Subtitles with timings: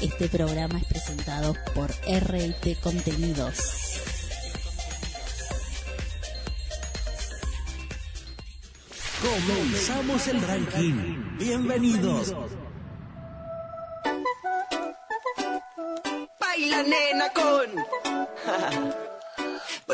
[0.00, 3.58] Este programa es presentado por RT Contenidos.
[9.22, 11.38] Comenzamos el ranking.
[11.38, 12.34] Bienvenidos.
[16.40, 19.04] Baila nena con.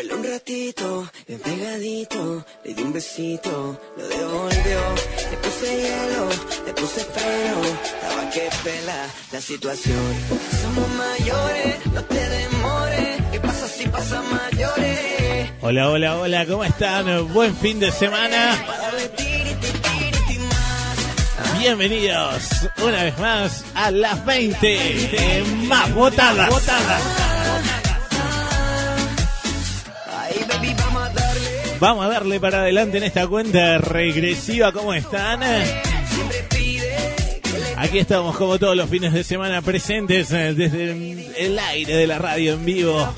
[0.01, 4.81] Baila un ratito, bien pegadito, le di un besito, lo devolvió.
[5.31, 6.29] Le puse hielo,
[6.65, 10.15] le puse freno, estaba que pela la situación.
[10.63, 15.51] Somos mayores, no te demores, ¿qué pasa si pasa mayores?
[15.61, 17.35] Hola, hola, hola, ¿cómo están?
[17.35, 18.57] Buen fin de semana.
[21.59, 22.43] Bienvenidos
[22.83, 26.49] una vez más a las 20 más votadas.
[26.49, 27.20] votadas.
[31.81, 34.71] Vamos a darle para adelante en esta cuenta regresiva.
[34.71, 35.41] ¿Cómo están?
[37.77, 40.91] Aquí estamos como todos los fines de semana presentes eh, desde
[41.39, 43.09] el aire de la radio en vivo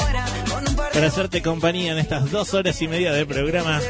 [0.95, 3.81] para hacerte compañía en estas dos horas y media de programa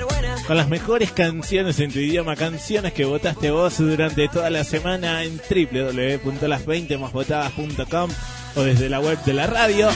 [0.46, 5.24] con las mejores canciones en tu idioma, canciones que votaste vos durante toda la semana
[5.24, 8.10] en www.las20másvotadas.com
[8.56, 9.90] o desde la web de la radio.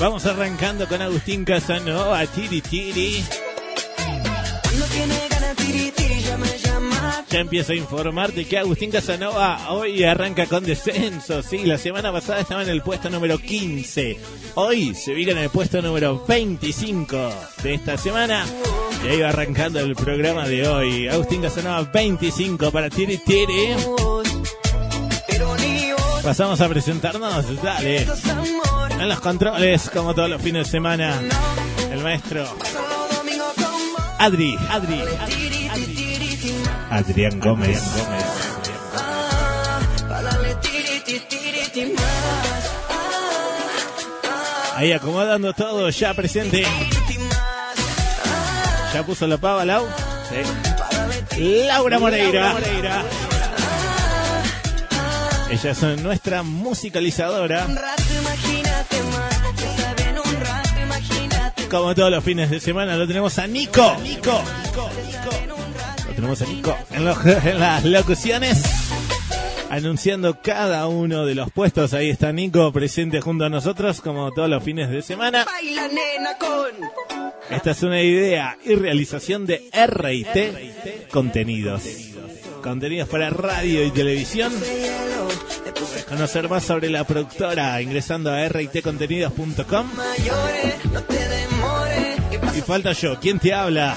[0.00, 3.22] Vamos arrancando con Agustín Casanova, Tiri Tiri.
[4.62, 7.24] Cuando tiene ganas, tiri, tiri, ya me llama.
[7.28, 11.42] Ya empiezo a informarte que Agustín Casanova hoy arranca con descenso.
[11.42, 14.18] Sí, la semana pasada estaba en el puesto número 15.
[14.54, 18.46] Hoy se ubica en el puesto número 25 de esta semana.
[19.04, 21.08] Y ahí va arrancando el programa de hoy.
[21.08, 23.74] Agustín Casanova 25 para Tiri Tiri.
[26.22, 27.62] Pasamos a presentarnos.
[27.62, 28.06] Dale.
[29.00, 31.18] En los controles, como todos los fines de semana,
[31.90, 32.44] el maestro.
[34.18, 34.58] Adri.
[34.68, 35.02] Adri.
[35.26, 36.54] Tiri, tiri,
[36.90, 37.80] Adrián Gómez.
[37.96, 38.40] Ah.
[44.76, 46.66] Ahí acomodando todo, ya presente.
[48.92, 49.86] ¿Ya puso la pava, Lau?
[50.28, 51.64] Sí.
[51.66, 52.54] Laura Moreira.
[55.50, 57.66] Ella es nuestra musicalizadora.
[61.70, 63.96] Como todos los fines de semana lo tenemos a Nico.
[64.02, 64.42] Nico.
[66.08, 67.04] Lo tenemos a Nico en,
[67.60, 68.62] las locuciones.
[69.70, 71.94] Anunciando cada uno de los puestos.
[71.94, 75.44] Ahí está Nico presente junto a nosotros como todos los fines de semana.
[75.44, 76.72] Baila nena con.
[77.50, 81.82] Esta es una idea y realización de R&T Contenidos.
[82.64, 84.52] Contenidos para radio y televisión.
[86.08, 89.90] Conocer más sobre la productora ingresando a rtcontenidos.com.
[92.56, 93.96] Y falta yo, ¿quién te habla?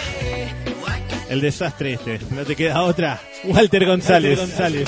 [1.29, 3.19] El desastre este, no te queda otra.
[3.43, 4.37] Walter González.
[4.37, 4.87] González.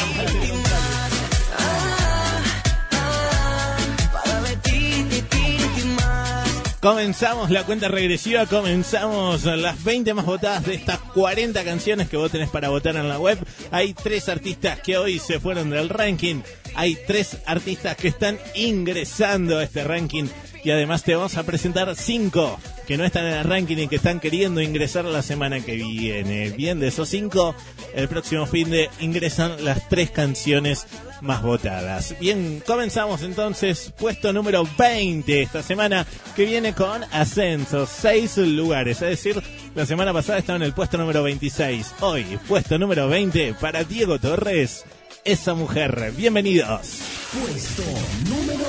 [6.86, 12.32] Comenzamos la cuenta regresiva, comenzamos las 20 más votadas de estas 40 canciones que vos
[12.32, 13.40] tenés para votar en la web.
[13.72, 16.44] Hay tres artistas que hoy se fueron del ranking,
[16.76, 20.26] hay tres artistas que están ingresando a este ranking
[20.64, 23.98] y además te vamos a presentar cinco que no están en el ranking y que
[23.98, 26.52] están queriendo ingresar la semana que viene.
[26.52, 27.56] Bien, de esos cinco,
[27.94, 30.88] el próximo fin de ingresan las tres canciones
[31.22, 32.16] más votadas.
[32.20, 39.10] Bien, comenzamos entonces puesto número 20 esta semana que viene con ascenso, seis lugares, es
[39.10, 39.42] decir,
[39.74, 44.20] la semana pasada estaba en el puesto número 26, hoy puesto número 20 para Diego
[44.20, 44.86] Torres,
[45.24, 46.14] esa mujer.
[46.16, 47.00] Bienvenidos.
[47.34, 47.84] Puesto
[48.30, 48.66] número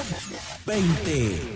[0.67, 1.56] 20.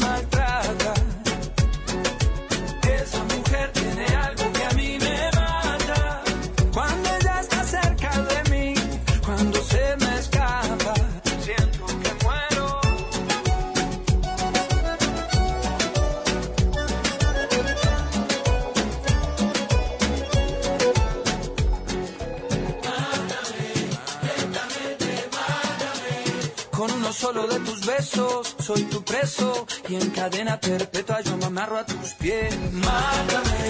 [27.21, 31.85] solo de tus besos soy tu preso y en cadena perpetua yo me amarro a
[31.85, 32.51] tus pies.
[32.71, 33.63] Mátame,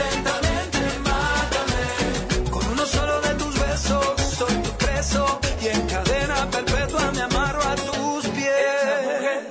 [0.00, 0.80] lentamente
[1.10, 2.50] mátame.
[2.50, 4.06] Con uno solo de tus besos
[4.38, 8.54] soy tu preso y en cadena perpetua me amarro a tus pies.
[8.86, 9.42] Esa mujer,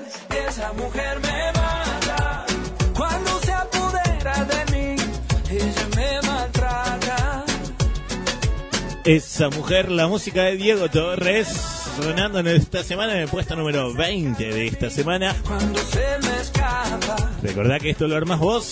[0.47, 2.45] esa mujer me mata.
[2.95, 4.95] Cuando se apodera de mí,
[5.49, 7.43] ella me maltrata.
[9.03, 13.93] Esa mujer, la música de Diego Torres, sonando en esta semana en el puesto número
[13.93, 15.35] 20 de esta semana.
[15.45, 17.31] Cuando se me escapa.
[17.41, 18.71] Recordá que esto lo armas vos.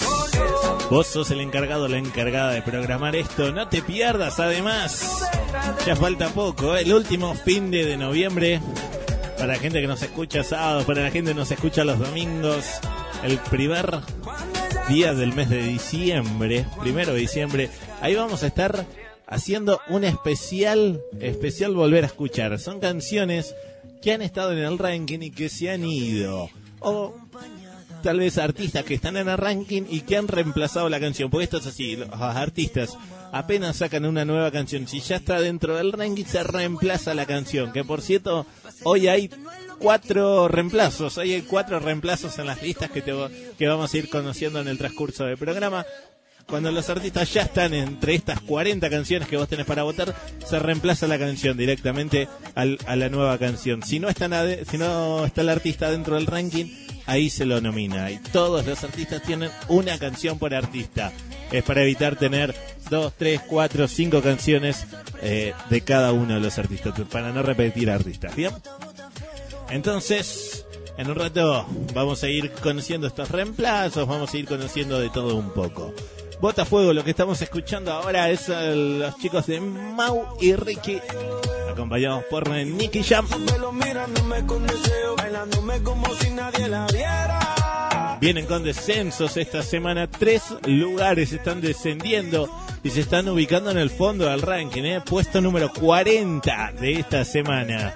[0.89, 3.51] Vos sos el encargado la encargada de programar esto.
[3.51, 5.27] No te pierdas, además.
[5.85, 6.81] Ya falta poco, ¿eh?
[6.81, 8.61] el último fin de, de noviembre.
[9.37, 12.65] Para la gente que nos escucha sábados, para la gente que nos escucha los domingos.
[13.23, 13.99] El primer
[14.89, 17.69] día del mes de diciembre, primero de diciembre.
[18.01, 18.85] Ahí vamos a estar
[19.31, 22.59] haciendo un especial, especial volver a escuchar.
[22.59, 23.55] Son canciones
[24.01, 26.49] que han estado en el ranking y que se han ido.
[26.79, 27.15] O
[28.03, 31.31] tal vez artistas que están en el ranking y que han reemplazado la canción.
[31.31, 32.97] Porque esto es así, los artistas
[33.31, 34.87] apenas sacan una nueva canción.
[34.87, 37.71] Si ya está dentro del ranking, se reemplaza la canción.
[37.71, 38.45] Que por cierto,
[38.83, 39.29] hoy hay
[39.79, 41.17] cuatro reemplazos.
[41.17, 43.13] Hoy hay cuatro reemplazos en las listas que, te,
[43.57, 45.85] que vamos a ir conociendo en el transcurso del programa
[46.51, 50.13] cuando los artistas ya están entre estas 40 canciones que vos tenés para votar,
[50.47, 53.81] se reemplaza la canción directamente al- a la nueva canción.
[53.81, 56.65] Si no, están ade- si no está el artista dentro del ranking,
[57.07, 58.11] ahí se lo nomina.
[58.11, 61.11] Y todos los artistas tienen una canción por artista.
[61.51, 62.53] Es para evitar tener
[62.89, 64.85] dos, tres, cuatro, cinco canciones
[65.21, 68.35] eh, de cada uno de los artistas, para no repetir artistas.
[68.35, 68.51] ¿Bien?
[69.69, 70.65] Entonces,
[70.97, 75.35] en un rato vamos a ir conociendo estos reemplazos, vamos a ir conociendo de todo
[75.35, 75.93] un poco.
[76.41, 80.99] Botafuego, lo que estamos escuchando ahora es los chicos de Mau y Ricky,
[81.69, 83.27] acompañados por Nicky Jam.
[88.19, 92.49] Vienen con descensos esta semana, tres lugares están descendiendo
[92.83, 95.01] y se están ubicando en el fondo del ranking, ¿eh?
[95.05, 97.93] puesto número 40 de esta semana.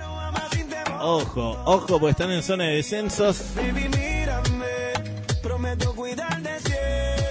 [1.02, 3.44] Ojo, ojo, porque están en zona de descensos.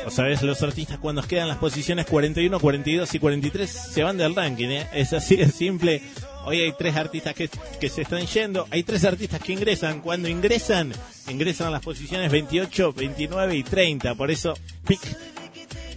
[0.06, 4.34] O sabes, los artistas cuando quedan las posiciones 41, 42 y 43 se van del
[4.34, 4.86] ranking, ¿eh?
[4.92, 6.02] Es así de simple.
[6.46, 7.48] Hoy hay tres artistas que,
[7.80, 10.00] que se están yendo, hay tres artistas que ingresan.
[10.00, 10.92] Cuando ingresan,
[11.28, 14.14] ingresan a las posiciones 28, 29 y 30.
[14.14, 14.54] Por eso,
[14.86, 15.00] pic,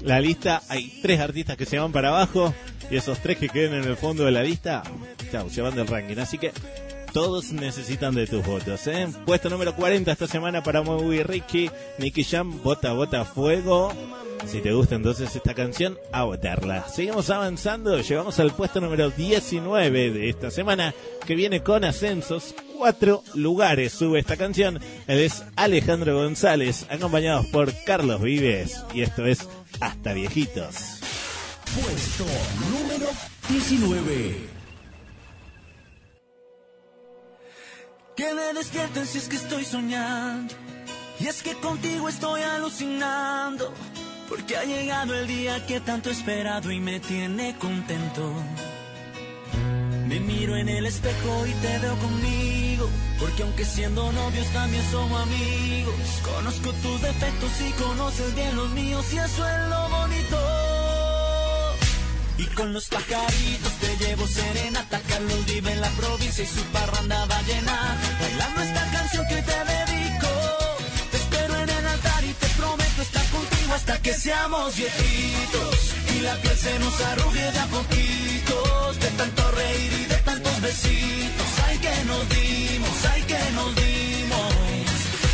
[0.01, 2.53] la lista, hay tres artistas que se van para abajo
[2.89, 4.83] y esos tres que queden en el fondo de la lista,
[5.31, 6.17] chao, se van del ranking.
[6.17, 6.51] Así que
[7.13, 8.87] todos necesitan de tus votos.
[8.87, 9.07] ¿eh?
[9.25, 13.91] Puesto número 40 esta semana para Moby Ricky, Nicky Jam, Bota Bota Fuego.
[14.45, 16.87] Si te gusta entonces esta canción, a votarla.
[16.87, 20.93] Seguimos avanzando, llegamos al puesto número 19 de esta semana,
[21.25, 22.55] que viene con ascensos.
[22.77, 24.79] Cuatro lugares sube esta canción.
[25.07, 28.83] Él es Alejandro González, acompañados por Carlos Vives.
[28.93, 29.47] Y esto es
[29.81, 30.99] Hasta Viejitos.
[31.75, 32.25] Puesto
[32.71, 33.09] número
[33.49, 34.56] 19.
[38.17, 40.51] Que me despierten si es que estoy soñando.
[41.19, 43.71] Y es que contigo estoy alucinando.
[44.27, 48.33] Porque ha llegado el día que tanto he esperado y me tiene contento.
[50.07, 52.89] Me miro en el espejo y te veo conmigo.
[53.19, 55.93] Porque aunque siendo novios también somos amigos.
[56.23, 60.86] Conozco tus defectos y conoces bien los míos y eso es lo bonito.
[62.37, 64.99] Y con los pajaritos te llevo serenata.
[65.07, 67.97] Carlos vive en la provincia y su parranda va a llenar.
[68.21, 70.27] Bailando esta canción que te dedico.
[71.11, 75.77] Te espero en el altar y te prometo estar contigo hasta que seamos viejitos.
[76.15, 80.61] Y la piel se nos arrugue de a poquitos, de tanto reír y de tantos
[80.61, 81.47] besitos.
[81.67, 84.53] Ay, que nos dimos, ay, que nos dimos,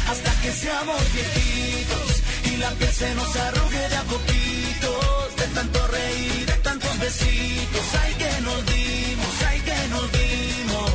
[0.10, 5.88] hasta que seamos viejitos y la piel se nos arrugue de a poquitos, de tanto
[5.88, 6.52] reír
[7.03, 7.86] besitos.
[8.01, 10.91] Ay, que nos dimos, ay, que nos dimos.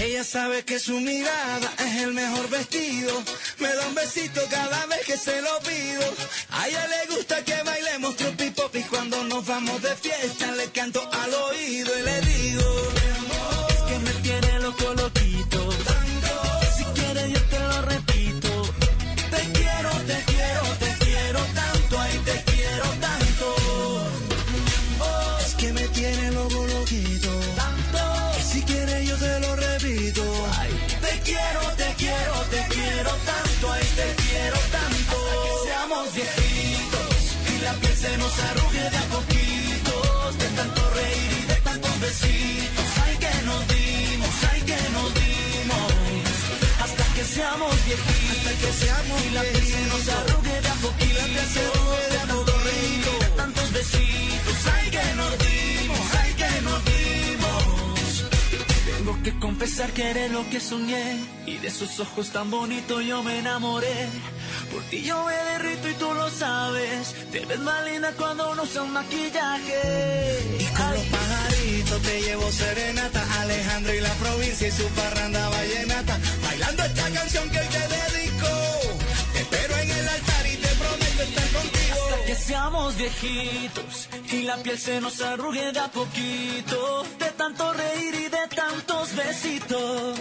[0.00, 3.12] Ella sabe que su mirada es el mejor vestido.
[3.58, 6.04] Me da un besito cada vez que se lo pido.
[6.50, 10.66] A ella le gusta que bailemos tropi pop y cuando nos vamos de fiesta le
[10.70, 13.01] canto al oído y le digo.
[59.22, 63.38] Que confesar que eres lo que soñé y de esos ojos tan bonitos yo me
[63.38, 64.08] enamoré.
[64.72, 67.14] Por ti yo me derrito y tú lo sabes.
[67.30, 69.80] Te ves más linda cuando no usa un maquillaje.
[70.58, 73.40] Y con los pajaritos te llevo serenata.
[73.42, 76.18] Alejandro y la provincia y su parranda vallenata.
[76.42, 78.31] Bailando esta canción que hoy te dedico.
[82.42, 87.04] Seamos viejitos y la piel se nos arrugue de a poquito.
[87.18, 90.18] De tanto reír y de tantos besitos.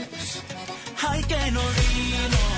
[1.08, 2.52] Ay, que nos dimos.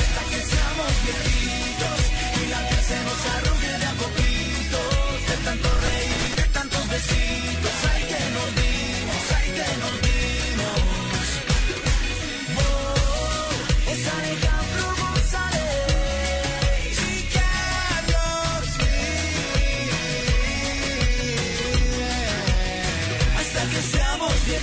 [0.00, 1.98] Hasta que seamos viejitos
[2.42, 4.35] y la piel se nos arrugue de a poquito.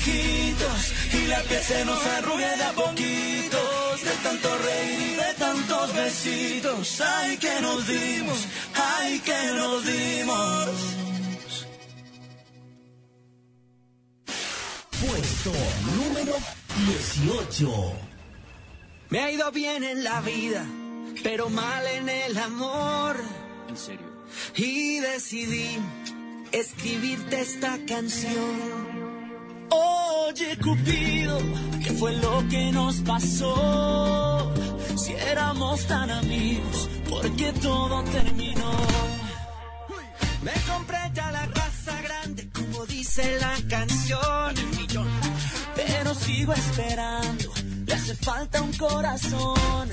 [0.06, 5.34] Viejitos y la piel se nos arrugue de a poquitos, de tanto reír y de
[5.38, 10.70] tantos besitos, ay que nos dimos, ay que nos dimos.
[15.06, 15.52] Puesto
[15.98, 16.36] número
[16.88, 17.94] 18.
[19.10, 20.66] Me ha ido bien en la vida,
[21.24, 23.18] pero mal en el amor.
[23.70, 24.14] En serio.
[24.56, 25.78] Y decidí
[26.52, 28.93] escribirte esta canción.
[29.74, 31.38] Oye, Cupido,
[31.84, 34.54] ¿qué fue lo que nos pasó?
[34.96, 38.72] Si éramos tan amigos, ¿por qué todo terminó?
[40.44, 44.54] Me compré ya la casa grande, como dice la canción.
[45.76, 47.52] Pero sigo esperando,
[47.86, 49.90] le hace falta un corazón.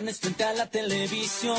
[0.00, 1.58] Viernes frente a la televisión.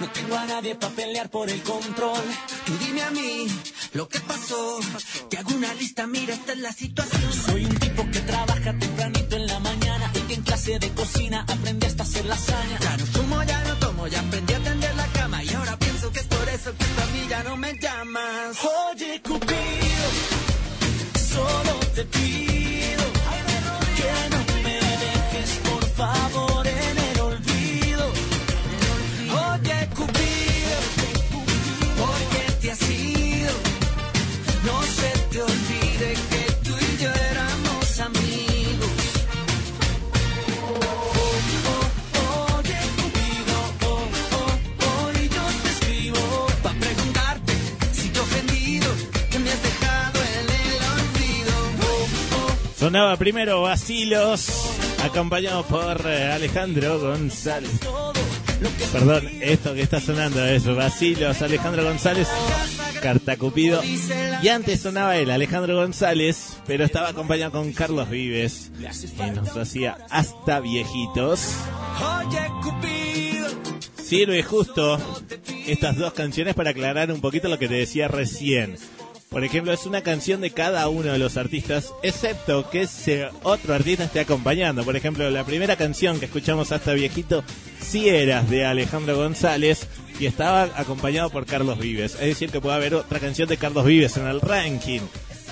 [0.00, 2.24] No tengo a nadie para pelear por el control.
[2.64, 3.46] Tú dime a mí
[3.92, 4.80] lo que pasó.
[5.28, 7.32] Te hago una lista, mira, esta es la situación.
[7.32, 11.44] Soy un tipo que trabaja tempranito en la mañana y que en clase de cocina
[11.46, 12.78] aprendí hasta hacer lasaña.
[12.80, 15.44] Ya no fumo, ya no tomo, ya aprendí a tender la cama.
[15.44, 18.56] Y ahora pienso que es por eso que tú a ya no me llamas.
[18.90, 20.08] Oye, Cupido,
[21.30, 22.61] solo te pido
[52.82, 54.48] Sonaba primero Basilos,
[55.04, 57.70] acompañado por eh, Alejandro González.
[57.78, 62.26] que Perdón, esto que está sonando es Basilos, Alejandro González,
[63.00, 63.80] Carta Cupido.
[64.42, 68.72] Y antes sonaba él, Alejandro González, pero estaba acompañado con Carlos Vives.
[68.80, 71.54] Y nos hacía hasta viejitos.
[74.02, 74.98] Sirve justo
[75.68, 78.76] estas dos canciones para aclarar un poquito lo que te decía recién.
[79.32, 83.72] Por ejemplo, es una canción de cada uno de los artistas, excepto que ese otro
[83.72, 84.84] artista esté acompañando.
[84.84, 87.42] Por ejemplo, la primera canción que escuchamos hasta viejito,
[87.80, 89.88] Si eras de Alejandro González,
[90.20, 92.12] y estaba acompañado por Carlos Vives.
[92.14, 95.00] Es decir, que puede haber otra canción de Carlos Vives en el ranking.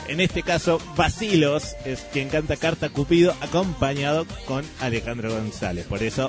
[0.08, 5.87] En este caso, Basilos es quien canta Carta Cupido acompañado con Alejandro González.
[5.87, 6.28] Por eso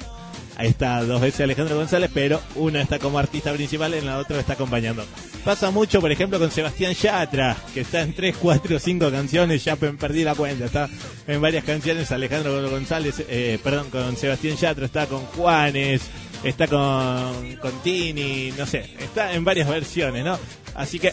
[0.59, 4.53] está dos veces Alejandro González, pero una está como artista principal y la otra está
[4.53, 5.03] acompañando.
[5.43, 9.75] Pasa mucho, por ejemplo, con Sebastián Yatra, que está en 3, 4, 5 canciones, ya
[9.75, 10.87] pe- perdí la cuenta, está
[11.27, 16.01] en varias canciones Alejandro González, eh, perdón, con Sebastián Yatra, está con Juanes,
[16.43, 20.37] está con, con Tini, no sé, está en varias versiones, ¿no?
[20.75, 21.11] Así que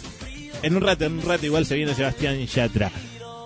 [0.62, 2.90] en un rato, en un rato igual se viene Sebastián Yatra.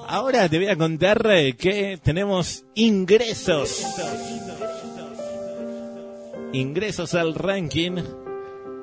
[0.08, 3.82] Ahora te voy a contar eh, que tenemos ingresos.
[6.52, 7.96] Ingresos al ranking.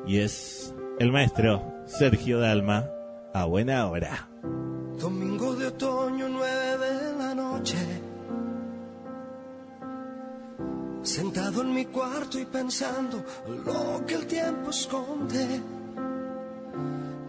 [0.07, 2.89] Y es el maestro Sergio Dalma
[3.31, 4.27] a buena hora.
[4.99, 7.77] Domingo de otoño, nueve de la noche.
[11.03, 15.61] Sentado en mi cuarto y pensando lo que el tiempo esconde.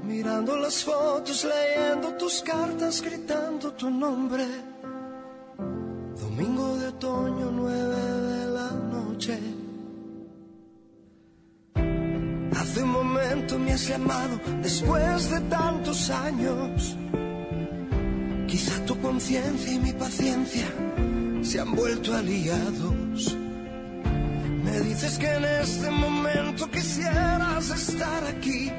[0.05, 4.47] Mirando las fotos, leyendo tus cartas, gritando tu nombre.
[6.19, 9.60] Domingo de otoño, nueve de la noche.
[12.57, 16.97] Hace un momento me has llamado después de tantos años.
[18.47, 20.67] Quizá tu conciencia y mi paciencia
[21.43, 23.37] se han vuelto aliados.
[24.65, 28.71] Me dices que en este momento quisieras estar aquí,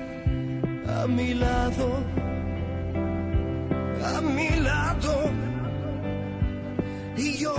[0.87, 2.03] a mi lado,
[4.15, 5.31] a mi lado.
[7.17, 7.55] Y yo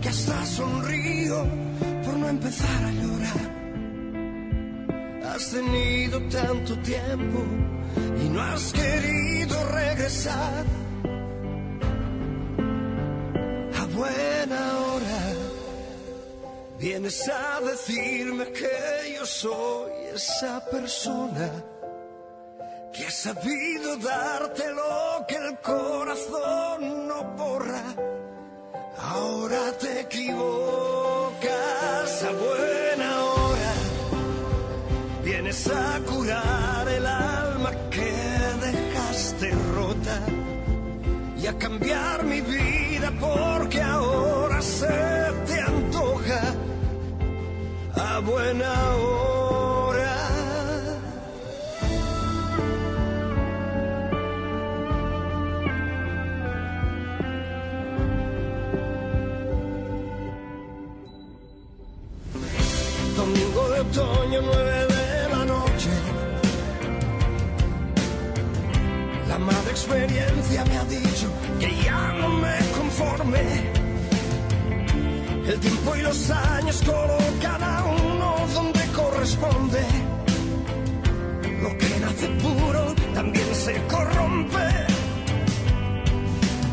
[0.00, 1.44] que hasta sonrío
[2.04, 3.55] por no empezar a llorar.
[5.34, 7.44] Has tenido tanto tiempo
[8.22, 10.64] y no has querido regresar.
[13.80, 15.22] A buena hora
[16.78, 21.50] vienes a decirme que yo soy esa persona
[22.94, 27.94] que ha sabido darte lo que el corazón no borra.
[28.98, 31.44] Ahora te equivocas
[32.24, 33.45] a buena hora.
[35.26, 38.12] Vienes a curar el alma que
[38.64, 40.20] dejaste rota
[41.36, 46.54] y a cambiar mi vida porque ahora se te antoja
[47.96, 49.35] a buena hora.
[71.60, 73.42] Que ya no me conforme.
[75.46, 79.84] El tiempo y los años colocan a uno donde corresponde.
[81.62, 84.68] Lo que nace puro también se corrompe.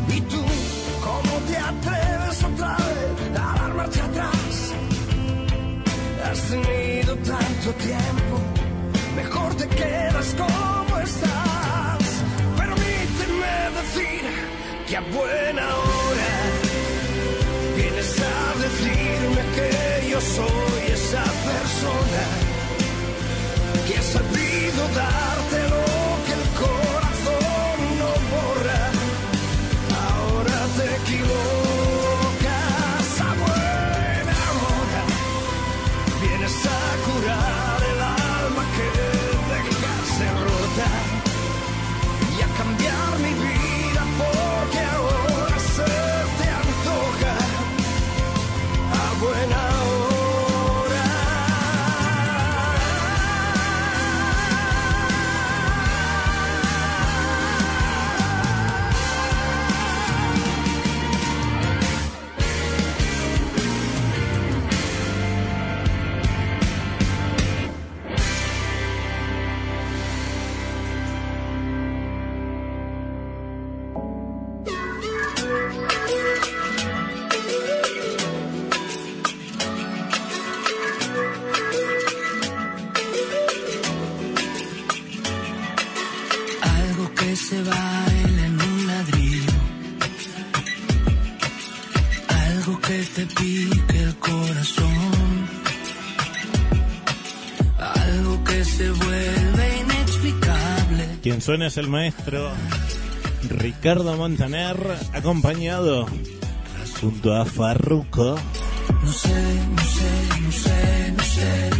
[0.08, 0.42] ¿Y tú
[1.02, 4.72] cómo te atreves otra vez a dar marcha atrás?
[6.24, 8.36] Has tenido tanto tiempo,
[9.16, 11.63] mejor te quedas como estás.
[14.86, 16.32] Que a buena hora
[17.76, 22.24] vienes a decirme que yo soy esa persona
[23.86, 25.33] que ha sabido darte
[101.44, 102.50] Suena es el maestro
[103.50, 104.78] Ricardo Montaner,
[105.12, 106.06] acompañado
[106.98, 108.38] junto a Farruko.
[109.02, 109.28] No sé,
[109.76, 111.70] no sé, no sé, no sé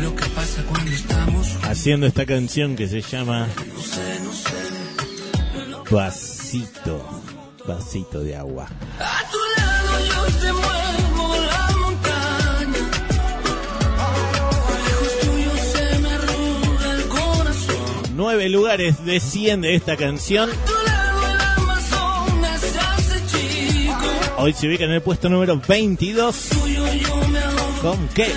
[0.00, 1.56] lo que pasa cuando estamos.
[1.62, 5.94] Haciendo esta canción que se llama No sé, no sé.
[5.94, 7.22] Vasito,
[7.64, 8.66] vasito de agua.
[18.44, 20.50] Lugares desciende esta canción.
[24.38, 26.48] Hoy se ubica en el puesto número 22.
[26.50, 28.28] Tuyo yo me ahogo ¿Con qué?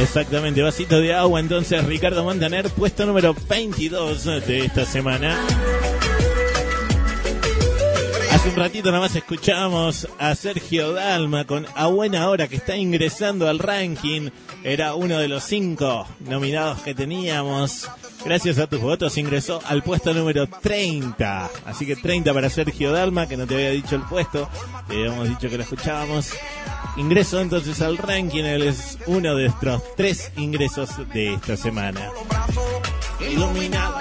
[0.00, 1.40] Exactamente, vasito de agua.
[1.40, 5.40] Entonces, Ricardo Montaner, puesto número 22 de esta semana.
[8.46, 13.48] Un ratito nada más escuchábamos a Sergio Dalma con A Buena Hora que está ingresando
[13.48, 14.28] al ranking.
[14.62, 17.88] Era uno de los cinco nominados que teníamos.
[18.22, 21.50] Gracias a tus votos ingresó al puesto número 30.
[21.64, 24.48] Así que 30 para Sergio Dalma, que no te había dicho el puesto.
[24.88, 26.30] Te habíamos dicho que lo escuchábamos.
[26.98, 28.44] Ingreso entonces al ranking.
[28.44, 32.10] Él es uno de nuestros tres ingresos de esta semana.
[33.30, 33.94] Iluminado.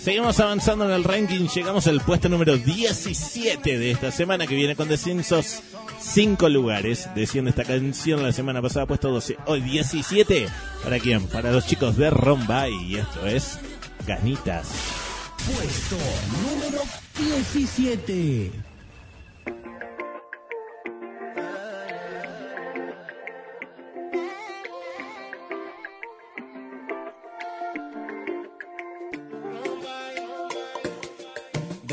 [0.00, 4.74] Seguimos avanzando en el ranking, llegamos al puesto número 17 de esta semana que viene
[4.74, 5.60] con descensos
[6.00, 7.10] 5 lugares.
[7.14, 9.36] Desciende esta canción la semana pasada, puesto 12.
[9.46, 10.48] Hoy 17.
[10.82, 11.26] ¿Para quién?
[11.26, 12.72] Para los chicos de Rombay.
[12.86, 13.58] Y esto es
[14.06, 14.68] Ganitas.
[15.46, 15.96] Puesto
[16.42, 16.82] número
[17.18, 18.67] 17.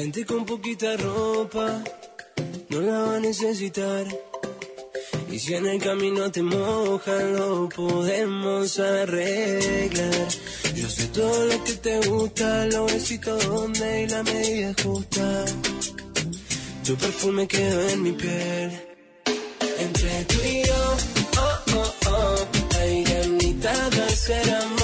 [0.06, 1.84] Vente con poquita ropa,
[2.70, 4.06] no la va a necesitar.
[5.32, 10.28] Y si en el camino te moja, lo podemos arreglar.
[10.76, 15.46] Yo sé todo lo que te gusta, lo besito donde y la medida justa.
[16.86, 18.70] Tu perfume quedó en mi piel.
[19.80, 20.98] Entre tú y yo,
[21.40, 24.75] oh, oh, oh, hay ganitas de.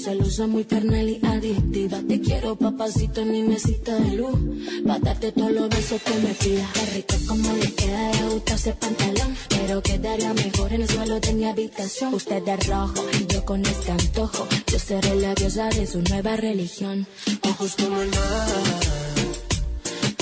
[0.00, 2.00] Celosa, muy carnal y adictiva.
[2.08, 4.38] Te quiero, papacito, en mi mesita de luz.
[4.86, 6.70] Pa' darte todos los besos que me pidas.
[6.72, 9.36] Qué rico como le queda de gusto ese pantalón.
[9.48, 12.14] Pero quedaría mejor en el suelo de mi habitación.
[12.14, 14.46] Usted de rojo, yo con este antojo.
[14.66, 17.06] Yo seré la diosa de su nueva religión.
[17.42, 18.48] ojos como el mar.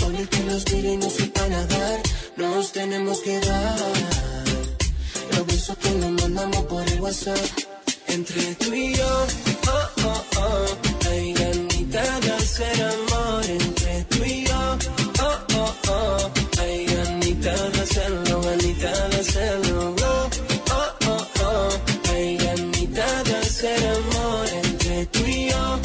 [0.00, 1.08] Con el que nos mira y no
[1.48, 2.00] nadar,
[2.36, 3.78] nos tenemos que dar.
[5.36, 7.38] Los besos que nos mandamos por el WhatsApp.
[8.08, 9.26] Entre tú y yo,
[9.72, 13.44] oh, oh, oh, hay ganitas de hacer amor.
[13.44, 14.78] Entre tú y yo,
[15.22, 19.94] oh, oh, oh, hay ganitas de hacerlo, ganitas de hacerlo.
[20.02, 20.30] Oh,
[20.72, 21.68] oh, oh, oh,
[22.10, 24.48] hay ganitas de hacer amor.
[24.62, 25.80] Entre tú y yo,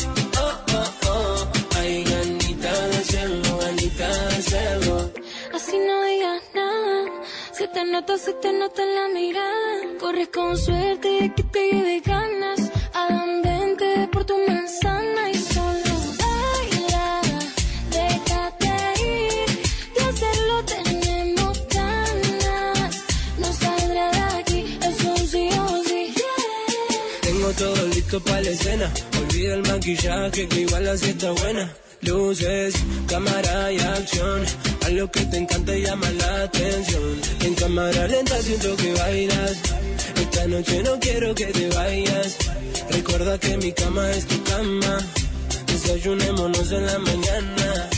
[0.46, 5.12] oh, oh, oh, hay ganitas de hacerlo, ganitas de hacerlo.
[5.54, 7.06] Así no digas nada.
[7.52, 9.98] Se te nota, se te nota en la mirada.
[10.00, 12.60] Corres con suerte de que te lleve ganas.
[13.04, 17.22] Adán, vente por tu manzana y solo baila.
[17.98, 19.50] Déjate ir.
[19.96, 22.92] De hacerlo tenemos ganas.
[23.38, 26.14] No saldrá de aquí, es un sí o sí.
[27.22, 28.92] Tengo todo listo para la escena.
[29.20, 31.74] Olvida el maquillaje que igual así está buena.
[32.02, 32.76] Luces,
[33.08, 34.46] cámara y acción.
[34.86, 37.22] A lo que te encanta y llama la atención.
[37.42, 39.58] En cámara lenta siento que bailas.
[40.16, 42.38] Esta noche no quiero que te vayas.
[42.90, 44.98] Recuerda que mi cama es tu cama.
[45.68, 47.90] Desayunémonos en la mañana.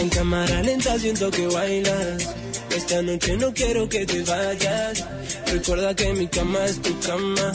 [0.00, 2.34] En cámara lenta siento que bailas.
[2.76, 5.04] Esta noche no quiero que te vayas.
[5.46, 7.52] Recuerda que mi cama es tu cama.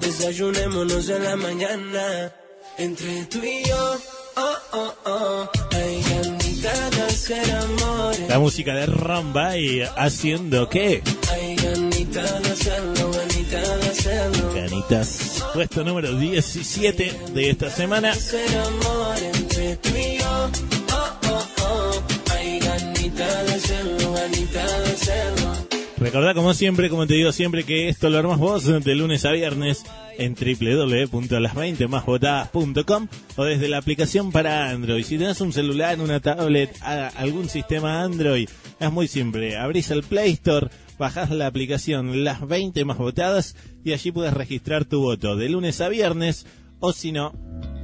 [0.00, 2.32] Desayunémonos en la mañana.
[2.78, 3.96] Entre tú y yo,
[4.36, 5.50] oh, oh, oh.
[5.72, 8.16] Hay ganitas de hacer amor.
[8.28, 11.02] La música de Rombay haciendo qué?
[11.32, 12.93] Hay ganitas de hacerlo,
[14.54, 15.44] Ganitas.
[15.54, 18.12] Puesto número 17 de esta semana.
[26.04, 29.32] Recordá como siempre, como te digo siempre, que esto lo armas vos de lunes a
[29.32, 29.84] viernes
[30.18, 35.02] en www.las20másvotadas.com o desde la aplicación para Android.
[35.04, 39.56] Si tenés un celular, una tablet, algún sistema Android, es muy simple.
[39.56, 44.84] Abrís el Play Store, bajás la aplicación Las 20 más votadas y allí puedes registrar
[44.84, 46.46] tu voto de lunes a viernes
[46.80, 47.32] o si no,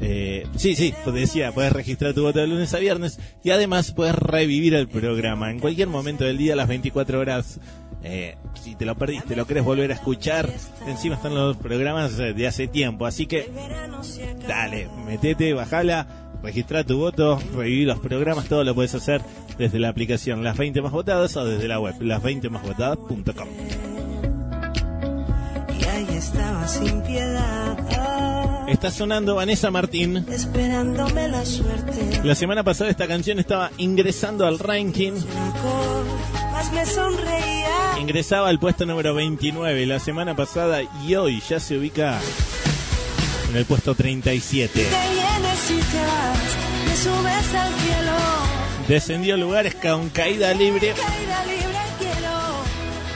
[0.02, 3.92] eh, sí, sí, pues decía, puedes registrar tu voto de lunes a viernes y además
[3.92, 7.60] puedes revivir el programa en cualquier momento del día, las 24 horas.
[8.02, 10.50] Eh, si te lo perdiste, lo querés volver a escuchar,
[10.86, 13.50] encima están los programas de hace tiempo, así que
[14.48, 19.22] dale, metete, bajala, registra tu voto, revivir los programas, todo lo puedes hacer
[19.58, 23.48] desde la aplicación Las 20 más votadas o desde la web las20másvotadas.com.
[25.78, 27.76] Y ahí estaba sin piedad.
[28.70, 30.24] Está sonando Vanessa Martín.
[30.30, 32.20] Esperándome la suerte.
[32.22, 35.14] La semana pasada esta canción estaba ingresando al ranking.
[36.52, 37.98] Más me sonreía.
[38.00, 42.20] Ingresaba al puesto número 29 la semana pasada y hoy ya se ubica
[43.50, 44.86] en el puesto 37.
[45.70, 46.38] Te vas,
[46.86, 48.12] me subes al cielo.
[48.88, 50.92] Descendió lugares con caída libre.
[50.92, 52.30] Caída libre al cielo.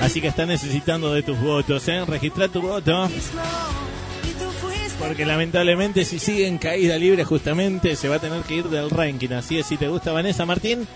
[0.00, 2.04] Así que está necesitando de tus votos, ¿eh?
[2.04, 3.08] Registra tu voto.
[4.98, 8.90] Porque lamentablemente si sigue en caída libre justamente se va a tener que ir del
[8.90, 9.30] ranking.
[9.30, 10.86] Así es, si te gusta Vanessa Martín,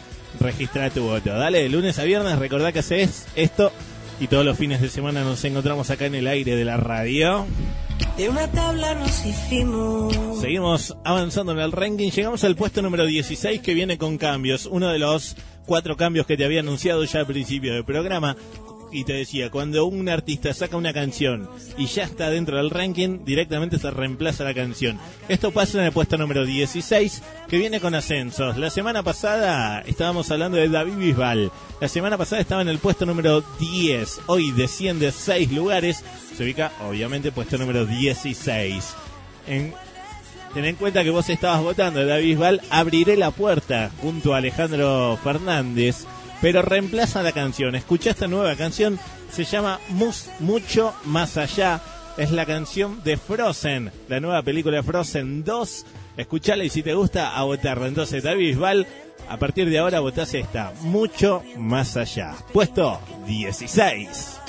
[0.41, 1.31] registra tu voto.
[1.31, 3.73] Dale, de lunes a viernes, recordá que haces esto
[4.21, 7.47] y todos los fines de semana nos encontramos acá en el aire de la radio.
[8.17, 10.41] De una tabla nos.
[10.41, 14.67] Seguimos avanzando en el ranking, llegamos al puesto número 16 que viene con cambios.
[14.67, 18.37] Uno de los cuatro cambios que te había anunciado ya al principio del programa.
[18.91, 23.25] Y te decía, cuando un artista saca una canción y ya está dentro del ranking,
[23.25, 24.99] directamente se reemplaza la canción.
[25.29, 28.57] Esto pasa en el puesto número 16, que viene con ascensos.
[28.57, 31.53] La semana pasada estábamos hablando de David Bisbal.
[31.81, 34.23] La semana pasada estaba en el puesto número 10.
[34.27, 36.03] Hoy desciende 6 lugares.
[36.37, 38.95] Se ubica, obviamente, puesto número 16.
[39.47, 39.75] En
[40.55, 45.19] Ten en cuenta que vos estabas votando David Bisbal, abriré la puerta junto a Alejandro
[45.23, 46.07] Fernández,
[46.41, 47.75] pero reemplaza la canción.
[47.75, 48.99] Escucha esta nueva canción,
[49.31, 51.81] se llama Mus Mucho Más Allá.
[52.17, 55.87] Es la canción de Frozen, la nueva película Frozen 2.
[56.17, 57.87] Escuchala y si te gusta, a votarla.
[57.87, 58.87] Entonces, David Bisbal,
[59.29, 62.35] a partir de ahora votás esta, Mucho Más Allá.
[62.53, 64.41] Puesto 16.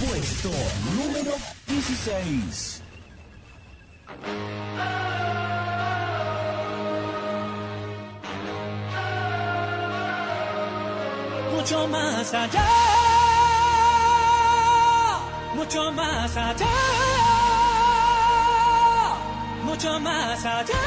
[0.00, 0.50] Puesto
[0.96, 1.32] número
[1.68, 2.82] 16.
[11.58, 12.68] Mucho más allá,
[15.56, 16.66] mucho más allá,
[19.64, 20.82] mucho más allá.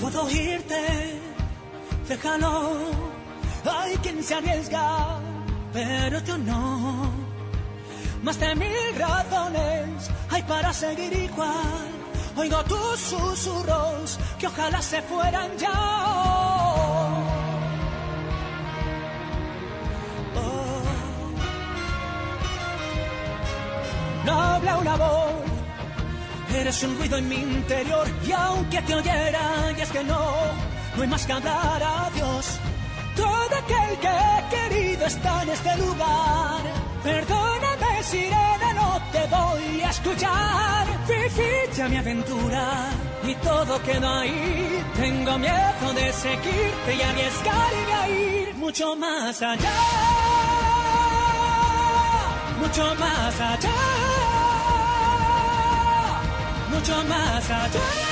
[0.00, 1.20] Puedo irte,
[2.06, 2.52] déjalo,
[3.64, 5.18] hay quien se arriesga,
[5.72, 7.10] pero yo no.
[8.22, 11.99] Más de mil razones hay para seguir igual.
[12.36, 15.70] Oigo tus susurros que ojalá se fueran ya.
[20.36, 20.82] Oh.
[24.24, 25.32] No habla una voz,
[26.54, 30.20] eres un ruido en mi interior y aunque te oyera, y es que no,
[30.96, 32.58] no hay más que hablar a Dios.
[33.16, 36.89] Todo aquel que he querido está en este lugar.
[37.02, 40.86] Perdóname, sirena, no te voy a escuchar.
[41.08, 42.90] Viví ya mi aventura
[43.24, 44.84] y todo quedó ahí.
[44.96, 49.72] Tengo miedo de seguirte y arriesgarme a ir mucho más allá.
[52.60, 53.70] Mucho más allá.
[56.70, 58.09] Mucho más allá.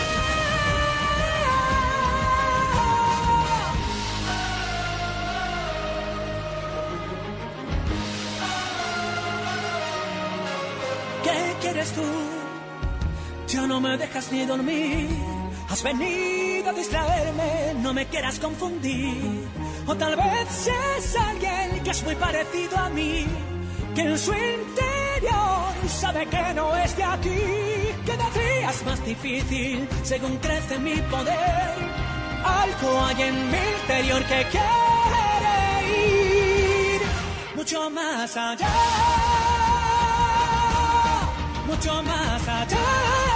[11.89, 12.03] ¿Qué quieres tú?
[13.49, 15.09] Ya no me dejas ni dormir.
[15.71, 19.49] Has venido a distraerme, no me quieras confundir.
[19.87, 23.27] O tal vez es alguien que es muy parecido a mí,
[23.95, 27.41] que en su interior sabe que no es de aquí.
[28.07, 31.75] Cada día es más difícil según crece mi poder.
[32.45, 35.57] Algo hay en mi interior que quiere
[36.95, 37.01] ir
[37.57, 39.28] mucho más allá
[41.69, 43.28] mucho más allá,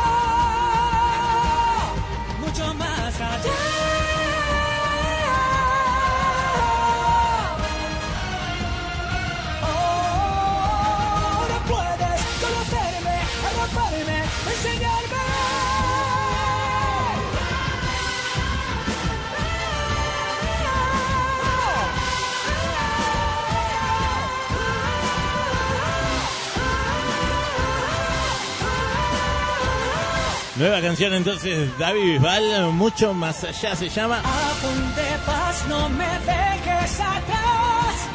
[30.57, 34.21] Nueva canción entonces, David Bisbal, mucho más allá se llama.
[34.23, 35.67] ¿A dónde vas?
[35.69, 38.09] No me dejes atrás.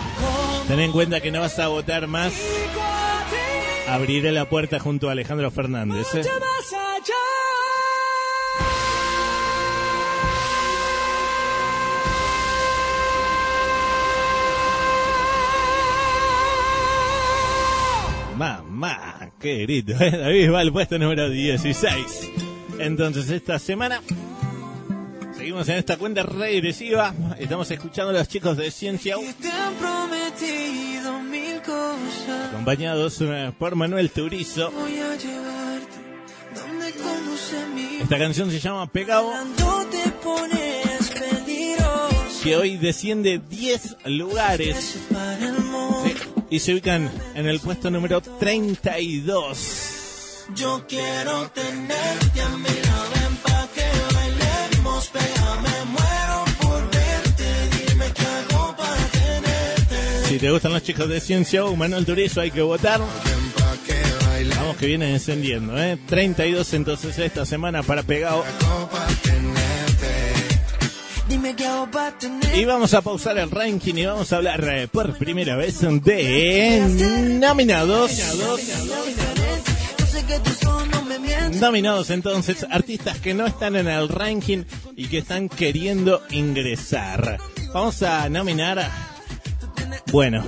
[0.67, 2.33] Ten en cuenta que no vas a votar más.
[3.89, 6.07] Abriré la puerta junto a Alejandro Fernández.
[6.13, 6.17] ¿eh?
[6.17, 7.56] mucho más allá.
[18.77, 20.11] Mamá, qué grito, ¿eh?
[20.11, 21.95] David Bisbal, puesto número 16.
[22.77, 24.03] Entonces, esta semana
[25.35, 27.11] seguimos en esta cuenta regresiva.
[27.39, 29.23] Estamos escuchando a los chicos de Ciencia U,
[32.51, 34.71] acompañados eh, por Manuel Turizo.
[37.99, 39.33] Esta canción se llama Pegado,
[42.43, 44.99] que hoy desciende 10 lugares
[46.49, 50.45] y se ubican en el puesto número 32.
[50.55, 57.45] Yo quiero tenerte a mi lado, ven pa' que bailemos, pégame, muero por verte,
[57.89, 60.29] dime qué hago para tenerte.
[60.29, 63.01] Si te gustan los chicos de Ciencia U, Manuel Turizo, hay que votar.
[64.55, 65.97] Vamos que viene encendiendo, ¿eh?
[66.07, 68.43] 32 entonces esta semana para Pegado.
[71.29, 72.57] Dime qué hago para tenerte.
[72.57, 77.37] Y vamos a pausar el ranking y vamos a hablar eh, por primera vez de
[77.39, 78.11] nominados.
[81.59, 84.63] Nominados entonces, artistas que no están en el ranking
[84.95, 87.37] y que están queriendo ingresar.
[87.73, 88.91] Vamos a nominar a...
[90.11, 90.45] Bueno,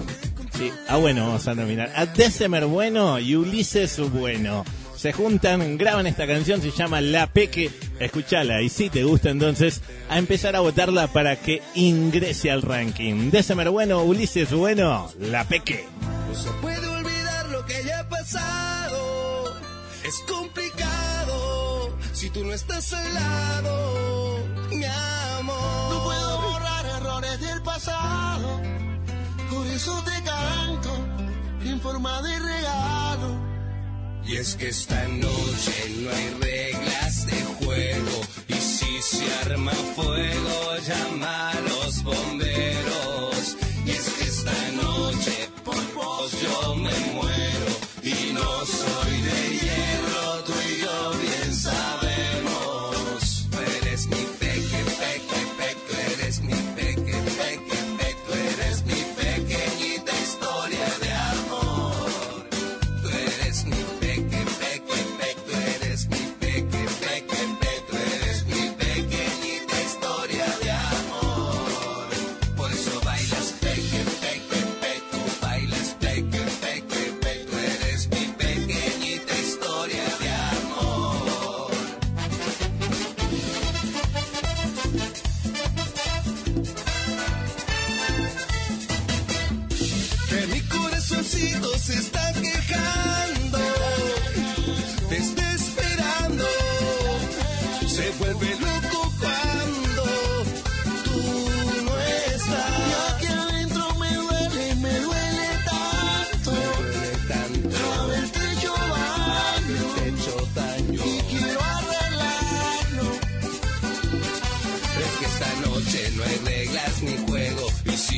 [0.58, 1.92] sí, a bueno vamos a nominar.
[1.96, 4.64] A December Bueno y Ulises Bueno.
[5.00, 7.72] Se juntan, graban esta canción, se llama La Peque.
[8.02, 13.32] Escuchala y si te gusta entonces, a empezar a votarla para que ingrese al ranking.
[13.32, 15.88] December Bueno, Ulises Bueno, La Peque.
[16.28, 19.56] No se puede olvidar lo que ya ha pasado.
[20.04, 25.94] Es complicado si tú no estás al lado, mi amor.
[25.94, 28.62] No puedo borrar errores del pasado.
[29.50, 30.94] Por eso te canto
[31.64, 33.39] en forma de regalo.
[34.30, 38.22] Y es que esta noche no hay reglas de juego.
[38.48, 43.58] Y si se arma fuego, llama a los bomberos.
[43.88, 47.72] Y es que esta noche por vos yo me muero.
[48.04, 52.09] Y no soy de hierro, tú y yo bien sabemos.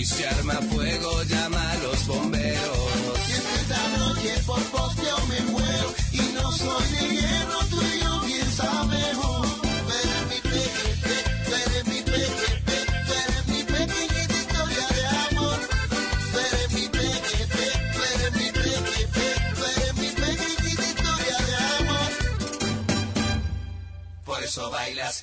[0.03, 2.89] Si se arma fuego llama a los bomberos.
[3.29, 5.93] Y es que esta noche por yo me muero.
[6.11, 9.47] Y no soy de hierro, tú y yo bien sabemos.
[10.29, 10.85] Mi peque,
[11.45, 12.49] tú eres mi peque,
[13.05, 15.59] Tú eres mi pequeñita historia de amor.
[16.31, 17.47] Tú eres mi peque,
[17.93, 19.07] tú eres mi peque
[19.55, 22.11] Tú eres mi pequeñita historia de amor.
[24.25, 25.20] Por eso bailas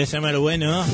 [0.00, 0.06] amor.
[0.06, 0.84] December Bueno.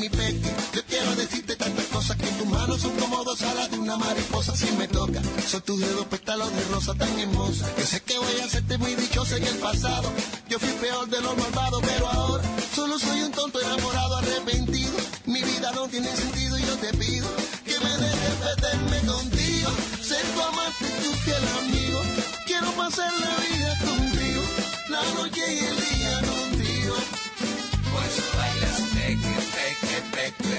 [0.00, 3.78] Mi peque, yo quiero decirte tantas cosas que tus manos son como dos alas de
[3.78, 5.20] una mariposa si me toca.
[5.46, 7.66] Son tus dedos pétalos de rosa tan hermosa.
[7.76, 10.10] Yo sé que voy a hacerte muy dichosa en el pasado.
[10.48, 14.96] Yo fui peor de lo malvado, pero ahora solo soy un tonto enamorado arrepentido.
[15.26, 17.28] Mi vida no tiene sentido y yo te pido
[17.66, 19.70] que me dejes perderme contigo.
[20.00, 22.00] Ser tu amante y tu fiel amigo.
[22.46, 24.42] Quiero pasar la vida contigo,
[24.88, 26.94] la noche y el día contigo.
[27.92, 28.29] Por eso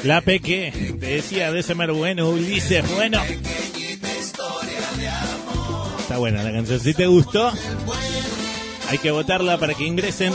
[0.03, 3.21] La Peque, te decía December Bueno, Ulises Bueno.
[3.23, 3.39] De.
[5.99, 6.79] Está buena la canción.
[6.79, 7.51] Si te gustó,
[8.89, 10.33] Hay que votarla para que ingresen.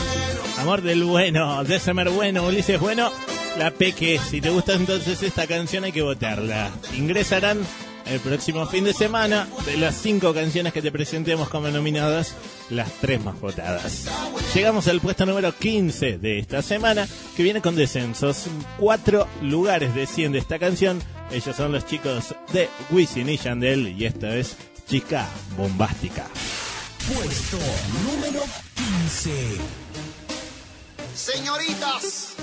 [0.57, 3.11] Amor del bueno, December bueno, Ulises bueno.
[3.57, 6.71] La Peque, si te gusta entonces esta canción hay que votarla.
[6.95, 7.59] Ingresarán
[8.05, 12.33] el próximo fin de semana de las cinco canciones que te presentemos como nominadas,
[12.69, 14.05] las tres más votadas.
[14.53, 18.45] Llegamos al puesto número 15 de esta semana, que viene con descensos.
[18.79, 21.01] Cuatro lugares desciende esta canción.
[21.31, 24.55] Ellos son los chicos de Wisin y Yandel y esta es
[24.87, 25.27] Chica
[25.57, 26.25] Bombástica.
[27.13, 27.57] Puesto
[28.05, 28.41] número
[28.75, 29.57] 15.
[31.13, 32.33] Señoritas,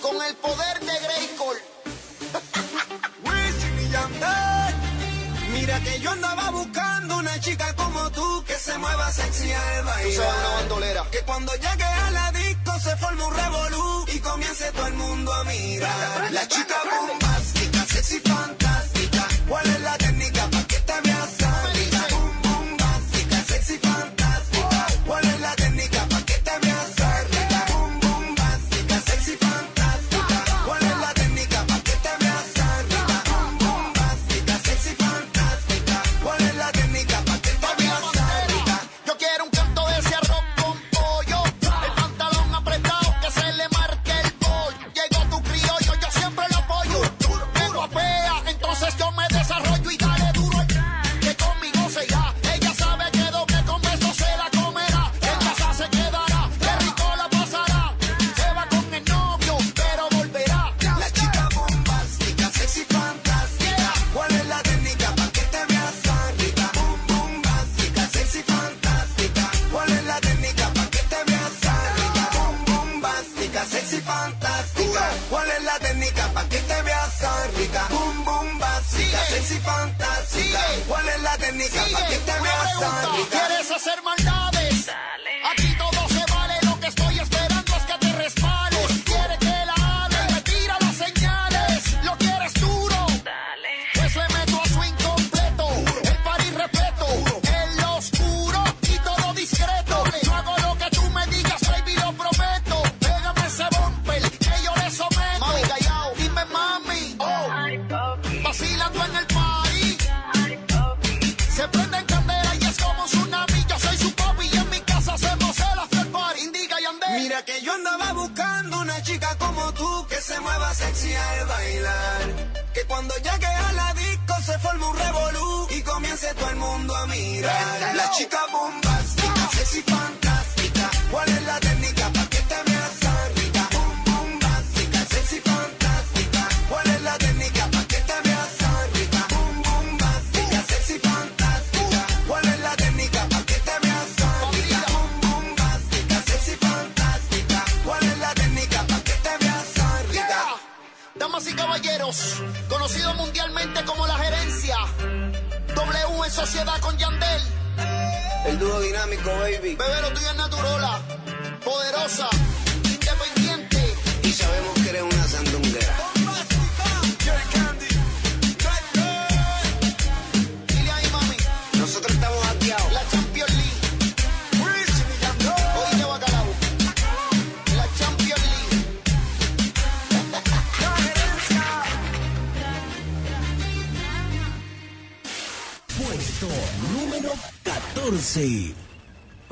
[0.00, 1.56] con el poder de Grayskull.
[3.24, 4.74] Wisin y Yandel.
[5.52, 6.85] Mira que yo andaba buscando
[8.66, 10.54] se mueva sexy al Tú sabes, una bailar.
[10.58, 11.02] bandolera.
[11.12, 15.32] Que cuando llegue a la disco se forme un revolú y comience todo el mundo
[15.32, 16.32] a mirar.
[16.32, 19.28] La chica bombástica, sexy fantástica.
[19.48, 21.30] ¿Cuál es la técnica para que te veas
[21.74, 22.06] rica?
[22.10, 24.25] Bum, bombástica, sexy fantástica.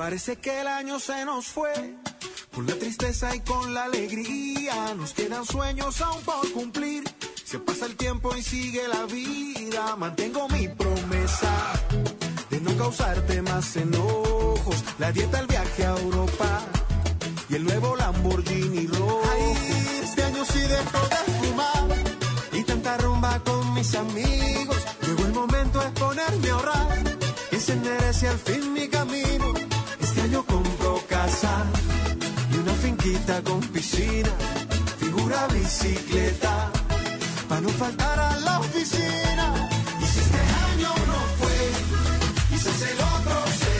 [0.04, 1.72] Parece que el año se nos fue.
[2.54, 4.94] Con la tristeza y con la alegría.
[4.94, 7.04] Nos quedan sueños aún por cumplir.
[7.42, 9.96] Se pasa el tiempo y sigue la vida.
[9.96, 11.72] Mantengo mi promesa
[12.50, 14.76] de no causarte más enojos.
[14.98, 16.60] La dieta, el viaje a Europa
[17.48, 19.22] y el nuevo Lamborghini rojo.
[19.32, 21.88] Ay, este año sí dejo de fumar
[22.52, 24.84] y tanta rumba con mis amigos.
[25.00, 27.16] Llegó el momento de ponerme a ahorrar
[27.50, 28.63] y encender hacia al fin
[33.24, 34.30] finquita con piscina,
[34.98, 36.70] figura bicicleta,
[37.48, 39.68] para no faltar a la oficina.
[40.00, 41.70] Y si este año no fue,
[42.50, 43.73] quizás el otro será.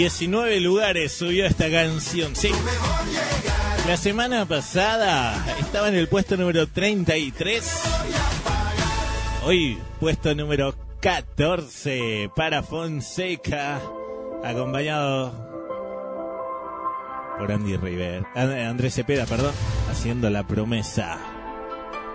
[0.00, 2.34] 19 lugares subió esta canción.
[2.34, 2.50] Sí.
[3.86, 7.82] La semana pasada estaba en el puesto número 33.
[9.44, 13.82] Hoy puesto número 14 para Fonseca,
[14.42, 15.34] acompañado
[17.38, 19.52] por Andy River, And- Andrés Cepeda, perdón,
[19.90, 21.18] haciendo la promesa.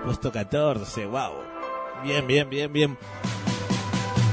[0.04, 1.34] Puesto 14, wow.
[2.04, 2.98] Bien, bien, bien, bien.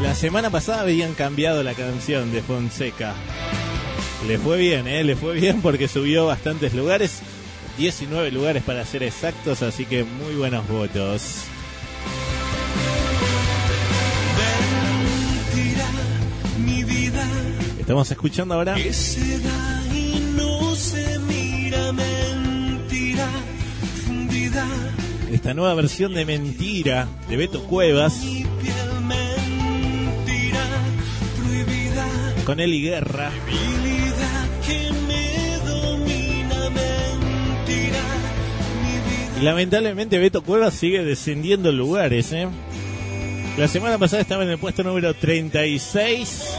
[0.01, 3.13] La semana pasada habían cambiado la canción de Fonseca.
[4.27, 5.03] Le fue bien, ¿eh?
[5.03, 7.23] Le fue bien porque subió bastantes lugares.
[7.79, 11.45] 19 lugares para ser exactos, así que muy buenos votos.
[15.55, 15.87] mentira,
[16.65, 17.25] mi vida,
[17.79, 23.27] Estamos escuchando ahora que se da y no se mira, mentira,
[24.07, 24.67] fundida,
[25.31, 30.65] esta nueva versión de Mentira de Beto Cuevas mi piel, mentira,
[31.39, 32.07] prohibida,
[32.45, 33.31] con Eli Guerra.
[39.43, 42.47] Lamentablemente Beto Cuevas sigue descendiendo lugares, ¿eh?
[43.59, 46.55] La semana pasada estaba en el puesto número 36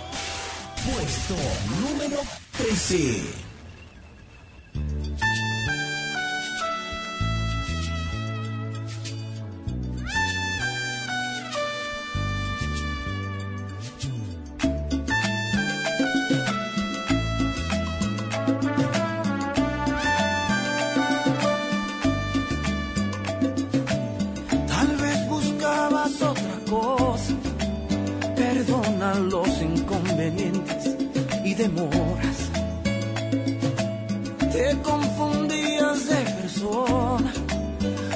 [0.85, 1.37] Puesto
[1.81, 2.21] número
[2.59, 3.52] 13.
[29.03, 30.97] Los inconvenientes
[31.45, 32.51] y demoras.
[34.53, 37.33] Te confundías de persona.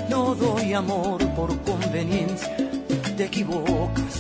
[0.09, 2.57] No doy amor por conveniencia.
[3.17, 4.15] Te equivocas.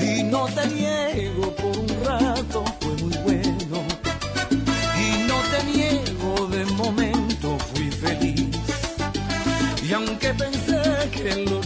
[0.00, 2.64] Y no te niego por un rato.
[2.80, 3.78] Fue muy bueno.
[5.04, 7.58] Y no te niego de momento.
[7.74, 8.56] Fui feliz.
[9.82, 10.80] Y aunque pensé
[11.10, 11.61] que lo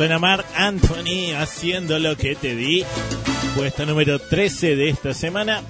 [0.00, 2.86] Suena Mark Anthony haciendo lo que te di.
[3.54, 5.60] Puesta número 13 de esta semana.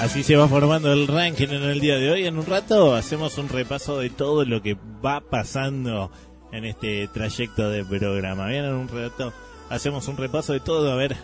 [0.00, 2.26] Así se va formando el ranking en el día de hoy.
[2.26, 6.10] En un rato hacemos un repaso de todo lo que va pasando
[6.50, 8.48] en este trayecto de programa.
[8.48, 9.32] Bien, en un rato
[9.70, 11.14] hacemos un repaso de todo a ver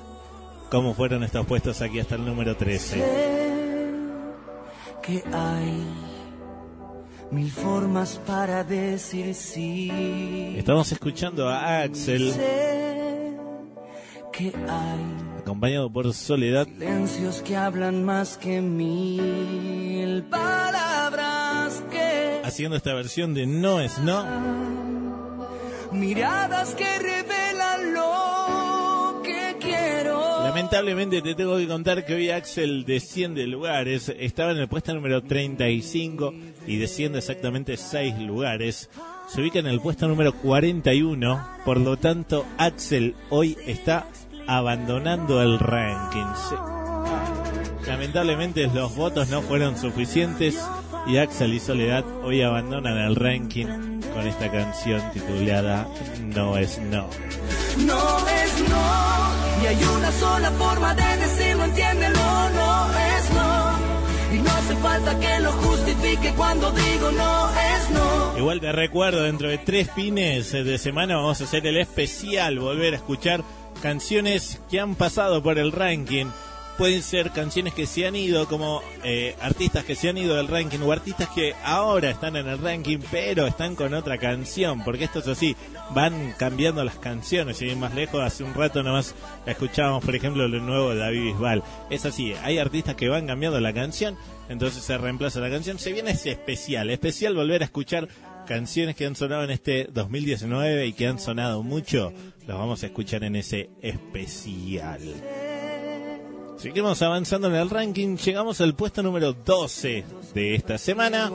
[0.71, 3.35] cómo fueron estos puestos aquí hasta el número 13.
[5.03, 5.84] que hay
[7.55, 10.55] formas para decir sí.
[10.57, 13.37] Estamos escuchando a Axel, Sé
[14.33, 16.67] que hay acompañado por Soledad.
[16.67, 24.25] silencios que hablan más que mil palabras que haciendo esta versión de No es No.
[25.93, 26.99] miradas que
[30.75, 34.13] Lamentablemente te tengo que contar que hoy Axel desciende lugares.
[34.19, 36.35] Estaba en el puesto número 35
[36.67, 38.91] y desciende exactamente 6 lugares.
[39.29, 41.49] Se ubica en el puesto número 41.
[41.65, 44.09] Por lo tanto, Axel hoy está
[44.49, 46.27] abandonando el ranking.
[47.87, 50.61] Lamentablemente los votos no fueron suficientes
[51.07, 55.87] y Axel y Soledad hoy abandonan el ranking con esta canción titulada
[56.35, 57.09] No es No.
[57.79, 59.54] No es no,
[60.25, 64.35] sola forma de decirlo, entiéndelo, no es no.
[64.35, 68.39] Y no hace falta que lo justifique cuando digo no es no.
[68.39, 72.95] Igual te recuerdo, dentro de tres fines de semana vamos a hacer el especial, volver
[72.95, 73.45] a escuchar
[73.83, 76.27] canciones que han pasado por el ranking.
[76.79, 80.49] Pueden ser canciones que se han ido, como eh, artistas que se han ido del
[80.49, 85.05] ranking, o artistas que ahora están en el ranking, pero están con otra canción, porque
[85.05, 85.57] esto es así,
[85.95, 89.15] van cambiando las canciones, y más lejos, hace un rato nomás
[89.47, 91.63] escuchábamos, por ejemplo, lo nuevo de David Bisbal.
[91.91, 94.17] Es así, hay artistas que van cambiando la canción,
[94.49, 95.79] entonces se reemplaza la canción.
[95.79, 98.09] Se viene ese especial, especial volver a escuchar
[98.47, 102.13] canciones que han sonado en este 2019 y que han sonado mucho,
[102.47, 105.01] los vamos a escuchar en ese especial.
[106.57, 111.31] Seguimos avanzando en el ranking, llegamos al puesto número 12 de esta semana.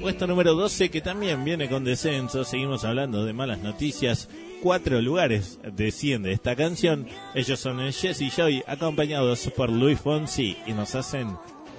[0.00, 4.28] Puesto número 12 que también viene con descenso, seguimos hablando de malas noticias.
[4.62, 7.06] Cuatro lugares desciende esta canción.
[7.34, 11.36] Ellos son el Jesse Joy, acompañados por Luis Fonsi, y nos hacen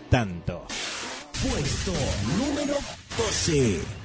[0.10, 0.66] tanto.
[1.44, 1.94] Puesto
[2.38, 2.76] número
[3.18, 4.01] 12.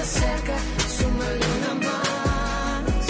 [0.00, 0.56] Acerca,
[0.88, 3.08] súmale una más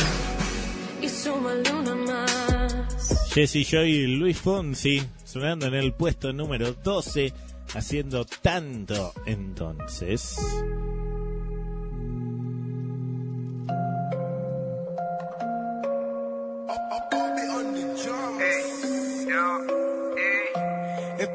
[1.01, 3.31] y súmale una más.
[3.33, 7.33] Jesse Joy y Luis Fonsi sonando en el puesto número 12,
[7.75, 10.37] haciendo tanto entonces.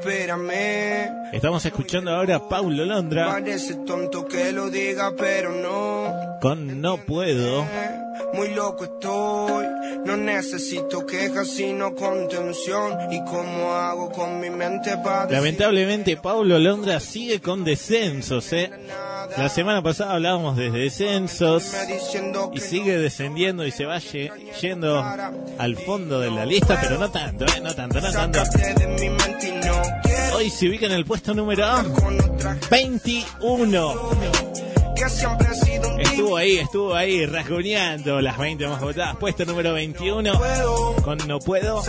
[0.09, 6.37] Espérame, Estamos escuchando ahora a Paulo Londra parece tonto que lo diga, pero no.
[6.39, 7.65] con No Puedo.
[8.33, 9.65] Muy loco estoy,
[10.05, 13.11] no necesito quejas sino contención.
[13.11, 18.69] ¿Y cómo hago con mi mente para Lamentablemente Paulo Londra sigue con descensos, ¿eh?
[19.37, 21.73] La semana pasada hablábamos de descensos
[22.53, 24.31] y sigue descendiendo y se va ye-
[24.61, 25.03] yendo
[25.57, 27.59] al fondo de la lista, pero no tanto, ¿eh?
[27.61, 28.39] No tanto, no tanto.
[30.35, 34.09] Hoy se ubica en el puesto número con otra 21.
[34.95, 39.15] que siempre ha sido un Estuvo ahí, estuvo ahí rasguñando las 20 más votadas.
[39.17, 40.33] Puesto número 21
[41.03, 41.81] con No Puedo.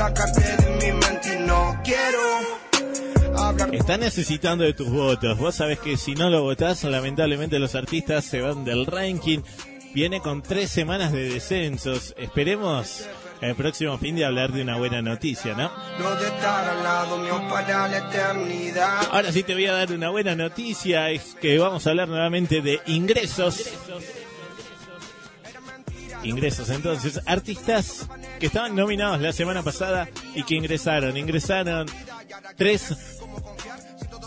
[3.72, 5.39] Está necesitando de tus votos.
[5.39, 9.41] Vos sabés que si no lo votás, lamentablemente los artistas se van del ranking.
[9.93, 12.14] Viene con tres semanas de descensos.
[12.18, 13.09] Esperemos
[13.41, 15.70] el próximo fin de hablar de una buena noticia, ¿no?
[15.99, 19.09] lo de estar al lado mío para la eternidad.
[19.11, 21.11] Ahora sí te voy a dar una buena noticia.
[21.11, 23.70] Es que vamos a hablar nuevamente de ingresos.
[26.22, 28.09] Ingresos, entonces, artistas
[28.41, 31.16] que estaban nominados la semana pasada y que ingresaron.
[31.16, 31.87] Ingresaron
[32.57, 32.97] tres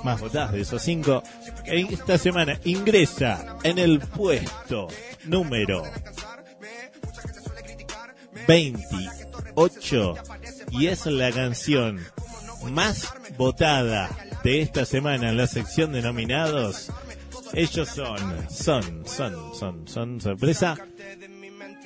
[0.03, 1.23] más votadas de esos cinco.
[1.65, 4.87] Esta semana ingresa en el puesto
[5.25, 5.83] número
[8.49, 10.15] 28
[10.71, 11.99] y es la canción
[12.71, 14.09] más votada
[14.43, 16.91] de esta semana en la sección de nominados.
[17.53, 18.17] Ellos son,
[18.49, 20.75] son, son, son, son, sorpresa.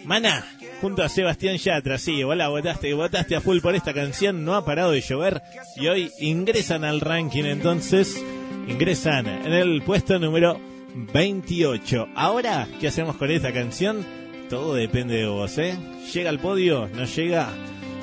[0.05, 4.45] Mana, junto a Sebastián Yatra, sí, vos la votaste, votaste a full por esta canción,
[4.45, 5.41] no ha parado de llover
[5.75, 8.23] y hoy ingresan al ranking, entonces
[8.69, 10.61] ingresan en el puesto número
[10.95, 12.07] 28.
[12.15, 14.22] Ahora, ¿qué hacemos con esta canción?
[14.53, 15.75] Todo depende de vos, ¿eh?
[16.13, 17.49] Llega al podio, no llega,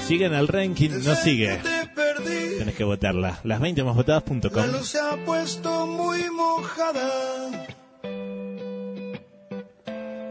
[0.05, 1.61] sigue en el ranking, no sigue.
[2.59, 3.39] Tenés que votarla.
[3.45, 4.41] Las 20 más votadas.com.
[4.57, 7.69] la luz se ha puesto muy mojada.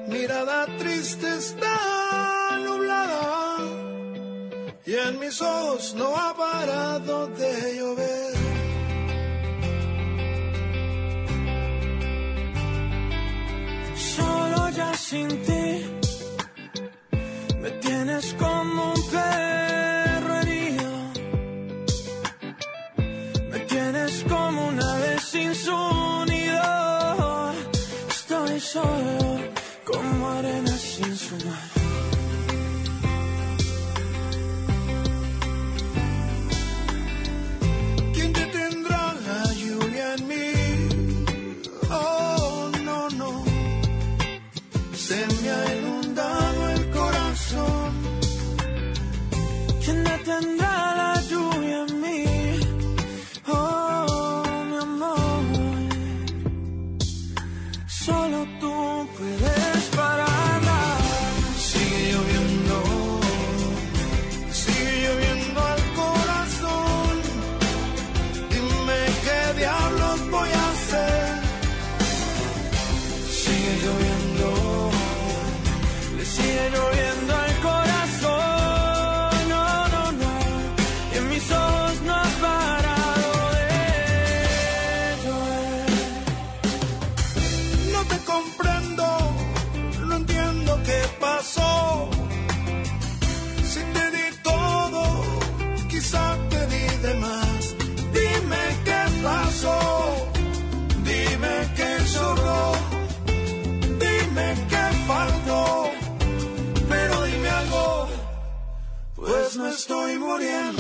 [0.10, 3.58] Mirada triste está nublada
[4.86, 8.34] y en mis ojos no ha parado de llover.
[13.96, 15.99] Solo ya sin ti
[17.62, 20.92] me tienes como un perro herido.
[23.52, 26.62] Me tienes como una ave sin sonido.
[28.10, 29.40] Estoy solo
[29.86, 31.70] como arena sin su mar.
[38.14, 40.52] ¿Quién detendrá la lluvia en mí?
[41.90, 43.44] Oh, no, no.
[50.42, 50.89] vendrá.
[109.58, 110.79] Me estoy muriendo.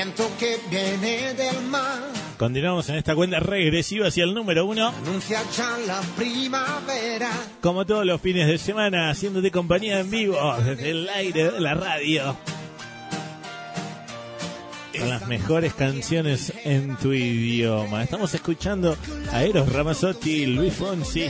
[0.00, 2.00] Viento que viene del mar
[2.38, 4.88] Continuamos en esta cuenta regresiva hacia el número uno.
[4.88, 7.30] anuncia ya la primavera.
[7.60, 11.74] Como todos los fines de semana, haciéndote compañía en vivo desde el aire de la
[11.74, 12.34] radio.
[14.98, 18.02] Con las mejores canciones en tu idioma.
[18.02, 18.96] Estamos escuchando
[19.30, 21.28] a Eros Ramazzotti y Luis Fonsi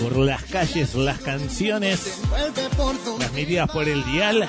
[0.00, 2.20] por las calles, las canciones
[3.18, 4.46] transmitidas por el dial.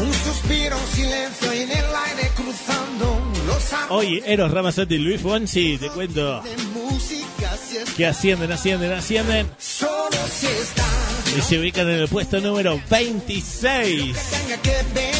[0.00, 5.78] Un suspiro, un silencio en el aire cruzando los Hoy Eros Ramazzotti y Luis Fonsi,
[5.78, 6.42] te cuento
[7.96, 10.84] que ascienden, ascienden, ascienden solo si está,
[11.36, 14.16] y se ubican en el puesto número 26.
[14.30, 15.18] tenga que venir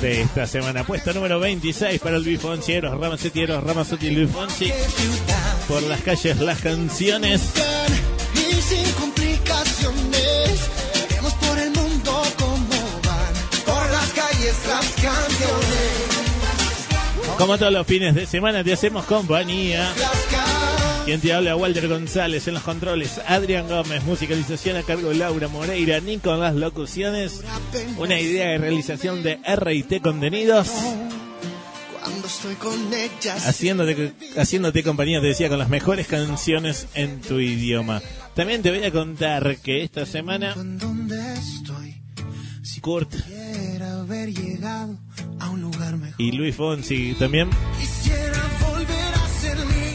[0.00, 0.84] de esta semana.
[0.84, 4.72] Puesto número 26 para Luis Fonsi, Eros Ramazzotti, Eros Ramazzotti y Luis Fonsi.
[5.66, 7.40] Por las calles, las canciones.
[17.38, 19.92] Como todos los fines de semana, te hacemos compañía.
[21.04, 25.48] Quien te habla, Walter González en los controles, Adrián Gómez, musicalización a cargo de Laura
[25.48, 27.42] Moreira, Nico en las locuciones.
[27.96, 30.68] Una idea de realización de RT Contenidos.
[33.46, 38.02] Haciéndote, haciéndote compañía, te decía, con las mejores canciones en tu idioma.
[38.34, 40.54] También te voy a contar que esta semana
[42.80, 43.14] Kurt
[43.82, 44.96] haber llegado
[45.40, 46.20] a un lugar mejor.
[46.20, 47.78] y Luis Fonsi también a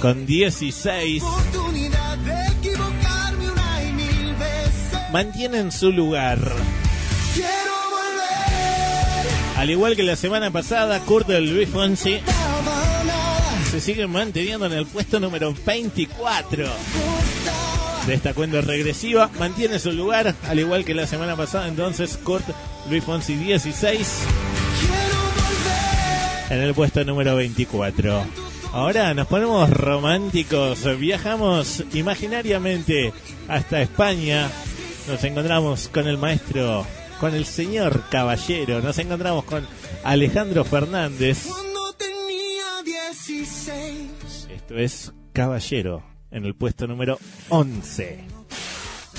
[0.02, 5.12] con 16 oportunidad de equivocarme una y mil veces.
[5.14, 6.40] mantienen su lugar.
[7.34, 9.58] Quiero volver.
[9.58, 12.20] Al igual que la semana pasada, Kurt y Luis Fonsi
[13.72, 17.23] se siguen manteniendo en el puesto número 24 Gustaba.
[18.08, 19.30] De esta cuenta regresiva.
[19.40, 21.68] Mantiene su lugar, al igual que la semana pasada.
[21.68, 22.46] Entonces, Kurt
[22.90, 24.24] Luis Fonsi 16.
[26.50, 28.24] En el puesto número 24.
[28.74, 33.14] Ahora nos ponemos románticos, viajamos imaginariamente
[33.48, 34.50] hasta España.
[35.08, 36.86] Nos encontramos con el maestro,
[37.20, 38.82] con el señor caballero.
[38.82, 39.66] Nos encontramos con
[40.04, 41.46] Alejandro Fernández.
[41.48, 44.48] Cuando tenía 16.
[44.50, 47.18] Esto es Caballero en el puesto número
[47.50, 48.26] 11.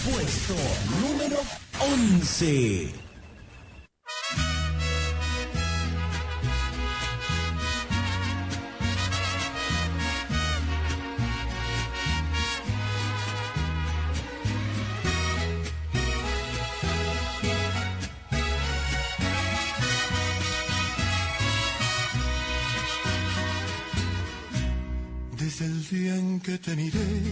[0.05, 0.55] Puesto
[1.01, 1.39] número
[1.81, 3.04] 11.
[26.65, 27.23] Te miré,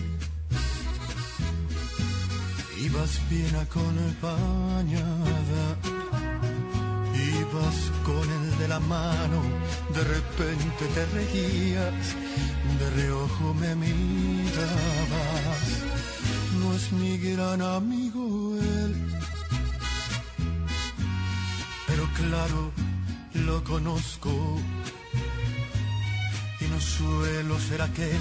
[2.85, 5.03] ibas bien acompañada.
[7.15, 9.43] Ibas con el de la mano,
[9.95, 12.15] de repente te reías,
[12.79, 15.67] de reojo me mirabas.
[16.61, 18.95] No es mi gran amigo él,
[21.87, 22.73] pero claro,
[23.47, 24.59] lo conozco
[26.61, 28.21] y no suelo ser aquel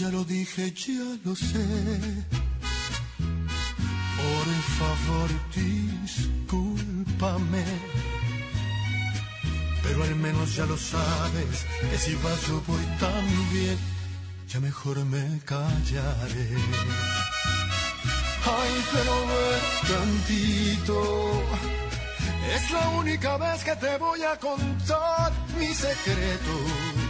[0.00, 1.66] Ya lo dije, ya lo sé.
[4.16, 4.46] Por
[4.78, 7.64] favor, discúlpame.
[9.82, 13.76] Pero al menos ya lo sabes, que si vas yo voy tan bien,
[14.48, 16.48] ya mejor me callaré.
[18.58, 20.98] Ay, pero ven tantito.
[22.54, 27.09] Es la única vez que te voy a contar mi secreto.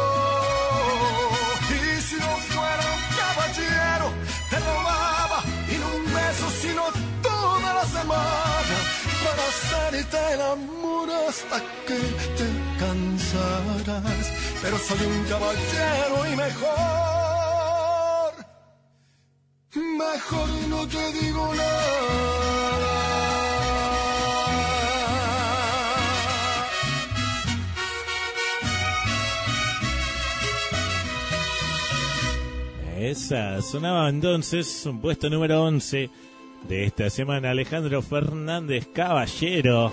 [9.91, 10.41] Hacerte el
[11.27, 11.99] hasta que
[12.37, 12.47] te
[12.79, 14.31] cansarás.
[14.61, 18.33] Pero soy un caballero y mejor,
[19.75, 21.81] mejor no te digo nada.
[32.97, 36.09] Esa sonaba entonces un puesto número 11
[36.67, 37.51] de esta semana.
[37.51, 39.91] Alejandro Fernández Caballero.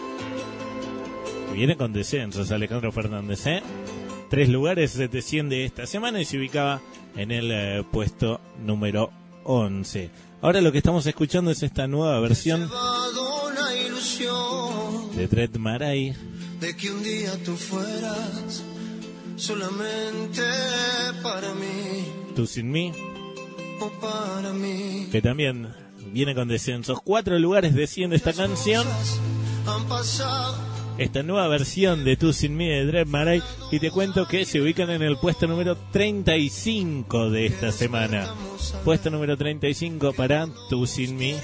[1.53, 3.63] Viene con descensos Alejandro Fernández, ¿eh?
[4.31, 6.81] Tres lugares se desciende esta semana y se ubicaba
[7.17, 9.11] en el eh, puesto número
[9.45, 10.11] 11.
[10.43, 12.69] Ahora lo que estamos escuchando es esta nueva versión
[15.17, 16.15] de Dred Maray.
[16.61, 18.63] de que un día tú fueras
[19.37, 20.43] solamente
[21.23, 22.05] para mí
[22.37, 22.93] Tú sin mí,
[23.81, 25.09] o para mí.
[25.11, 25.69] que también
[26.13, 27.01] viene con descensos.
[27.03, 28.87] Cuatro lugares desciende esta canción.
[30.99, 33.41] Esta nueva versión de Tú Sin Mí de Dread Marai
[33.71, 38.35] y te cuento que se ubican en el puesto número 35 de esta semana.
[38.85, 41.37] Puesto número 35 para Tú Sin Mí.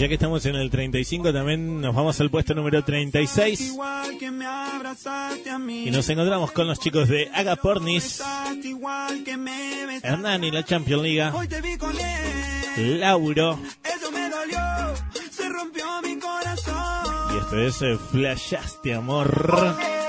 [0.00, 4.30] Ya que estamos en el 35 también nos vamos al puesto número 36 Igual que
[4.30, 5.88] me abrazaste a mí.
[5.88, 8.22] y nos encontramos con los chicos de Agapornis,
[10.42, 11.30] y la Champions League.
[12.78, 13.58] Lauro
[17.32, 19.99] y esto es eh, Flashaste Amor.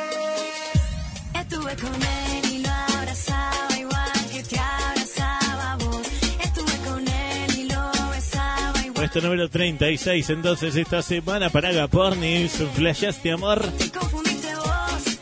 [9.12, 13.62] Puesto número 36 entonces esta semana para Agapornis, Flashaste Amor.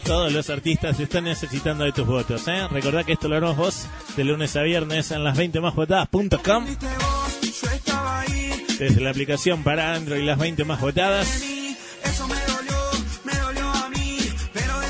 [0.04, 2.68] Todos los artistas están necesitando de tus votos, ¿eh?
[2.70, 6.86] Recordá que esto lo haremos vos de lunes a viernes en las 20 másvotadas.com Viste
[6.86, 8.66] vos, yo estaba ahí.
[8.78, 11.28] desde la aplicación para Android las 20 más votadas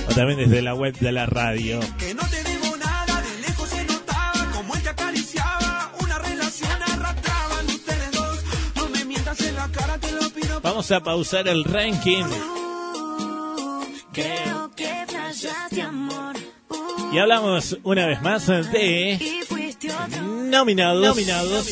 [0.10, 1.80] o también desde la web de la radio.
[10.70, 12.26] Vamos a pausar el ranking
[14.14, 16.36] Creo que flashaste amor.
[17.12, 19.18] Y hablamos una vez más de
[20.22, 21.02] nominados.
[21.02, 21.66] Nominados.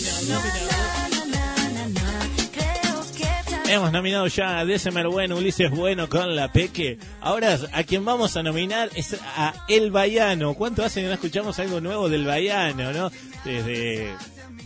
[3.69, 6.97] Hemos nominado ya a December Bueno, Ulises Bueno con La Peque.
[7.21, 10.55] Ahora a quien vamos a nominar es a El Baiano.
[10.55, 13.11] ¿Cuánto hace que no escuchamos algo nuevo del Baiano, no?
[13.45, 14.15] Desde...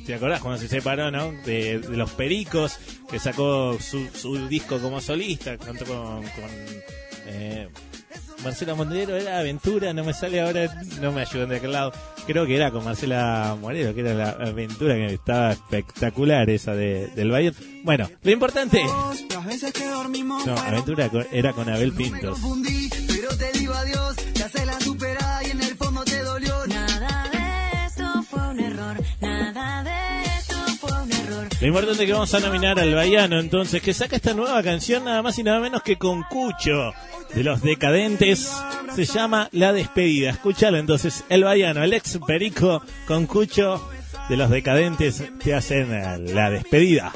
[0.06, 1.32] ¿Te acordás cuando se separó, no?
[1.45, 2.78] De, de los Pericos,
[3.10, 6.22] que sacó su, su disco como solista, cantó con...
[6.24, 6.49] con
[7.28, 7.68] eh,
[8.43, 11.93] Marcela Montenegro era Aventura, no me sale ahora, no me ayudan de aquel lado.
[12.26, 17.06] Creo que era con Marcela Moreno, que era la aventura que estaba espectacular esa de,
[17.10, 17.56] del Bayern.
[17.84, 18.84] Bueno, lo importante.
[18.84, 22.39] No, aventura con- era con Abel Me Pintos.
[22.39, 24.16] confundí, pero te digo adiós.
[24.34, 25.11] Te hace la superada
[31.62, 35.05] Lo importante es que vamos a nominar al Baiano, entonces, que saca esta nueva canción
[35.05, 36.92] nada más y nada menos que con Cucho
[37.36, 38.51] de los Decadentes.
[38.96, 40.32] Se llama La Despedida.
[40.32, 43.88] Escúchalo entonces, el Baiano, el ex Perico con Cucho
[44.28, 47.12] de los Decadentes te hacen la despedida.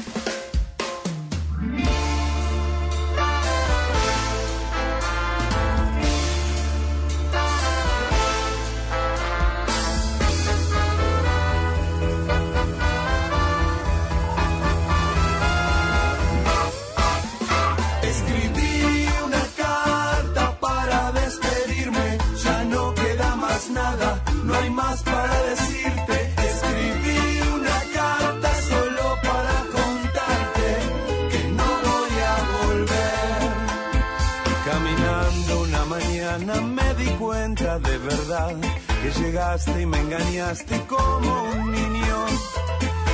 [37.80, 38.56] De verdad
[39.02, 42.26] que llegaste y me engañaste como un niño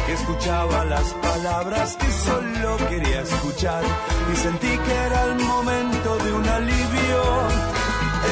[0.05, 3.83] que escuchaba las palabras que solo quería escuchar
[4.31, 7.21] y sentí que era el momento de un alivio.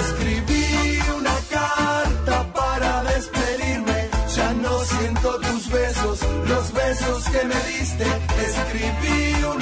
[0.01, 8.06] Escribí una carta para despedirme, ya no siento tus besos, los besos que me diste.
[8.47, 9.59] Escribí una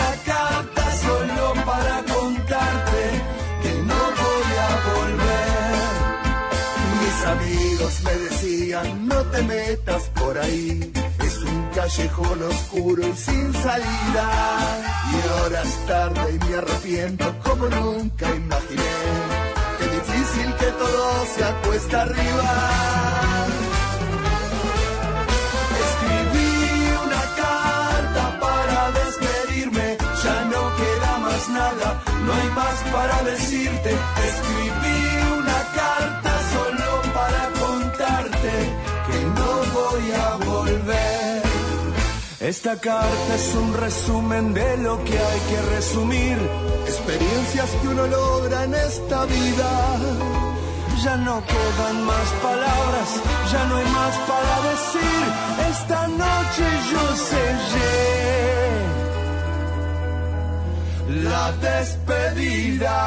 [9.43, 14.27] metas por ahí, es un callejón oscuro y sin salida.
[15.11, 18.97] Y horas tarde y me arrepiento como nunca imaginé.
[19.77, 22.53] Qué difícil que todo se acuesta arriba.
[25.85, 26.51] Escribí
[27.05, 33.91] una carta para despedirme, ya no queda más nada, no hay más para decirte.
[34.29, 34.96] Escribí
[42.47, 46.37] Esta carta es un resumen de lo que hay que resumir,
[46.85, 49.69] experiencias que uno logra en esta vida.
[51.03, 53.21] Ya no quedan más palabras,
[53.51, 55.25] ya no hay más para decir.
[55.71, 58.07] Esta noche yo sellé
[61.23, 62.97] la despedida.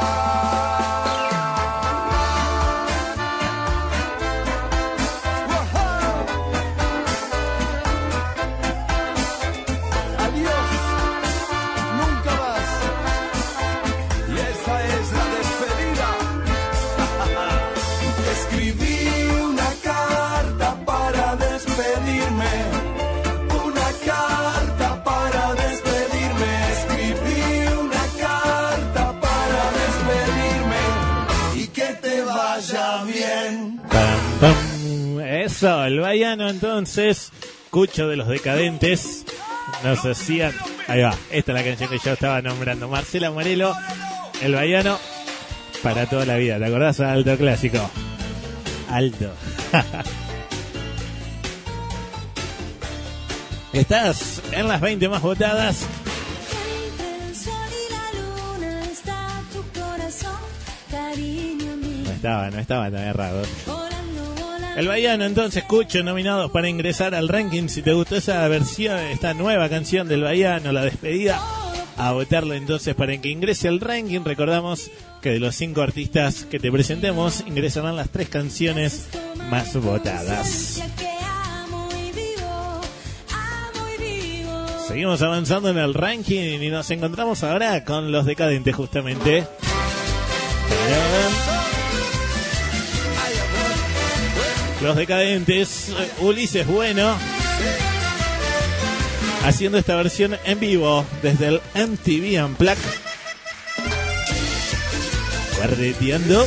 [35.62, 37.32] El Baiano entonces,
[37.68, 39.26] Cucho de los Decadentes,
[39.84, 40.54] nos hacían...
[40.88, 42.88] Ahí va, esta es la canción que yo estaba nombrando.
[42.88, 43.74] Marcela Morelo,
[44.40, 44.98] El Baiano,
[45.82, 46.58] para toda la vida.
[46.58, 47.00] ¿Te acordás?
[47.00, 47.90] Alto clásico.
[48.88, 49.34] Alto.
[53.74, 55.84] Estás en las 20 más votadas.
[57.34, 57.52] Sol.
[62.04, 63.42] No estaba, no estaba tan errado.
[64.76, 67.68] El Baiano, entonces, escucho nominados para ingresar al ranking.
[67.68, 71.40] Si te gustó esa versión, esta nueva canción del Baiano, la despedida,
[71.96, 74.20] a votarlo entonces para que ingrese al ranking.
[74.24, 74.90] Recordamos
[75.20, 79.08] que de los cinco artistas que te presentemos, ingresarán las tres canciones
[79.50, 80.82] más votadas.
[84.86, 89.46] Seguimos avanzando en el ranking y nos encontramos ahora con los decadentes justamente.
[94.82, 97.16] Los decadentes, eh, Ulises Bueno,
[99.44, 102.78] haciendo esta versión en vivo desde el MTV Unplugged.
[105.58, 106.46] Guardeteando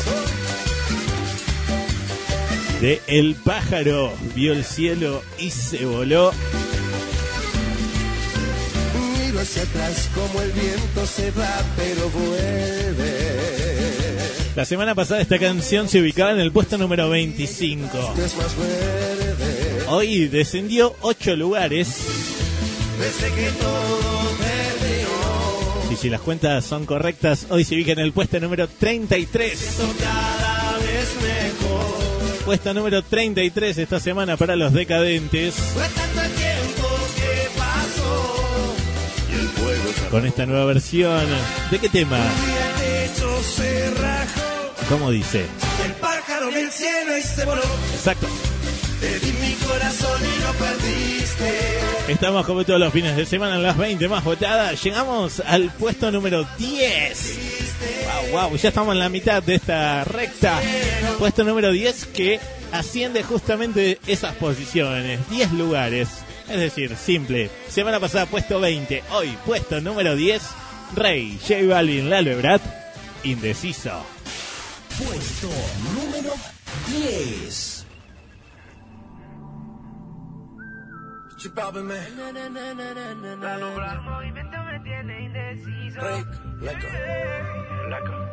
[2.84, 6.34] de El pájaro vio el cielo y se voló.
[9.18, 13.63] Miro hacia atrás como el viento se va, pero vuelve.
[14.56, 18.14] La semana pasada esta canción se ubicaba en el puesto número 25.
[18.24, 19.86] Es más verde.
[19.88, 21.98] Hoy descendió 8 lugares.
[25.92, 29.78] Y si las cuentas son correctas, hoy se ubica en el puesto número 33.
[30.00, 32.46] Cada vez mejor.
[32.46, 35.56] Puesto número 33 esta semana para los decadentes.
[40.12, 41.26] Con esta nueva versión.
[41.72, 42.20] ¿De qué tema?
[44.84, 44.90] El.
[44.90, 45.46] ¿Cómo dice?
[45.86, 47.62] El pájaro del cielo y se voló.
[47.94, 48.28] Exacto.
[49.00, 51.80] Te di mi corazón y lo perdiste.
[52.08, 54.82] Estamos como todos los fines de semana en las 20 más votadas.
[54.82, 57.40] Llegamos al puesto número 10.
[58.32, 60.60] Wow, wow, ya estamos en la mitad de esta recta.
[61.20, 62.40] Puesto número 10 que
[62.72, 65.20] asciende justamente esas posiciones.
[65.30, 66.10] 10 lugares.
[66.50, 67.50] Es decir, simple.
[67.70, 69.04] Semana pasada puesto 20.
[69.12, 70.42] Hoy puesto número 10.
[70.96, 72.62] Rey, J Balvin, Lalo Ebrat.
[73.24, 74.06] Indeciso.
[74.98, 75.48] Puesto
[75.96, 76.34] número
[76.88, 77.88] 10.
[81.38, 82.00] Chipábeme.
[86.00, 86.28] Rick,
[86.62, 88.33] leco.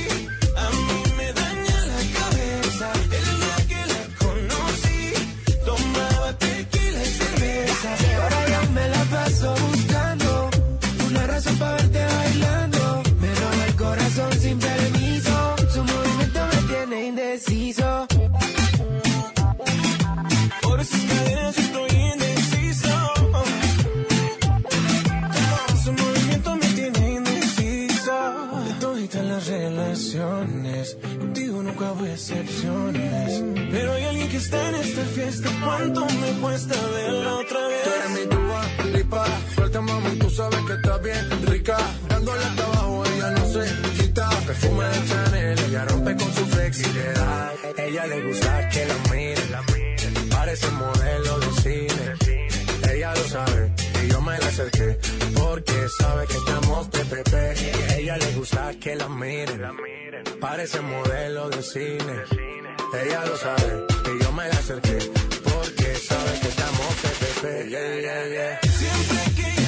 [11.51, 13.03] razón para verte bailando.
[13.19, 15.55] Me roba el corazón sin permiso.
[15.73, 18.07] Su movimiento me tiene indeciso.
[20.61, 22.89] Por esas cadenas estoy indeciso.
[25.83, 28.13] Su movimiento me tiene indeciso.
[28.67, 33.43] De todas las relaciones, contigo nunca hubo excepciones.
[33.71, 35.49] Pero hay alguien que está en esta fiesta.
[35.63, 37.40] ¿Cuánto me cuesta verla
[47.91, 49.41] Ella le gusta que la mire,
[50.29, 52.05] parece modelo de cine.
[52.89, 53.69] Ella lo sabe
[54.01, 54.97] y yo me la acerqué
[55.35, 57.33] porque sabe que estamos PPP.
[57.97, 59.61] Ella le gusta que la miren,
[60.39, 62.15] parece modelo de cine.
[62.93, 64.97] Ella lo sabe y yo me la acerqué
[65.51, 67.69] porque sabe que estamos PPP.
[67.71, 69.60] Yeah, yeah, yeah.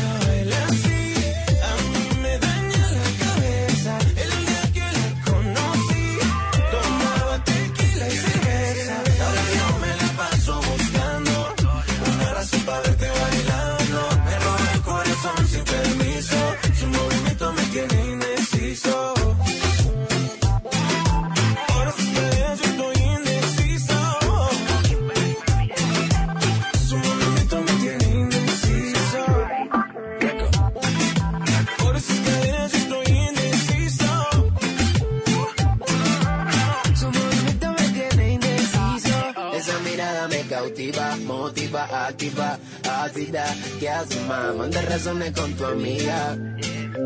[42.90, 43.46] Ácida.
[43.80, 44.56] ¿Qué haces, más?
[44.56, 46.38] Manda razones con tu amiga.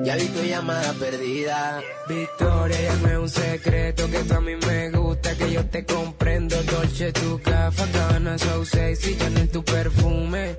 [0.03, 1.81] Ya vi tu llamada perdida.
[2.07, 5.85] Victoria, ya no es un secreto que tú a mí me gusta, que yo te
[5.85, 6.61] comprendo.
[6.63, 10.57] Dolce, tu café, cabana, so sexy, ya no es tu perfume.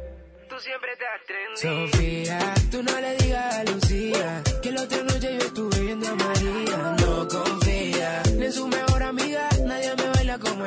[0.48, 1.90] Tú siempre estás trendy.
[1.92, 6.14] Sofía, tú no le digas a Lucía que la otra noche yo estuve viendo a
[6.14, 6.96] María.
[7.00, 8.87] No confía ni en su mejor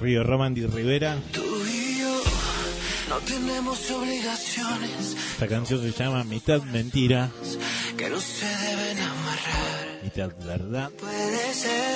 [0.00, 1.16] Río Romandi Rivera.
[1.32, 2.22] Tú y yo
[3.08, 7.30] no tenemos obligaciones Esta canción se llama Mitad Mentira,
[7.96, 10.00] que no se deben amarrar.
[10.02, 10.90] Mitad Verdad.
[10.98, 11.94] Puede ser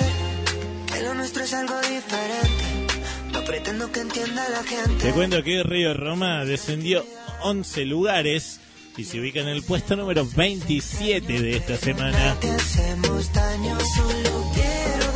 [0.93, 2.97] que lo nuestro es algo diferente.
[3.33, 5.05] No pretendo que entienda la gente.
[5.05, 7.05] Te cuento que Río Roma descendió
[7.43, 8.59] 11 lugares
[8.97, 12.35] y se ubica en el puesto número 27 de esta semana.
[12.39, 15.10] Te hacemos daño, solo quiero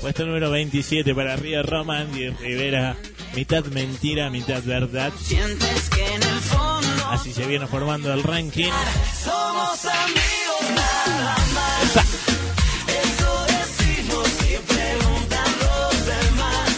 [0.00, 2.96] Puesto número 27 para Río Roma, Andy Rivera.
[3.34, 5.12] Mitad mentira, mitad verdad.
[5.20, 8.70] Sientes que en el fondo Así se viene formando el ranking.
[9.24, 12.04] somos amigos nada más.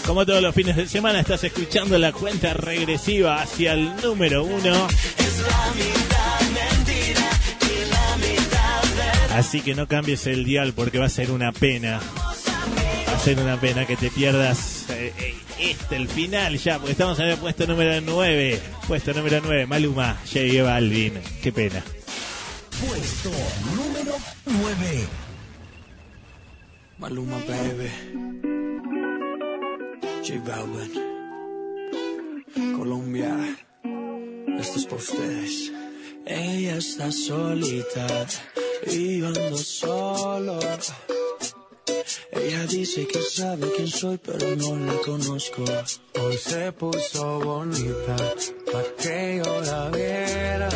[0.02, 0.06] Y.
[0.06, 4.88] Como todos los fines de semana, estás escuchando la cuenta regresiva hacia el número uno.
[5.18, 7.30] Es la mitad mentira
[7.60, 9.38] y la mitad verdad.
[9.38, 12.00] Así que no cambies el dial porque va a ser una pena.
[13.24, 17.26] Ser una pena que te pierdas eh, eh, este, el final ya, porque estamos en
[17.26, 18.60] el puesto número 9.
[18.88, 21.20] Puesto número 9, Maluma, J Balvin.
[21.42, 21.84] Qué pena.
[22.80, 23.30] Puesto
[23.76, 24.14] número
[24.46, 25.08] 9.
[26.98, 27.90] Maluma, baby.
[30.26, 30.92] J Balvin.
[32.74, 33.36] Colombia.
[34.58, 35.72] Esto es para ustedes.
[36.24, 38.26] Ella está solita
[38.86, 40.58] y yo ando solo.
[42.32, 45.64] Ella dice que sabe quién soy, pero no la conozco.
[46.20, 48.16] Hoy se puso bonita
[48.72, 50.68] pa' que yo la viera.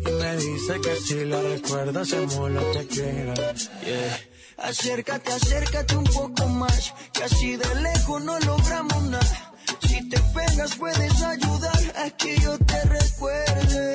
[0.00, 3.34] Y me dice que si la recuerda hacemos lo que quiera.
[4.58, 9.54] Acércate, acércate un poco más, que así de lejos no logramos nada.
[9.88, 13.94] Si te pegas puedes ayudar a que yo te recuerde.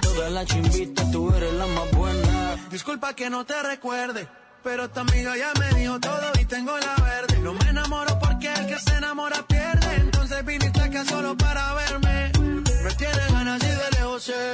[0.13, 2.55] Todas las chimbitas, tú eres la más buena.
[2.69, 4.27] Disculpa que no te recuerde.
[4.63, 7.39] Pero tu amiga ya me dijo todo y tengo la verde.
[7.39, 9.95] No me enamoro porque el que se enamora pierde.
[9.95, 12.31] Entonces viniste acá solo para verme.
[12.83, 14.53] Me tiene ganas y de lejos sé.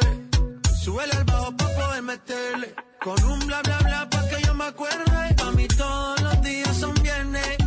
[0.82, 2.76] Súbele al bajo pa' poder meterle.
[3.02, 5.36] Con un bla bla bla pa' que yo me acuerde.
[5.36, 7.67] Pa' mí todos los días son viernes.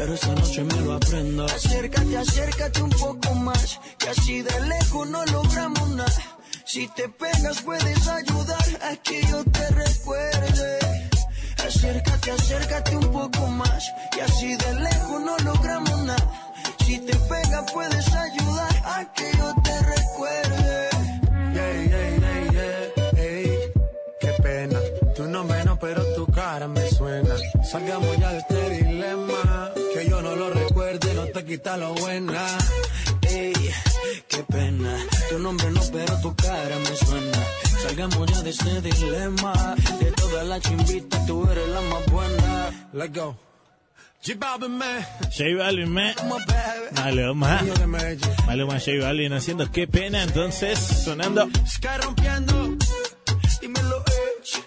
[0.00, 1.44] Pero esta noche me lo aprendo.
[1.44, 3.78] Acércate, acércate un poco más.
[3.98, 6.22] Que así de lejos no logramos nada.
[6.64, 10.78] Si te pegas puedes ayudar a que yo te recuerde.
[11.66, 13.92] Acércate, acércate un poco más.
[14.16, 19.54] Y así de lejos no logramos nada, si te pega puedes ayudar a que yo
[19.62, 20.49] te recuerde.
[31.50, 32.46] Quita lo buena.
[33.22, 33.52] Ey,
[34.28, 34.96] qué pena.
[35.28, 37.38] Tu nombre no, pero tu cara me suena.
[37.82, 39.74] Salgamos ya de este dilema.
[39.98, 42.88] De todas las chimbitas, tú eres la más buena.
[42.92, 43.36] Let's go.
[44.22, 45.04] J Balvin, man.
[45.36, 46.14] J Balvin, me.
[46.94, 47.60] Maluma.
[48.46, 52.76] Maluma J Balvin haciendo qué pena, entonces sonando Sky rompiendo.
[53.60, 54.62] Dímelo, eh.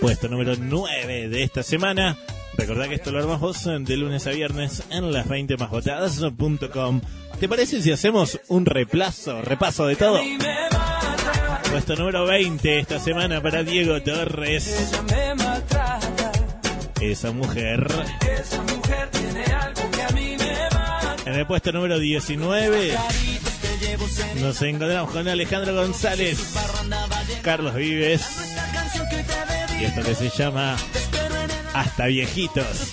[0.00, 2.16] puesto número 9 de esta semana.
[2.56, 7.00] Recordá que esto lo armamos de lunes a viernes en las 20 más votadas.com.
[7.40, 10.20] ¿Te parece si hacemos un repaso, repaso de todo?
[11.70, 14.92] Puesto número 20 esta semana para Diego Torres.
[17.00, 17.86] Esa mujer.
[21.26, 22.96] En el puesto número 19
[24.40, 26.54] nos encontramos con Alejandro González,
[27.42, 28.22] Carlos Vives
[29.80, 30.76] y esto que se llama
[31.74, 32.92] Hasta Viejitos.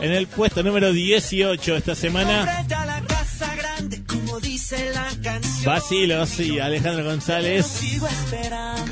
[0.00, 2.66] En el puesto número 18 esta semana.
[5.64, 7.80] Vacilos y Alejandro González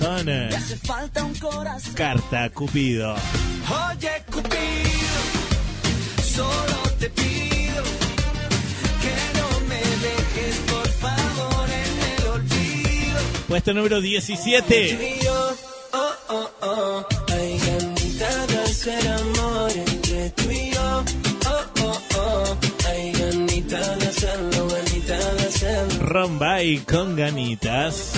[0.00, 0.48] con eh.
[1.94, 3.14] Carta Cupido.
[3.14, 5.20] Oye, Cupido,
[6.22, 7.33] solo te pido
[23.12, 23.80] ganita
[25.38, 25.98] de hacerlo.
[26.00, 28.12] Rombay con ganitas.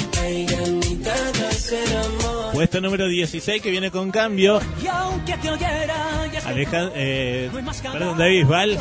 [2.52, 4.60] Puesto número 16 que viene con cambio.
[4.82, 7.50] Y aunque te oyera, ya Aleja, eh,
[7.92, 8.78] perdón, David Val,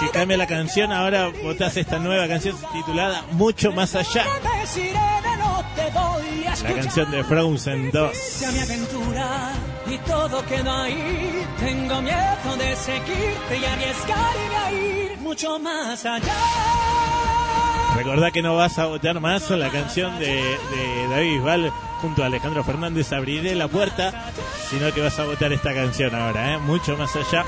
[0.00, 0.92] que cambia la canción.
[0.92, 4.24] Ahora votás esta nueva canción titulada Mucho Más Allá.
[6.62, 8.40] La canción de Frozen 2.
[8.40, 9.52] Ya mi aventura
[9.86, 11.46] y todo queda ahí.
[11.58, 16.34] Tengo miedo de seguirte y arriesgarme a ir mucho más allá.
[17.96, 22.26] Recordá que no vas a votar más la canción de, de David Val junto a
[22.26, 24.32] Alejandro Fernández Abriré la puerta,
[24.68, 26.58] sino que vas a votar esta canción ahora, ¿eh?
[26.58, 27.44] mucho más allá.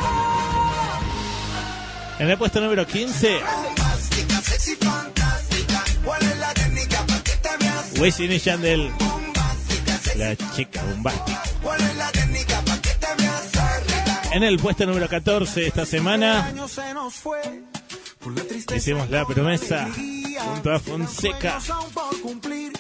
[2.18, 5.84] En el puesto número 15, Fantástica, sexy, fantástica.
[6.02, 8.38] ¿Cuál es la técnica para que te veas Wisin y?
[8.38, 11.43] Sexy, la chica bombástica.
[14.32, 16.52] En el puesto número 14 esta semana,
[18.74, 19.88] hicimos la promesa
[20.38, 21.59] junto a Fonseca.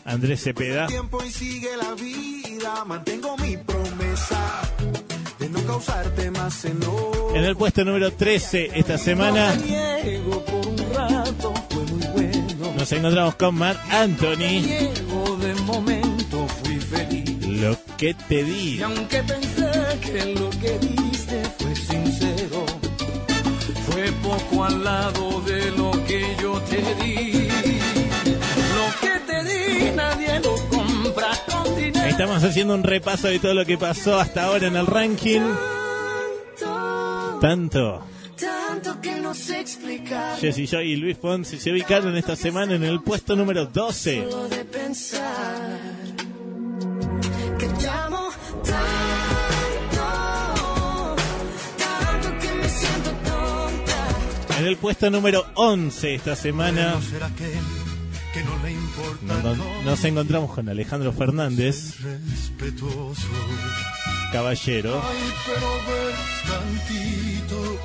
[0.04, 0.86] Andrés Cepeda.
[2.86, 4.65] Mantengo mi promesa
[5.56, 7.32] no causarte más enojo.
[7.34, 9.54] En el puesto número 13 esta semana
[12.76, 17.46] nos encontramos con Mark Anthony, Niego de momento, fui feliz.
[17.60, 18.76] lo que te di.
[18.78, 19.70] Y aunque pensé
[20.00, 22.64] que lo que diste fue sincero,
[23.86, 27.48] fue poco al lado de lo que yo te di.
[28.76, 30.85] Lo que te di nadie lo.
[32.06, 35.42] Estamos haciendo un repaso de todo lo que pasó hasta ahora en el ranking.
[37.40, 38.02] Tanto
[38.38, 40.38] Tanto que no sé explicar.
[40.38, 44.28] Jessy Joy y Luis Fonsi se ubicaron esta semana en el puesto número 12.
[44.30, 45.78] Solo de pensar
[47.58, 48.28] que te amo
[48.64, 50.06] tanto,
[51.78, 54.58] tanto que me siento tonta.
[54.58, 56.98] En el puesto número 11 esta semana
[59.06, 61.94] ¿Será que, que no le importa nos, encontramos con Alejandro Fernández,
[64.32, 65.02] caballero.
[65.04, 66.14] Ay, pero ven
[66.50, 67.78] tantito.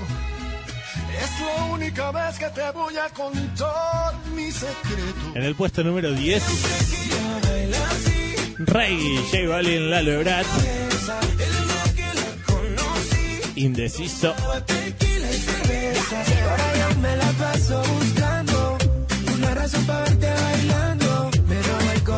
[1.22, 5.36] Es la única vez que te voy a contar mi secreto.
[5.36, 6.44] En el puesto número 10,
[8.60, 10.46] Rey, J Balvin, Lalo Ebrard,
[13.56, 14.34] indeciso.
[16.52, 18.78] Ahora yo me la paso buscando
[19.38, 20.91] una razón para verte bailando.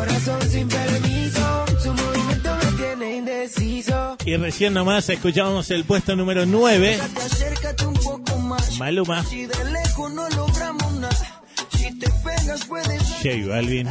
[0.04, 1.66] Me roba el corazón sin permiso.
[1.82, 4.18] Su movimiento me tiene indeciso.
[4.26, 8.78] Y recién nomás escuchábamos el puesto número 9, Acércate un poco más.
[8.78, 11.42] Maluma, Si de lejos no logramos nada.
[11.78, 13.90] Si te pegas puedes J Balvin,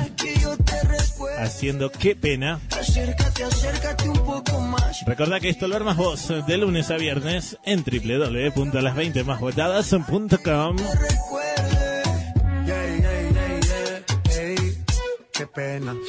[1.39, 2.61] haciendo qué pena.
[2.71, 5.05] Acércate, acércate un poco más.
[5.07, 7.83] Recordá que esto lo armas vos de lunes a viernes en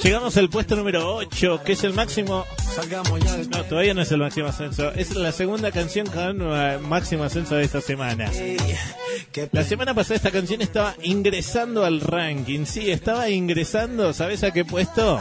[0.03, 2.45] Llegamos al puesto número 8, que es el máximo.
[2.76, 4.91] Salgamos ya del No, todavía no es el máximo ascenso.
[4.91, 8.31] Es la segunda canción con uh, máximo ascenso de esta semana.
[9.51, 12.65] La semana pasada esta canción estaba ingresando al ranking.
[12.65, 14.14] Sí, estaba ingresando.
[14.14, 15.19] ¿Sabes a qué puesto?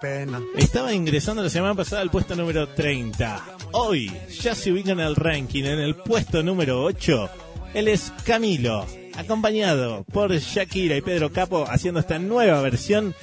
[0.00, 0.40] Pena.
[0.56, 3.44] Estaba ingresando la semana pasada al puesto número 30.
[3.72, 4.10] Hoy
[4.40, 7.30] ya se ubican al ranking en el puesto número 8
[7.74, 8.86] él es Camilo,
[9.16, 13.14] acompañado por Shakira y Pedro Capo haciendo esta nueva versión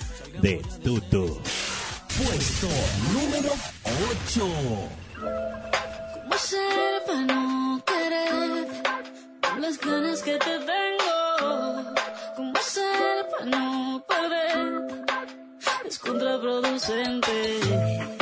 [0.42, 1.40] de Tutu.
[2.18, 2.68] Puesto
[3.14, 3.52] número
[4.26, 4.48] 8.
[6.14, 8.68] ¿Cómo hacer para no querer?
[9.42, 11.94] Con las ganas que te tengo.
[12.36, 14.82] ¿Cómo hacer para no perder?
[15.86, 18.19] Es contraproducente.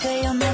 [0.00, 0.49] say I'm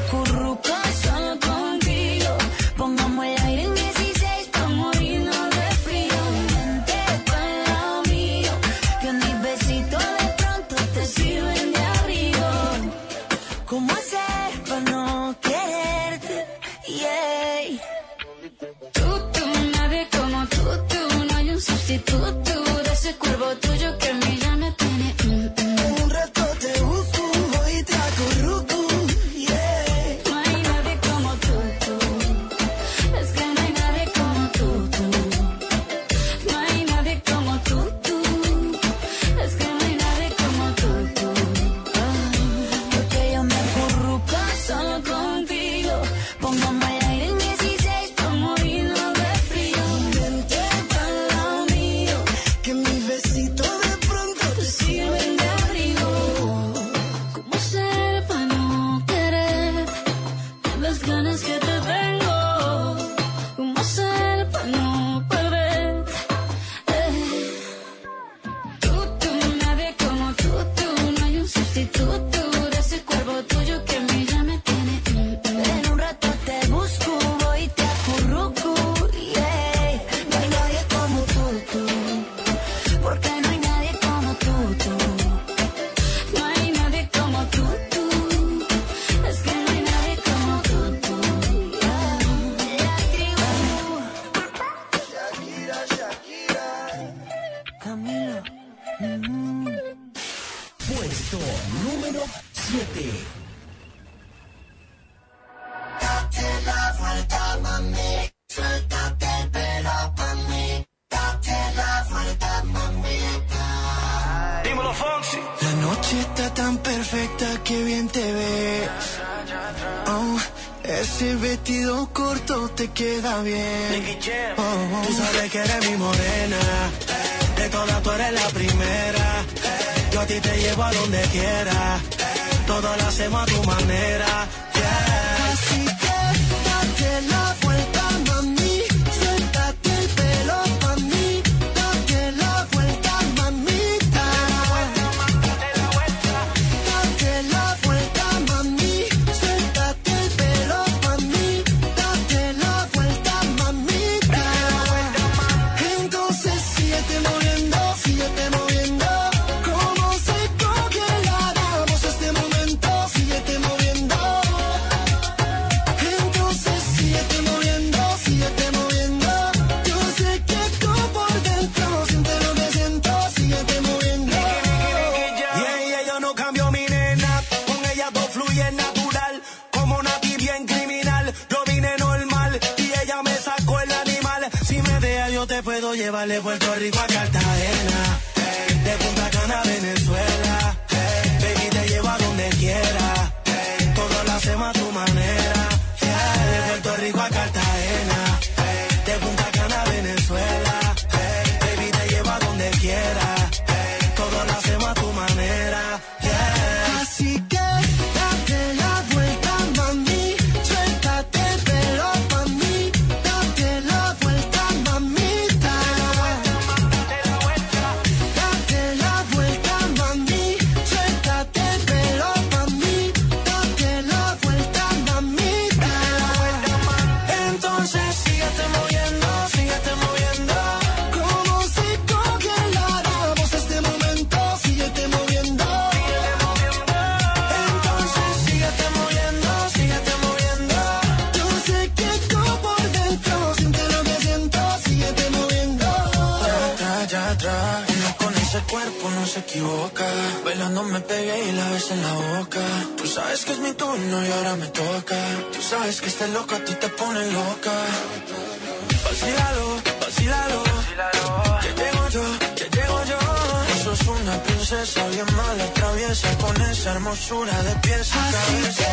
[266.41, 268.85] con esa hermosura de pies a Así cabeza.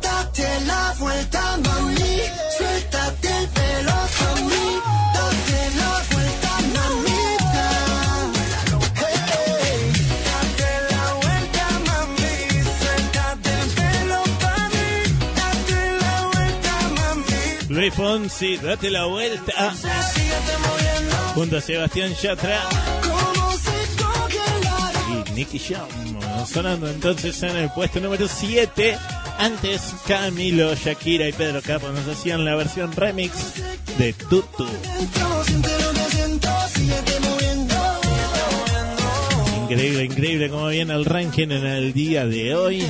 [0.00, 2.20] que date la vuelta, mami.
[2.56, 4.66] Suéltate el pelo, mami.
[5.14, 7.66] Date la vuelta, mamita.
[8.96, 9.92] Hey.
[10.28, 12.34] Date la vuelta, mami.
[12.80, 14.88] Suéltate el pelo pa' mí.
[15.40, 17.74] Date la vuelta, mami.
[17.74, 19.74] Luis Fonsi, date la vuelta.
[21.34, 22.60] Junto a Sebastián Yatra
[25.34, 25.86] Nicky Jam.
[26.52, 28.96] Sonando entonces en el puesto número 7.
[29.38, 33.54] Antes Camilo, Shakira y Pedro Capo nos hacían la versión remix
[33.98, 34.66] de Tutu.
[39.62, 42.82] Increíble, increíble cómo viene el ranking en el día de hoy.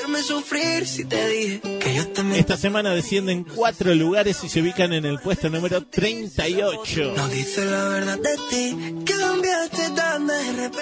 [2.35, 7.15] Esta semana descienden cuatro lugares y se ubican en el puesto número 38.
[7.17, 8.77] No dice la verdad de ti.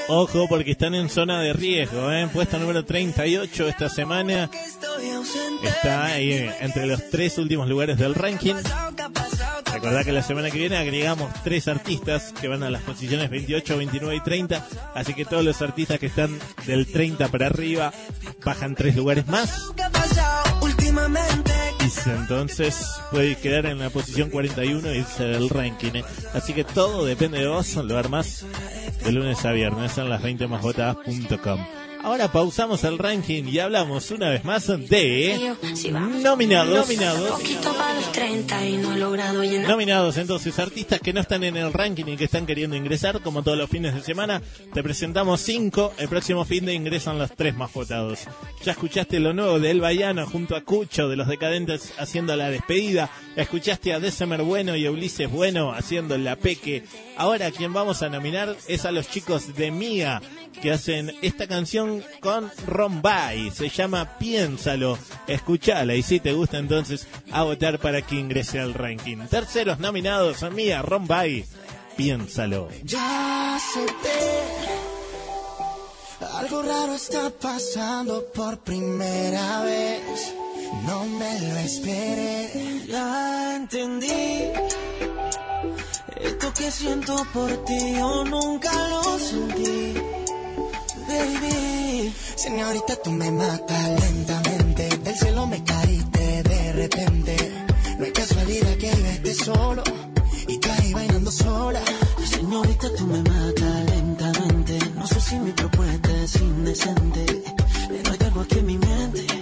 [0.09, 2.29] Ojo porque están en zona de riesgo, ¿eh?
[2.33, 4.51] Puesto número 38 esta semana.
[5.63, 8.55] Está ahí entre los tres últimos lugares del ranking.
[9.73, 13.77] Recordá que la semana que viene agregamos tres artistas que van a las posiciones 28,
[13.77, 14.67] 29 y 30.
[14.95, 17.93] Así que todos los artistas que están del 30 para arriba
[18.45, 19.71] bajan tres lugares más.
[20.91, 21.53] ¿Qué ha pasado últimamente?
[22.07, 25.93] Entonces puede quedar en la posición 41 y irse del ranking.
[25.95, 26.05] ¿eh?
[26.35, 27.77] Así que todo depende de vos.
[27.77, 28.45] Lo armás
[29.05, 31.80] de lunes a viernes en las 20 másvotadas.com.
[32.03, 35.55] Ahora pausamos el ranking y hablamos una vez más de
[36.23, 36.89] nominados.
[36.89, 37.31] Nominados.
[37.31, 39.69] Poquito para los 30 y no he logrado llenar.
[39.69, 43.43] Nominados, entonces, artistas que no están en el ranking y que están queriendo ingresar, como
[43.43, 44.41] todos los fines de semana,
[44.73, 45.93] te presentamos cinco.
[45.99, 48.21] El próximo fin de ingresan los tres más votados.
[48.65, 52.49] Ya escuchaste lo nuevo de El Bayano junto a Cucho de los Decadentes haciendo la
[52.49, 53.11] despedida.
[53.37, 56.83] Escuchaste a December Bueno y a Ulises Bueno haciendo la peque.
[57.19, 60.23] Ahora quien vamos a nominar es a los chicos de Mía
[60.61, 61.90] que hacen esta canción
[62.21, 63.51] con Rombay.
[63.51, 64.99] Se llama Piénsalo.
[65.27, 69.19] Escuchala y si te gusta entonces a votar para que ingrese al ranking.
[69.29, 71.45] Terceros nominados a Mía, Rombay.
[71.97, 72.69] Piénsalo.
[72.85, 73.87] Ya se
[76.41, 80.35] algo raro está pasando por primera vez.
[80.87, 82.87] No me lo esperé.
[82.87, 84.53] Ya entendí.
[86.17, 89.95] Esto que siento por ti yo nunca lo sentí.
[91.11, 92.15] Baby.
[92.37, 94.89] Señorita, tú me matas lentamente.
[94.99, 97.37] Del cielo me caíste de repente.
[97.99, 98.93] No hay casualidad que
[99.25, 99.83] yo solo
[100.47, 101.83] y tú ahí bailando sola.
[102.25, 104.79] Señorita, tú me matas lentamente.
[104.95, 107.43] No sé si mi propuesta es indecente.
[107.89, 109.40] Pero hay algo aquí en mi mente.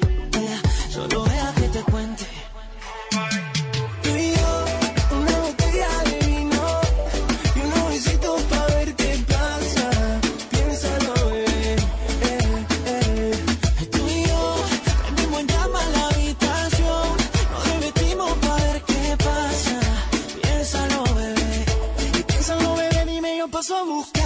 [23.69, 24.18] Dime,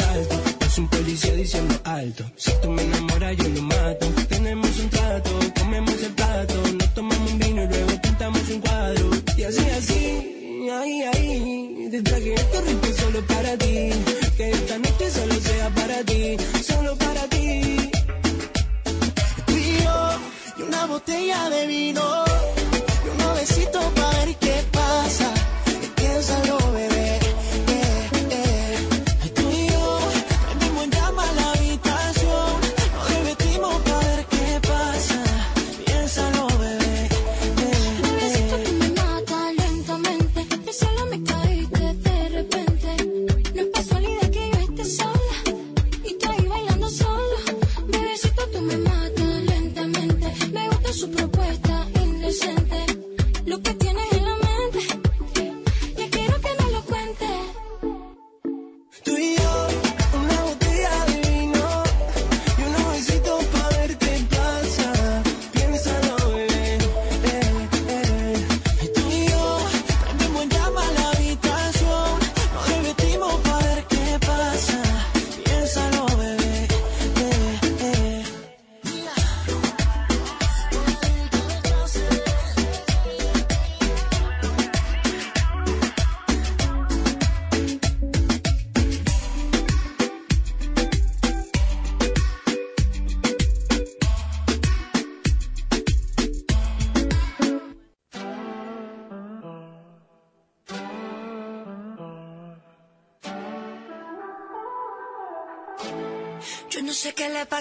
[0.00, 2.24] es un policía diciendo alto.
[2.36, 4.06] Si tú me enamoras, yo lo mato.
[4.28, 9.10] Tenemos un trato, comemos el plato, nos tomamos un vino y luego pintamos un cuadro.
[9.36, 11.88] Y así, así, ahí, ahí.
[11.90, 13.90] Te traje esto rico solo para ti.
[14.36, 17.90] Que esta noche solo sea para ti, solo para ti.
[19.46, 19.78] Tú y
[20.58, 22.24] y una botella de vino,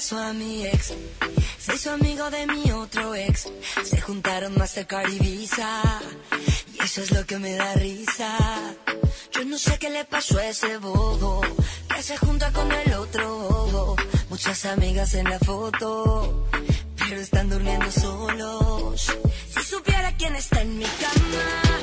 [0.03, 0.93] pasó a mi ex.
[1.57, 3.47] Se hizo amigo de mi otro ex.
[3.85, 5.81] Se juntaron Mastercard y Visa.
[6.73, 8.37] Y eso es lo que me da risa.
[9.31, 11.39] Yo no sé qué le pasó a ese bobo.
[11.95, 13.95] Que se junta con el otro bobo.
[14.29, 16.49] Muchas amigas en la foto.
[16.97, 19.09] Pero están durmiendo solos.
[19.55, 21.79] Si supiera quién está en mi cama.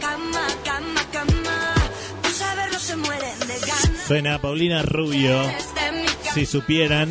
[0.00, 1.74] Cama, cama, cama.
[2.22, 4.06] Por saberlo se mueren de ganas.
[4.06, 5.42] Suena Paulina Rubio.
[6.32, 7.10] Si supieran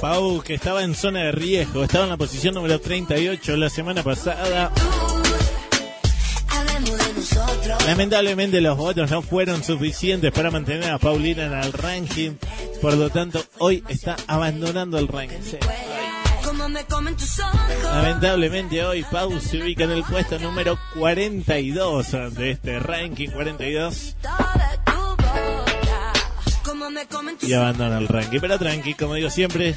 [0.00, 4.02] Pau, que estaba en zona de riesgo, estaba en la posición número 38 la semana
[4.02, 4.70] pasada.
[7.86, 12.32] Lamentablemente los votos no fueron suficientes para mantener a Paulina en el ranking.
[12.80, 15.36] Por lo tanto, hoy está abandonando el ranking.
[17.84, 24.16] Lamentablemente hoy Pau se ubica en el puesto número 42 de este ranking 42
[27.42, 28.40] y abandona el ranking.
[28.40, 29.74] Pero tranqui, como digo siempre,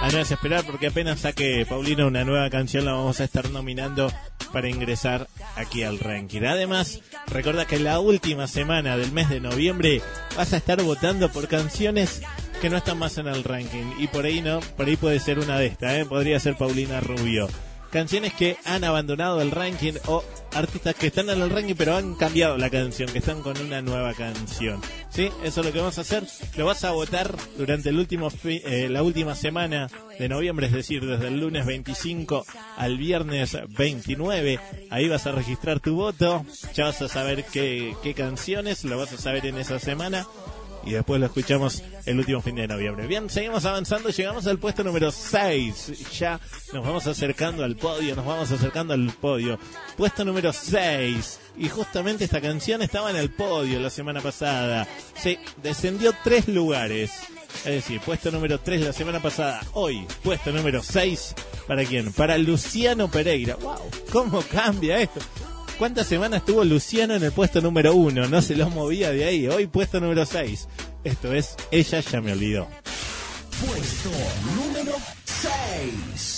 [0.00, 4.12] a no desesperar porque apenas saque Paulina una nueva canción la vamos a estar nominando
[4.52, 6.42] para ingresar aquí al ranking.
[6.42, 10.02] Además, recuerda que la última semana del mes de noviembre
[10.36, 12.22] vas a estar votando por canciones
[12.60, 15.38] que no están más en el ranking y por ahí no, por ahí puede ser
[15.38, 16.06] una de estas, ¿eh?
[16.06, 17.48] podría ser Paulina Rubio.
[17.90, 22.14] Canciones que han abandonado el ranking o artistas que están en el ranking pero han
[22.14, 24.80] cambiado la canción, que están con una nueva canción.
[25.10, 25.30] ¿Sí?
[25.42, 26.24] Eso es lo que vamos a hacer.
[26.56, 29.88] Lo vas a votar durante el último eh, la última semana
[30.18, 32.44] de noviembre, es decir, desde el lunes 25
[32.76, 34.60] al viernes 29.
[34.90, 36.44] Ahí vas a registrar tu voto.
[36.74, 40.26] Ya vas a saber qué, qué canciones, lo vas a saber en esa semana
[40.84, 43.06] y después lo escuchamos el último fin de noviembre.
[43.06, 46.18] Bien, seguimos avanzando, llegamos al puesto número 6.
[46.18, 46.40] Ya
[46.72, 49.58] nos vamos acercando al podio, nos vamos acercando al podio.
[49.96, 51.40] Puesto número 6.
[51.58, 54.86] Y justamente esta canción estaba en el podio la semana pasada.
[55.14, 57.12] Se descendió tres lugares.
[57.64, 59.60] Es decir, puesto número 3 la semana pasada.
[59.72, 61.34] Hoy, puesto número 6.
[61.66, 62.12] ¿Para quién?
[62.12, 63.56] Para Luciano Pereira.
[63.56, 63.90] ¡Wow!
[64.12, 65.20] ¿Cómo cambia esto?
[65.78, 68.26] ¿Cuántas semanas tuvo Luciano en el puesto número uno?
[68.26, 69.46] No se lo movía de ahí.
[69.46, 70.66] Hoy puesto número 6.
[71.04, 72.66] Esto es Ella ya me olvidó.
[73.64, 74.10] Puesto
[74.56, 76.37] número 6.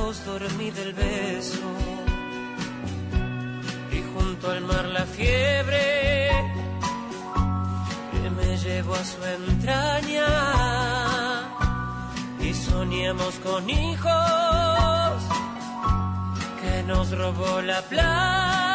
[0.00, 1.58] su voz dormida el beso
[3.92, 6.30] y junto al mar la fiebre
[8.12, 10.26] que me llevó a su entraña
[12.40, 15.22] y soñamos con hijos
[16.60, 18.69] que nos robó la playa.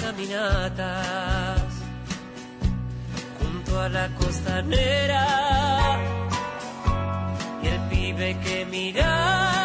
[0.00, 1.60] Caminatas
[3.38, 5.26] junto a la costanera
[7.62, 9.55] y el pibe que miraba.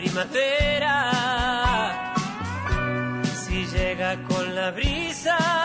[0.00, 0.94] Primavera,
[3.34, 5.57] si llega con la brisa,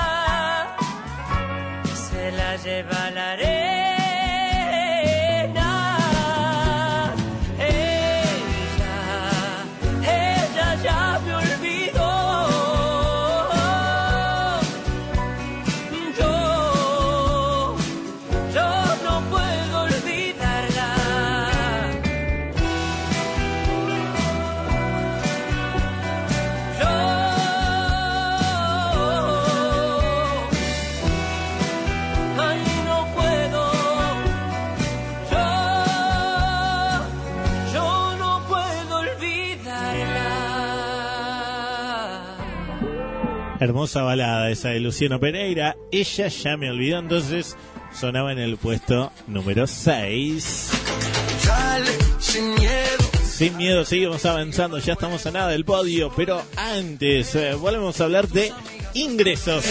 [43.63, 45.77] Hermosa balada esa de Luciano Pereira.
[45.89, 47.55] Ella ya me olvidó, entonces
[47.97, 50.69] sonaba en el puesto número 6.
[51.47, 53.09] Dale, sin miedo.
[53.23, 58.03] Sin miedo, seguimos avanzando, ya estamos a nada del podio, pero antes eh, volvemos a
[58.03, 58.51] hablar de
[58.95, 59.63] ingresos.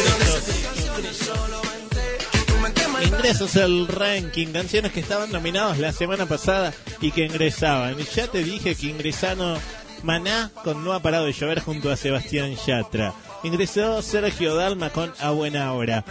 [3.04, 8.00] Ingresos al ranking, canciones que estaban nominadas la semana pasada y que ingresaban.
[8.00, 9.58] Y ya te dije que ingresaron
[10.02, 13.12] Maná con No ha parado de llover junto a Sebastián Yatra.
[13.44, 16.04] Ingresó Sergio Dalma con A Buena Hora.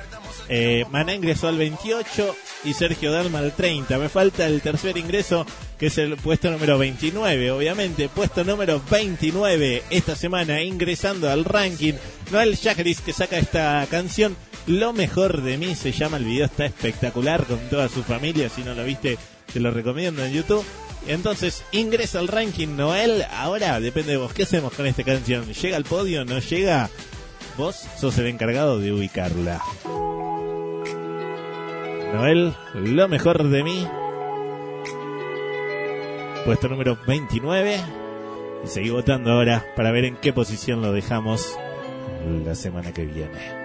[0.50, 2.36] Eh, Maná ingresó al 28
[2.66, 3.98] y Sergio Dalma al 30.
[3.98, 5.46] Me falta el tercer ingreso,
[5.80, 8.10] que es el puesto número 29, obviamente.
[8.10, 11.94] Puesto número 29 esta semana, ingresando al ranking.
[12.32, 14.36] Noel Jacquelis, que saca esta canción.
[14.68, 16.18] Lo mejor de mí se llama.
[16.18, 18.50] El video está espectacular con toda su familia.
[18.50, 19.18] Si no lo viste,
[19.54, 20.66] te lo recomiendo en YouTube.
[21.08, 23.26] Entonces, ingresa al ranking Noel.
[23.32, 24.34] Ahora depende de vos.
[24.34, 25.52] ¿Qué hacemos con esta canción?
[25.52, 26.26] ¿Llega al podio?
[26.26, 26.90] ¿No llega?
[27.58, 29.62] Vos sos el encargado de ubicarla.
[32.14, 33.88] Noel, lo mejor de mí.
[36.46, 37.78] Puesto número 29.
[38.64, 41.58] Y seguí votando ahora para ver en qué posición lo dejamos
[42.46, 43.62] la semana que viene.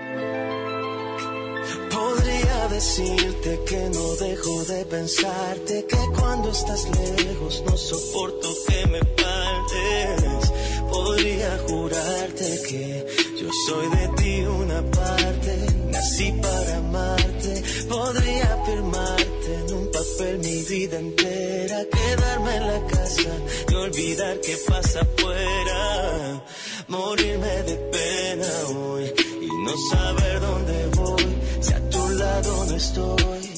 [1.90, 6.88] Podría decirte que no dejo de pensarte, que cuando estás
[7.18, 10.52] lejos no soporto que me faltes.
[10.90, 17.62] Podría jurarte que yo soy de ti una parte, nací para amarte.
[17.88, 23.30] Podría firmarte en un papel mi vida entera, quedarme en la casa
[23.68, 26.42] y olvidar qué pasa afuera.
[26.88, 33.50] Morirme de pena hoy y no saber dónde voy, si a tu lado no estoy.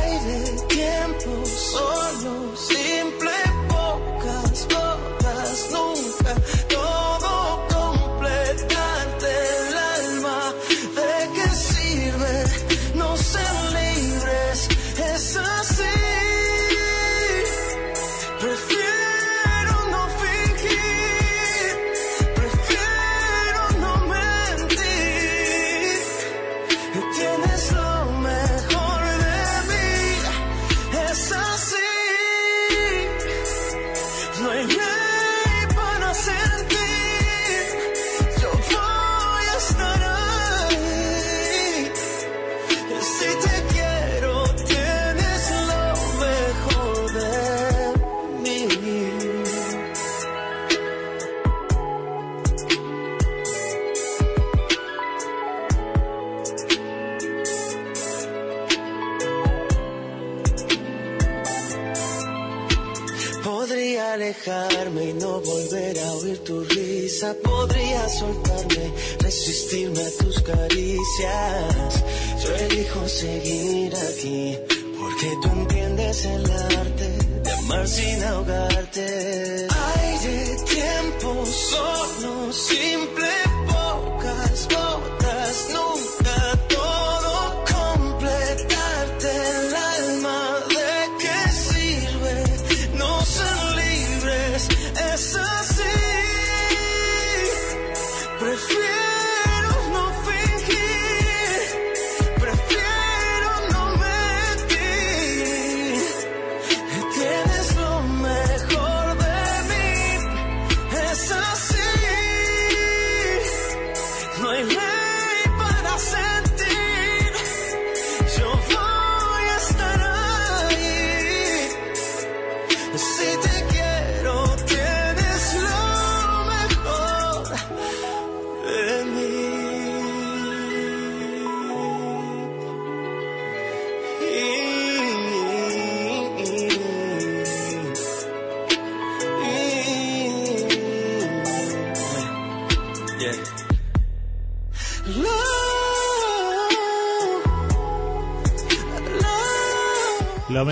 [0.00, 0.38] Aire,
[0.68, 2.56] tiempo, solo,
[64.60, 67.32] Y no volver a oír tu risa.
[67.42, 72.04] Podría soltarme, resistirme a tus caricias.
[72.42, 74.58] Yo elijo seguir aquí
[74.98, 79.68] porque tú entiendes el arte de amar sin ahogarte.
[79.96, 83.30] Aire, tiempo, solo, simple,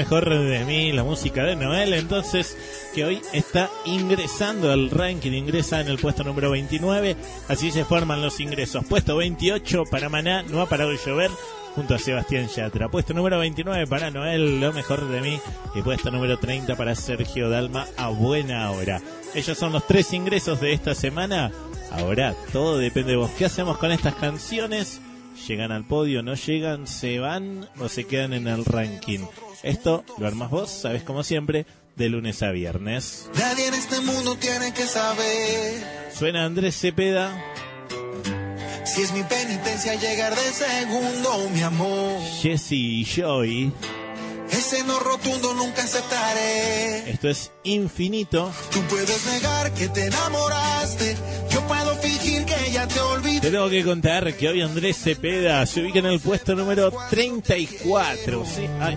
[0.06, 2.56] mejor de mí, la música de Noel, entonces
[2.94, 7.16] que hoy está ingresando al ranking, ingresa en el puesto número 29,
[7.48, 8.84] así se forman los ingresos.
[8.84, 11.32] Puesto 28 para Maná, no ha parado de llover,
[11.74, 12.88] junto a Sebastián Yatra.
[12.88, 15.40] Puesto número 29 para Noel, lo mejor de mí,
[15.74, 19.02] y puesto número 30 para Sergio Dalma, a buena hora.
[19.34, 21.50] Ellos son los tres ingresos de esta semana.
[21.90, 23.32] Ahora todo depende de vos.
[23.36, 25.00] ¿Qué hacemos con estas canciones?
[25.48, 26.22] ¿Llegan al podio?
[26.22, 26.86] ¿No llegan?
[26.86, 29.26] ¿Se van o se quedan en el ranking?
[29.66, 31.66] Esto lo armas vos, sabes como siempre,
[31.96, 33.28] de lunes a viernes.
[33.36, 37.36] Nadie en este mundo tiene que saber Suena Andrés Cepeda,
[38.84, 42.20] si es mi penitencia llegar de segundo, mi amor.
[42.40, 43.72] Jesse y Joy.
[44.50, 47.10] Ese no rotundo nunca aceptaré.
[47.10, 48.52] Esto es infinito.
[48.72, 51.16] Tú puedes negar que te enamoraste.
[51.50, 53.40] Yo puedo fingir que ya te olvidé.
[53.40, 58.44] Te tengo que contar que hoy Andrés Cepeda se ubica en el puesto número 34.
[58.46, 58.62] ¿sí?
[58.80, 58.96] Ay,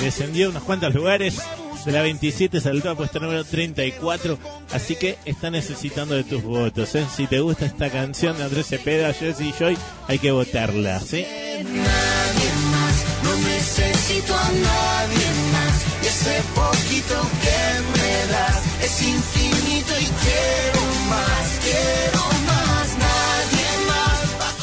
[0.00, 1.38] descendió unos cuantos lugares.
[1.84, 4.38] De la 27 saltó al puesto número 34.
[4.72, 6.94] Así que está necesitando de tus votos.
[6.96, 7.06] ¿eh?
[7.14, 9.78] Si te gusta esta canción de Andrés Cepeda, Jesse y Joy,
[10.08, 10.98] hay que votarla.
[10.98, 11.24] ¿sí?
[11.62, 16.06] Nadie más, no necesito a nadie más.
[16.06, 22.45] Ese poquito que me das es infinito y quiero más, quiero más.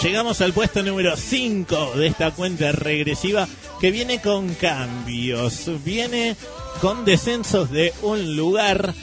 [0.03, 3.47] Llegamos al puesto número 5 de esta cuenta regresiva
[3.79, 6.35] que viene con cambios, viene
[6.81, 8.93] con descensos de un lugar.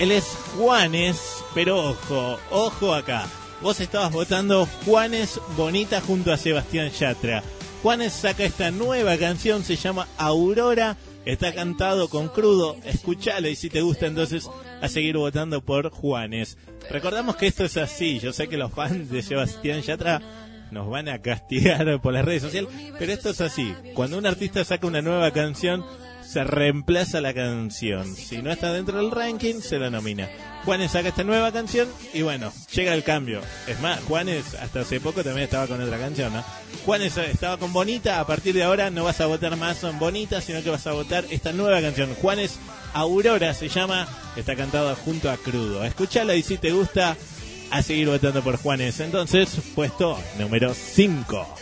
[0.00, 0.24] Él es
[0.58, 1.20] Juanes,
[1.54, 3.28] pero ojo, ojo acá.
[3.60, 7.44] Vos estabas votando Juanes Bonita junto a Sebastián Yatra.
[7.80, 13.70] Juanes saca esta nueva canción, se llama Aurora, está cantado con crudo, escuchala y si
[13.70, 14.50] te gusta entonces
[14.82, 16.58] a seguir votando por Juanes.
[16.90, 20.20] Recordamos que esto es así, yo sé que los fans de Sebastián Yatra
[20.72, 23.72] nos van a castigar por las redes sociales, pero esto es así.
[23.94, 25.84] Cuando un artista saca una nueva canción,
[26.22, 28.14] se reemplaza la canción.
[28.14, 30.28] Si no está dentro del ranking, se la nomina.
[30.64, 33.40] Juanes saca esta nueva canción y bueno, llega el cambio.
[33.66, 36.44] Es más, Juanes hasta hace poco también estaba con otra canción, ¿no?
[36.84, 40.40] Juanes estaba con Bonita, a partir de ahora no vas a votar más en Bonita,
[40.40, 42.14] sino que vas a votar esta nueva canción.
[42.14, 42.58] Juanes
[42.94, 44.06] Aurora se llama,
[44.36, 45.84] está cantada junto a Crudo.
[45.84, 47.16] Escúchala y si te gusta,
[47.70, 49.00] a seguir votando por Juanes.
[49.00, 51.54] Entonces, puesto número 5.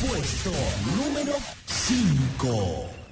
[0.00, 0.52] Puesto
[0.96, 1.34] número
[1.66, 3.05] 5.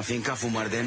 [0.00, 0.82] Una finca a fumar de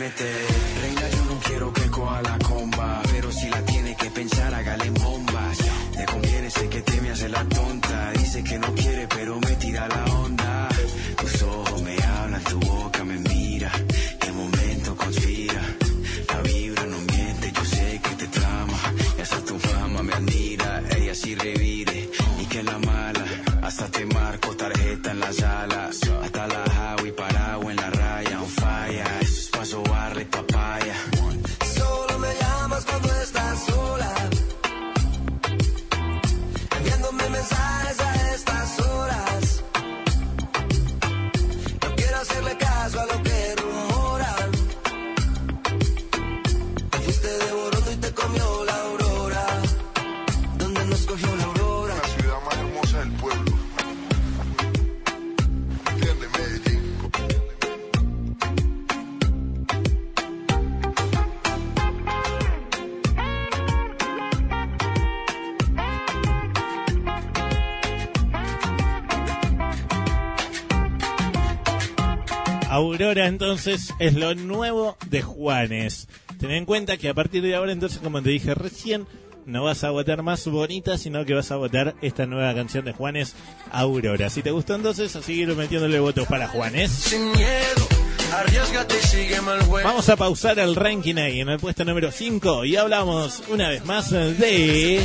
[72.94, 76.08] Aurora entonces es lo nuevo de Juanes.
[76.40, 79.08] Ten en cuenta que a partir de ahora entonces, como te dije recién,
[79.48, 82.94] no vas a votar más bonita, sino que vas a votar esta nueva canción de
[82.94, 83.34] Juanes,
[83.72, 84.30] Aurora.
[84.30, 86.92] Si te gustó entonces, a seguir metiéndole votos para Juanes.
[86.92, 87.88] Sin miedo,
[88.32, 89.90] arriesgate y el juego.
[89.90, 93.84] Vamos a pausar el ranking ahí en el puesto número 5 y hablamos una vez
[93.86, 95.04] más de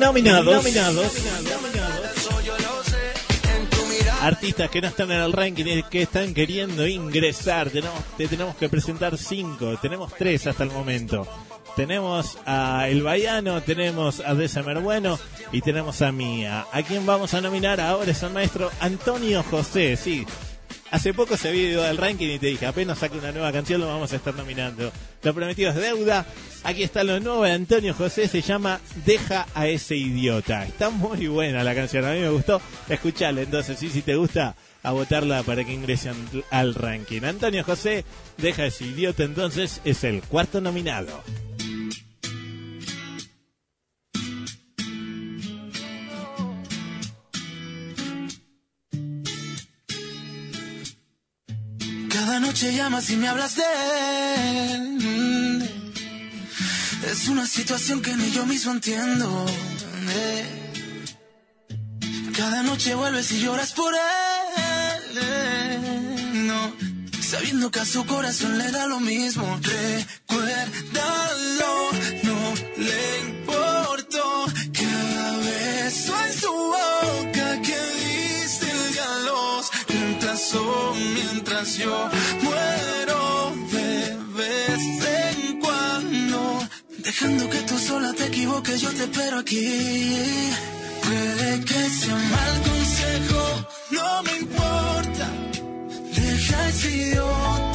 [0.00, 0.56] nominados.
[0.56, 1.12] Nominados.
[4.24, 7.68] Artistas que no están en el ranking y que están queriendo ingresar.
[7.68, 9.76] Tenemos, te tenemos que presentar cinco.
[9.82, 11.26] Tenemos tres hasta el momento.
[11.76, 15.18] Tenemos a El Baiano, tenemos a Desamer Bueno
[15.52, 16.64] y tenemos a Mía.
[16.72, 18.12] ¿A quién vamos a nominar ahora?
[18.12, 20.24] Es el maestro Antonio José, sí.
[20.90, 23.80] Hace poco se había ido del ranking y te dije, apenas saque una nueva canción
[23.80, 24.92] lo vamos a estar nominando.
[25.22, 26.26] Lo prometido es deuda.
[26.62, 30.64] Aquí está lo nuevo de Antonio José, se llama Deja a ese idiota.
[30.64, 32.60] Está muy buena la canción, a mí me gustó.
[32.88, 36.14] Escuchala entonces, sí, si te gusta, a votarla para que ingresen
[36.50, 37.22] al ranking.
[37.24, 38.04] Antonio José,
[38.36, 41.22] Deja a ese idiota entonces, es el cuarto nominado.
[52.34, 53.62] Cada noche llamas y me hablas de
[54.74, 55.70] él.
[57.08, 59.46] Es una situación que ni yo mismo entiendo.
[60.08, 60.44] eh.
[62.36, 64.00] Cada noche vuelves y lloras por él.
[65.22, 65.78] eh.
[66.48, 66.72] No,
[67.22, 69.46] sabiendo que a su corazón le da lo mismo.
[69.62, 70.52] Recuérdalo,
[72.24, 74.46] no le importó.
[74.72, 77.33] Cada beso en su boca
[79.34, 81.96] los reemplazó mientras yo
[82.42, 84.82] muero de vez
[85.22, 86.38] en cuando.
[86.98, 90.50] Dejando que tú sola te equivoques, yo te espero aquí.
[91.04, 93.42] Puede que sea mal consejo,
[93.96, 95.26] no me importa.
[96.16, 97.73] Deja ese idiota,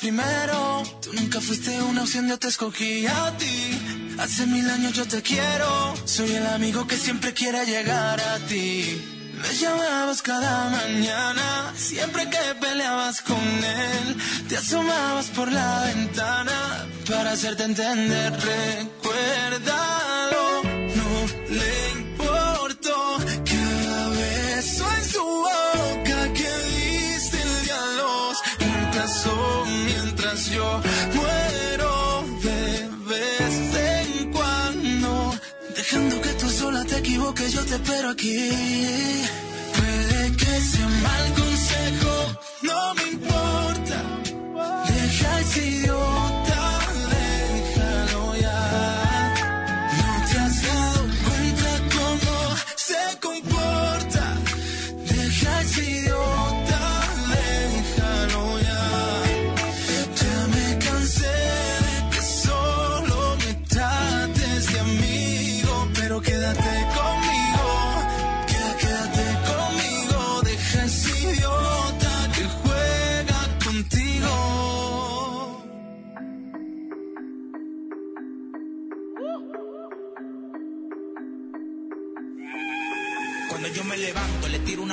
[0.00, 0.82] Primero.
[1.02, 4.14] Tú nunca fuiste una opción, yo te escogí a ti.
[4.18, 5.94] Hace mil años yo te quiero.
[6.04, 9.02] Soy el amigo que siempre quiere llegar a ti.
[9.42, 14.16] Me llamabas cada mañana, siempre que peleabas con él,
[14.48, 18.32] te asomabas por la ventana para hacerte entender.
[18.32, 19.82] Recuérdalo,
[20.62, 21.85] no le
[37.78, 38.50] te espero aquí.
[39.76, 43.85] Puede que sea mal consejo, no me importa.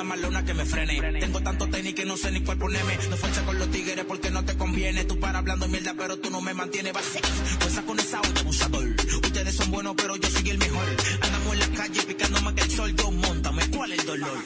[0.03, 1.19] Una malona que me frene.
[1.19, 2.97] Tengo tanto tenis que no sé ni cuál ponerme.
[3.09, 5.05] No fuerza con los tigres porque no te conviene.
[5.05, 7.21] Tú para hablando mierda, pero tú no me mantienes vacío.
[7.59, 8.83] Fuerza con esa auto abusador.
[9.23, 10.85] Ustedes son buenos, pero yo soy el mejor.
[11.21, 12.95] Andamos en la calle picando más que el sol.
[12.95, 14.37] Yo montame, ¿cuál es el dolor?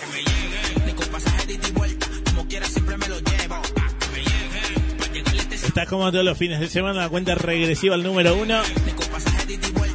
[0.00, 0.86] Que me llegue.
[0.86, 2.06] Ni con pasaje de ida y vuelta.
[2.24, 3.62] Como quiera siempre me lo llevo.
[3.62, 4.96] Que me llegue.
[4.98, 8.60] Pa' llegarle Estás como todos los fines de semana, la cuenta regresiva al número uno.
[8.84, 9.85] Ni con pasaje de ida y vuelta.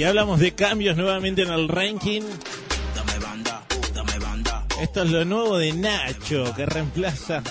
[0.00, 2.22] Y hablamos de cambios nuevamente en el ranking.
[4.80, 7.42] Esto es lo nuevo de Nacho, que reemplaza.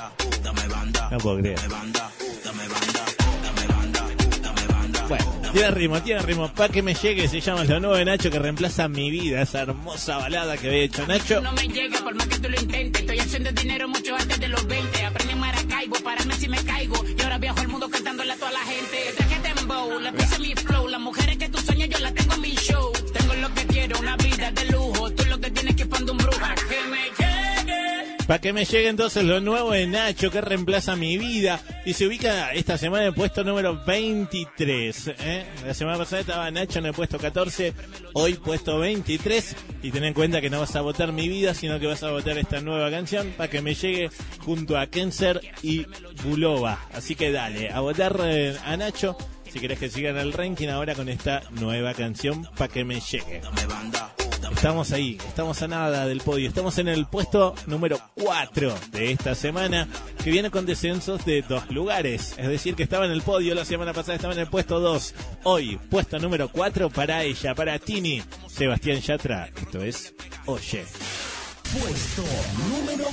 [1.11, 1.59] No puedo creer.
[5.07, 6.51] Bueno, tiene ritmo, tiene ritmo.
[6.51, 9.61] Pa' que me llegue, se llama lo nuevo de Nacho, que reemplaza mi vida, esa
[9.61, 11.41] hermosa balada que había hecho Nacho.
[11.41, 13.01] No me llega por más que tú lo intentes.
[13.03, 15.05] Estoy haciendo dinero mucho antes de los 20.
[15.05, 16.95] Aprendí en Maracaibo, pararme si me caigo.
[17.15, 19.13] Y ahora viajo el mundo cantándole a toda la gente.
[19.17, 20.87] Traje dembow, le puse mi flow.
[20.87, 22.13] Las mujeres que tú sueñas, yo las
[22.61, 22.91] show.
[23.13, 25.11] Tengo lo que quiero, una vida de lujo.
[25.11, 26.39] Tú lo que tienes que poner un brujo.
[26.69, 31.17] Que me llegue, Para que me llegue entonces lo nuevo de Nacho que reemplaza mi
[31.17, 35.11] vida y se ubica esta semana en el puesto número 23.
[35.19, 35.45] ¿eh?
[35.65, 37.73] La semana pasada estaba Nacho en el puesto 14,
[38.13, 39.55] hoy puesto 23.
[39.81, 42.11] Y ten en cuenta que no vas a votar mi vida, sino que vas a
[42.11, 44.09] votar esta nueva canción para que me llegue
[44.39, 45.85] junto a Kenser y
[46.23, 46.87] Bulova.
[46.93, 49.17] Así que dale, a votar eh, a Nacho
[49.51, 53.41] si querés que sigan el ranking ahora con esta nueva canción para que me llegue.
[54.51, 56.47] Estamos ahí, estamos a nada del podio.
[56.47, 59.87] Estamos en el puesto número 4 de esta semana,
[60.23, 62.35] que viene con descensos de dos lugares.
[62.37, 65.15] Es decir, que estaba en el podio la semana pasada, estaba en el puesto 2.
[65.43, 69.47] Hoy, puesto número 4 para ella, para Tini, Sebastián Yatra.
[69.55, 70.13] Esto es
[70.45, 70.83] Oye.
[71.71, 72.23] Puesto
[72.67, 73.05] número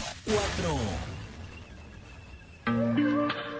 [2.65, 3.56] 4.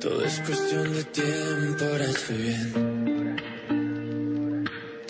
[0.00, 2.91] Todo es cuestión de tiempo, ahora estoy bien.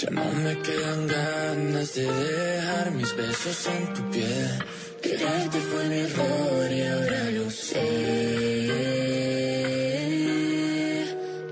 [0.03, 4.65] Ya no me quedan ganas de dejar mis besos en tu piel.
[5.01, 7.87] quererte fue mi error y ahora lo sé.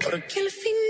[0.04, 0.89] Porque al final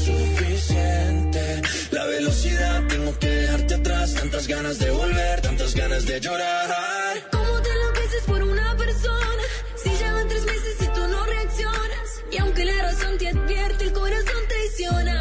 [2.11, 4.13] velocidad, tengo que dejarte atrás.
[4.13, 7.15] Tantas ganas de volver, tantas ganas de llorar.
[7.31, 9.43] ¿Cómo te enloqueces por una persona?
[9.81, 12.07] Si llevan tres meses y tú no reaccionas.
[12.31, 15.17] Y aunque la razón te advierte, el corazón traiciona.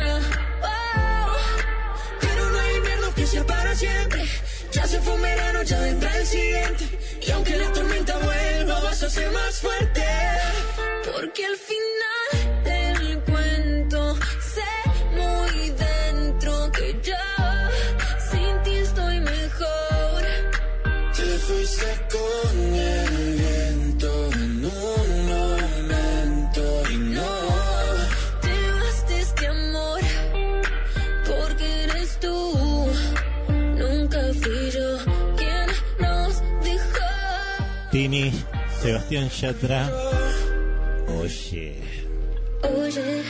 [0.62, 1.37] Oh,
[2.21, 4.25] Pero no hay invierno que sea para siempre.
[4.73, 6.85] Ya se fue un verano, ya vendrá el siguiente.
[7.27, 10.05] Y aunque la tormenta vuelva, vas a ser más fuerte.
[11.12, 12.40] porque al final
[38.81, 39.93] Sebastián Yatra.
[41.20, 41.77] Oye.
[42.62, 43.23] Oye.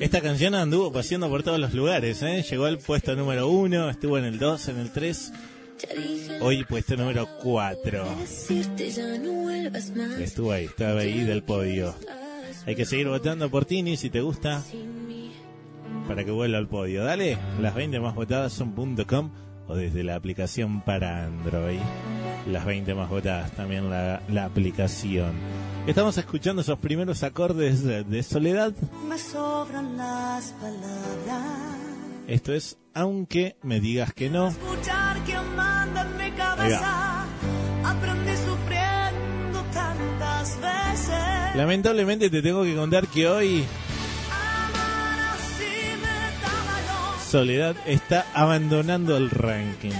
[0.00, 2.44] Esta canción anduvo paseando por todos los lugares, ¿eh?
[2.48, 5.32] Llegó al puesto número 1, estuvo en el 2, en el 3.
[6.40, 8.16] Hoy puesto número 4.
[8.20, 10.20] Decirte ya no vuelvas más.
[10.20, 11.94] Estuvo ahí, estaba ahí del podio.
[12.64, 14.62] Hay que seguir votando por Tini si te gusta
[16.06, 17.02] para que vuelva al podio.
[17.02, 18.72] Dale, las 20 más votadas son
[19.04, 19.32] .com
[19.66, 21.80] o desde la aplicación para Android.
[22.46, 25.32] Las 20 más votadas también la, la aplicación.
[25.86, 28.72] Estamos escuchando esos primeros acordes de, de Soledad.
[29.08, 31.74] Me sobran las palabras.
[32.26, 34.48] Esto es Aunque me digas que no.
[34.48, 37.24] Escuchar que manda en mi cabeza.
[37.84, 41.56] Aprendí sufriendo tantas veces.
[41.56, 43.64] Lamentablemente te tengo que contar que hoy.
[47.28, 49.90] Soledad está abandonando el ranking.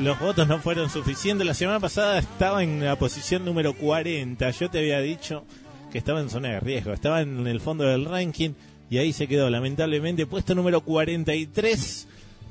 [0.00, 1.44] Los votos no fueron suficientes.
[1.44, 4.48] La semana pasada estaba en la posición número 40.
[4.50, 5.44] Yo te había dicho
[5.90, 6.92] que estaba en zona de riesgo.
[6.92, 8.50] Estaba en el fondo del ranking
[8.90, 9.50] y ahí se quedó.
[9.50, 12.06] Lamentablemente, puesto número 43.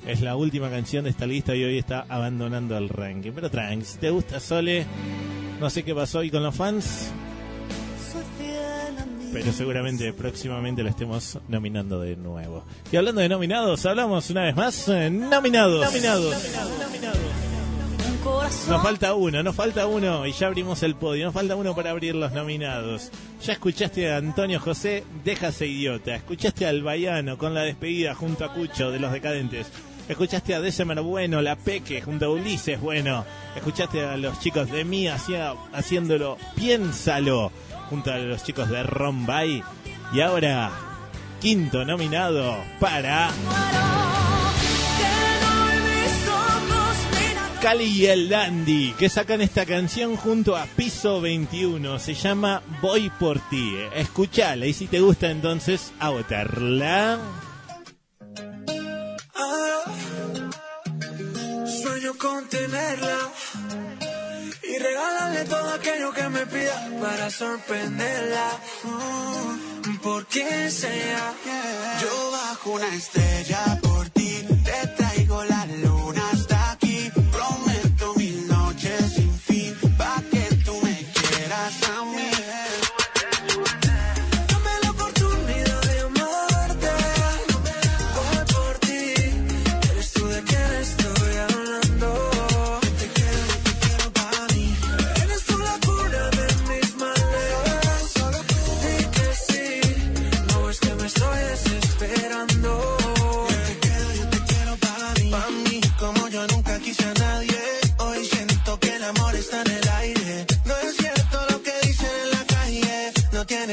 [0.08, 3.32] Es la última canción de esta lista y hoy está abandonando el ranking.
[3.32, 4.86] Pero tranqui, si te gusta Sole,
[5.62, 7.14] no sé qué pasó hoy con los fans.
[9.34, 12.64] Pero seguramente próximamente lo estemos nominando de nuevo.
[12.92, 14.88] Y hablando de nominados, hablamos una vez más.
[14.90, 15.86] eh, nominados.
[15.86, 16.36] Nominados.
[18.10, 18.70] Un corazón.
[18.72, 21.26] Nos falta uno, nos falta uno y ya abrimos el podio.
[21.26, 23.10] Nos falta uno para abrir los nominados.
[23.44, 26.16] Ya escuchaste a Antonio José, déjase idiota.
[26.16, 29.68] Escuchaste al Baiano con la despedida junto a Cucho de los Decadentes.
[30.10, 33.26] Escuchaste a December Bueno, La Peque, junto a Ulises Bueno.
[33.58, 37.52] Escuchaste a los chicos de mí hacía- haciéndolo Piénsalo,
[37.90, 39.64] junto a los chicos de Rombay.
[40.14, 40.72] Y ahora,
[41.42, 43.30] quinto nominado para
[47.62, 51.98] Cali y el Dandy, que sacan esta canción junto a Piso 21.
[52.00, 53.76] Se llama Voy por ti.
[53.96, 57.20] Escuchala y si te gusta entonces a votarla.
[59.36, 59.84] Ah,
[61.66, 63.18] sueño con tenerla
[64.68, 68.50] y regalarle todo aquello que me pida para sorprenderla.
[68.84, 71.34] Mm, por quien sea,
[72.02, 76.27] yo bajo una estrella por ti, te traigo la luna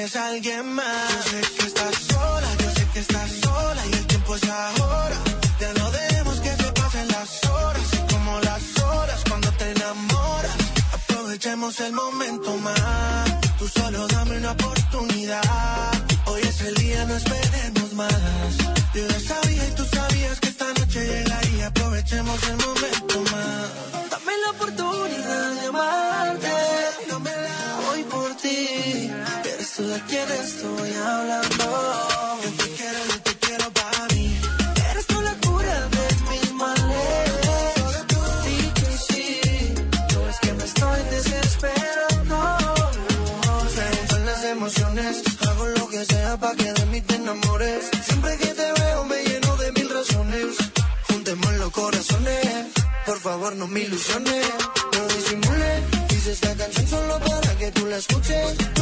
[0.05, 1.25] tienes a alguien más.
[1.25, 5.17] Yo sé que estás sola, yo sé que estás sola y el tiempo es ahora.
[5.61, 10.57] Ya no dejemos que se pasen las horas y como las horas cuando te enamoras.
[10.93, 13.41] Aprovechemos el momento más.
[13.59, 15.93] Tú solo dame una oportunidad.
[16.27, 18.57] Hoy es el día, no esperemos más.
[18.95, 21.67] Yo ya sabía y tú sabías que esta noche llegaría.
[21.69, 24.11] Aprovechemos el momento más.
[24.11, 26.75] Dame la oportunidad de amarte.
[27.87, 28.65] Voy por ti.
[29.77, 31.65] Tú de quien estoy hablando.
[32.45, 34.41] Yo te quiero, yo te quiero para mí.
[34.91, 38.07] Eres tú la cura de mis males.
[38.45, 39.75] Di que sí.
[40.15, 42.39] No es que me estoy desesperando.
[43.75, 45.23] Se me las emociones.
[45.49, 47.91] Hago lo que sea para que de mí te enamores.
[48.07, 50.57] Siempre que te veo me lleno de mil razones.
[51.09, 52.47] Juntemos los corazones.
[53.07, 54.47] Por favor, no me ilusiones.
[54.93, 55.83] No disimule.
[56.11, 58.74] Hice esta canción solo para que tú la escuches.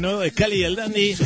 [0.00, 1.16] Nuevo de Cali y el Dandy.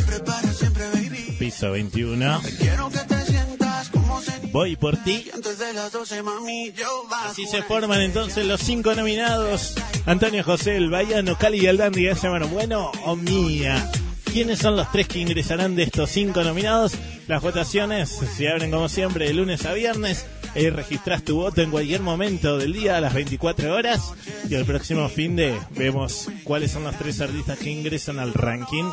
[1.38, 2.42] Piso 21.
[2.58, 5.30] Quiero que te sientas como se Voy por ti.
[5.34, 6.72] antes de las 12, mami.
[6.72, 9.74] Yo bajo Así se forman entonces los cinco nominados.
[10.06, 13.90] Antonio José, el Bayano, Cali y el Dandy, ese mano bueno o mía.
[14.32, 16.92] ¿Quiénes son los tres que ingresarán de estos cinco nominados?
[17.28, 20.26] Las votaciones se abren como siempre de lunes a viernes.
[20.58, 24.12] Ahí registras tu voto en cualquier momento del día a las 24 horas.
[24.50, 28.90] Y el próximo fin de vemos cuáles son los tres artistas que ingresan al ranking.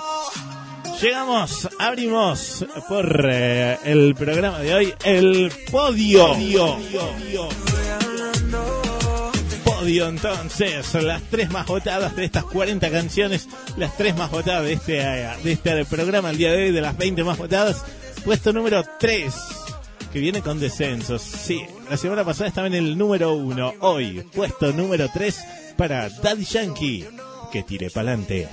[1.02, 6.36] Llegamos, abrimos por eh, el programa de hoy el podio.
[9.64, 14.74] Podio entonces, las tres más votadas de estas 40 canciones, las tres más votadas de
[14.74, 17.84] este, eh, de este programa el día de hoy, de las 20 más votadas.
[18.24, 19.34] Puesto número 3,
[20.16, 21.22] que viene con descensos.
[21.22, 25.40] Sí, la semana pasada estaba en el número 1, hoy puesto número 3
[25.76, 27.06] para Daddy Yankee,
[27.52, 28.48] que tire pa'lante.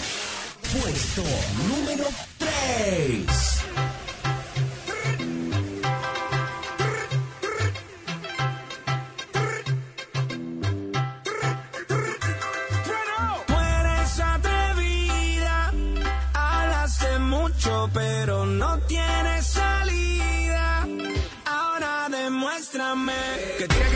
[0.60, 1.22] Puesto
[1.68, 2.04] número
[2.38, 3.26] 3.
[13.46, 15.72] Tú eres atrevida,
[16.34, 19.41] hablas de mucho pero no tienes
[22.92, 23.12] Abrázame,
[23.58, 23.91] que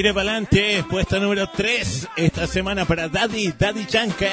[0.00, 4.24] tire para adelante, puesto número 3 esta semana para Daddy, Daddy Yankee.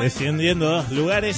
[0.00, 1.36] Descendiendo dos lugares,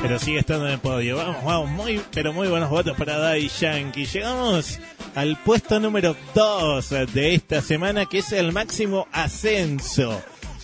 [0.00, 1.16] pero sigue estando en el podio.
[1.16, 4.06] Vamos, vamos, muy, pero muy buenos votos para Daddy Yankee.
[4.06, 4.78] Llegamos
[5.16, 10.22] al puesto número 2 de esta semana, que es el máximo ascenso.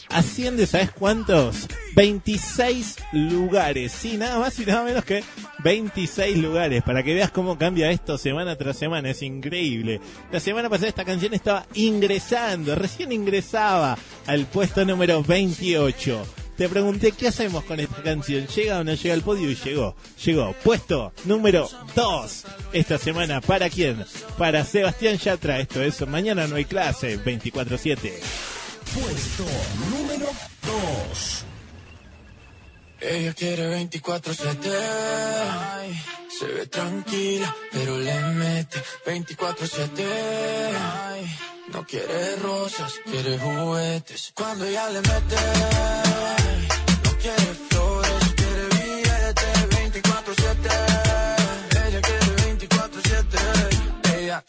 [0.08, 1.66] Asciende, ¿sabes cuántos?
[1.96, 3.90] 26 lugares.
[3.90, 5.24] Sí, nada más y nada menos que
[5.62, 6.82] 26 lugares.
[6.82, 9.10] Para que veas cómo cambia esto semana tras semana.
[9.10, 10.00] Es increíble.
[10.32, 13.96] La semana pasada esta canción estaba ingresando, recién ingresaba
[14.26, 16.26] al puesto número 28.
[16.60, 18.46] Te pregunté qué hacemos con esta canción.
[18.46, 19.50] ¿Llega o no llega al podio?
[19.50, 19.96] Y llegó.
[20.22, 20.54] Llegó.
[20.62, 23.40] Puesto número 2 esta semana.
[23.40, 24.04] ¿Para quién?
[24.36, 25.58] Para Sebastián Yatra.
[25.58, 27.18] Esto es Mañana no hay clase.
[27.18, 28.12] 24-7.
[28.92, 29.46] Puesto
[29.90, 30.59] número 2.
[33.00, 34.70] Ella quiere 24-7.
[35.72, 36.02] Ay,
[36.38, 40.04] Se ve tranquila, pero le mete 24-7.
[41.08, 41.26] Ay,
[41.72, 44.32] No quiere rosas, quiere juguetes.
[44.34, 45.36] Cuando ella le mete,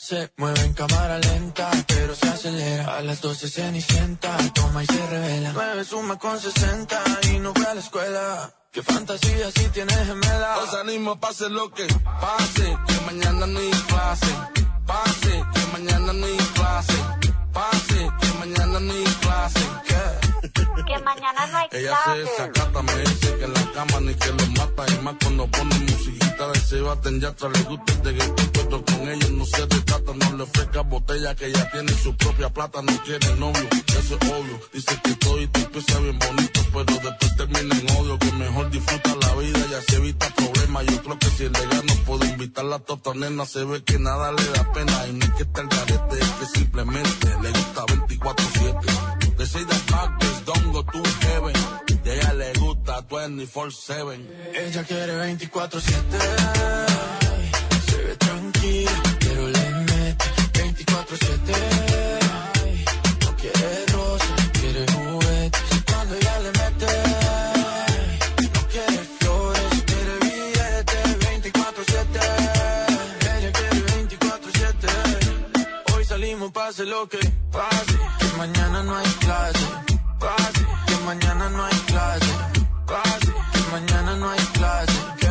[0.01, 2.97] se mueve en cámara lenta, pero se acelera.
[2.97, 5.51] A las 12 cenicienta, toma y se revela.
[5.53, 8.53] 9 suma con 60 y no fue a la escuela.
[8.71, 10.57] Qué fantasía si tienes gemela.
[10.57, 11.85] Os animo, pase lo que
[12.19, 14.33] pase, que mañana no hay clase.
[14.87, 16.93] Pase, que mañana no hay clase.
[17.53, 18.09] Pase,
[18.41, 19.59] mañana hay clase.
[19.87, 20.01] ¿Qué?
[20.87, 22.19] Que mañana no hay Ella se clase.
[22.21, 24.83] desacata, me dice que en la cama ni que lo mata.
[24.91, 27.49] Y más cuando pone musiquita de Sebastián Yatra.
[27.49, 30.11] Le gusta el de pero con ellos no se retrata.
[30.13, 32.81] No le ofrezca botella que ella tiene su propia plata.
[32.81, 33.67] No quiere novio,
[33.99, 34.59] eso es obvio.
[34.73, 38.19] Dice que todo y te empieza bien bonito, pero después termina en odio.
[38.19, 40.85] Que mejor disfruta la vida y así evita problemas.
[40.87, 43.45] Yo creo que si le gano puedo invitarla a tota nena.
[43.45, 45.07] Se ve que nada le da pena.
[45.07, 47.85] Y no es que está el garete, es que simplemente le gusta
[48.35, 51.53] 24/7, decidas más que es Dongo to heaven.
[52.03, 54.27] Ya le gusta Twenty Four Seven.
[54.53, 56.17] Ella quiere 24/7.
[57.85, 61.53] Se ve tranquila, pero le mete 24/7.
[63.21, 64.25] No quiere droga,
[64.59, 65.83] quiere moverse.
[65.87, 66.87] Cuando ella le mete,
[68.53, 70.97] no quiere flores, quiere billete.
[71.25, 72.19] 24/7.
[73.37, 74.87] Ella quiere 24/7.
[75.93, 77.19] Hoy salimos para ser lo que,
[77.51, 78.20] para.
[78.41, 79.65] Que mañana no hay clase.
[80.19, 82.31] Pase, que mañana no hay clase.
[82.87, 84.99] Pase, que mañana no hay clase.
[85.19, 85.27] ¿Qué?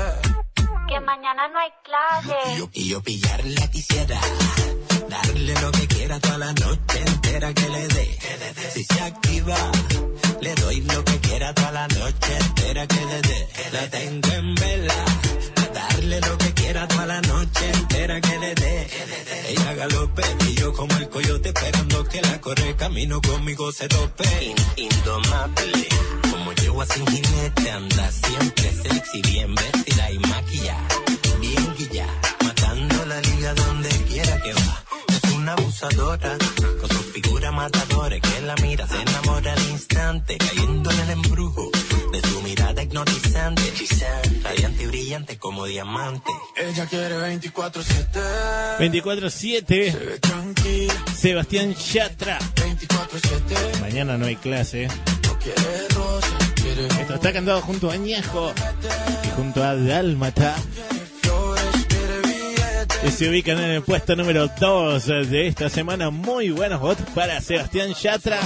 [0.88, 2.68] Que mañana no hay clase.
[2.72, 4.20] Y yo pillarla quisiera,
[5.08, 8.18] darle lo que quiera toda la noche entera que le dé.
[8.74, 9.56] Si se activa,
[10.40, 13.48] le doy lo que quiera toda la noche entera que le dé.
[13.72, 15.04] La tengo en vela,
[15.89, 18.89] darle lo que quiera toda la noche entera que le dé.
[19.48, 24.24] Ella galope y yo como el coyote esperando que la corre camino conmigo se tope.
[24.44, 25.89] In- indomable,
[26.31, 30.89] como yo sin jinete anda siempre sexy, bien vestida y maquillada,
[31.40, 32.07] bien guilla,
[32.44, 34.85] matando la liga donde quiera que va.
[35.09, 36.36] Es una abusadora,
[36.81, 41.70] con su figura matadora, que la mira, se enamora al instante, cayendo en el embrujo
[42.10, 43.62] de su mirada hipnotizante,
[44.42, 46.30] radiante y brillante como diamante.
[46.56, 48.78] Ella quiere 24-7.
[48.78, 50.20] 24-7.
[50.20, 50.94] Tranquila.
[51.16, 52.38] Sebastián Yatra.
[52.38, 53.80] 24-7.
[53.80, 54.88] Mañana no hay clase.
[54.88, 58.52] No quiere rosa, quiere Esto está cantado junto a Añejo
[59.24, 60.56] y junto a Dálmata.
[63.02, 66.10] Y se ubican en el puesto número 2 de esta semana.
[66.10, 68.40] Muy buenos votos para Sebastián Yatra.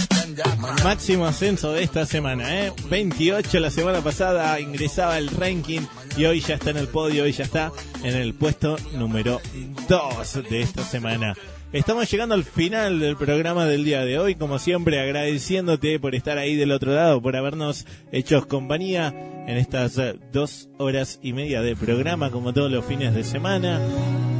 [0.84, 2.72] Máximo ascenso de esta semana, ¿eh?
[2.88, 5.80] 28 la semana pasada ingresaba el ranking
[6.16, 7.72] y hoy ya está en el podio, hoy ya está
[8.04, 9.40] en el puesto número
[9.88, 11.34] 2 de esta semana.
[11.72, 16.38] Estamos llegando al final del programa del día de hoy, como siempre agradeciéndote por estar
[16.38, 19.08] ahí del otro lado, por habernos hecho compañía
[19.48, 20.00] en estas
[20.32, 23.80] dos horas y media de programa, como todos los fines de semana.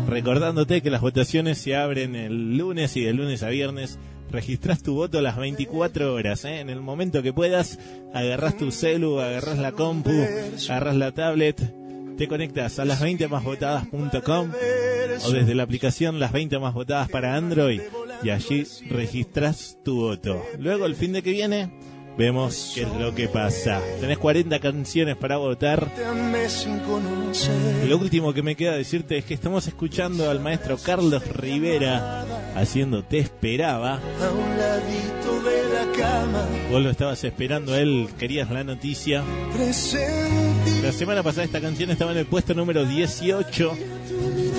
[0.08, 3.98] Recordándote que las votaciones se abren el lunes y de lunes a viernes.
[4.30, 6.60] Registras tu voto a las 24 horas, ¿eh?
[6.60, 7.78] en el momento que puedas.
[8.12, 10.10] Agarras tu celu, agarras la compu,
[10.68, 11.72] agarras la tablet,
[12.16, 14.50] te conectas a las 20 másvotadas.com
[15.24, 17.80] o desde la aplicación las 20 más votadas para Android
[18.22, 20.42] y allí registras tu voto.
[20.58, 21.70] Luego el fin de que viene
[22.16, 23.80] vemos qué es lo que pasa.
[24.00, 25.88] Tenés 40 canciones para votar.
[26.86, 27.88] Conocer.
[27.88, 32.24] Lo último que me queda decirte es que estamos escuchando al maestro Carlos Rivera
[32.54, 34.00] haciendo Te esperaba.
[36.70, 39.22] Vos lo estabas esperando él, querías la noticia.
[40.82, 43.76] La semana pasada esta canción estaba en el puesto número 18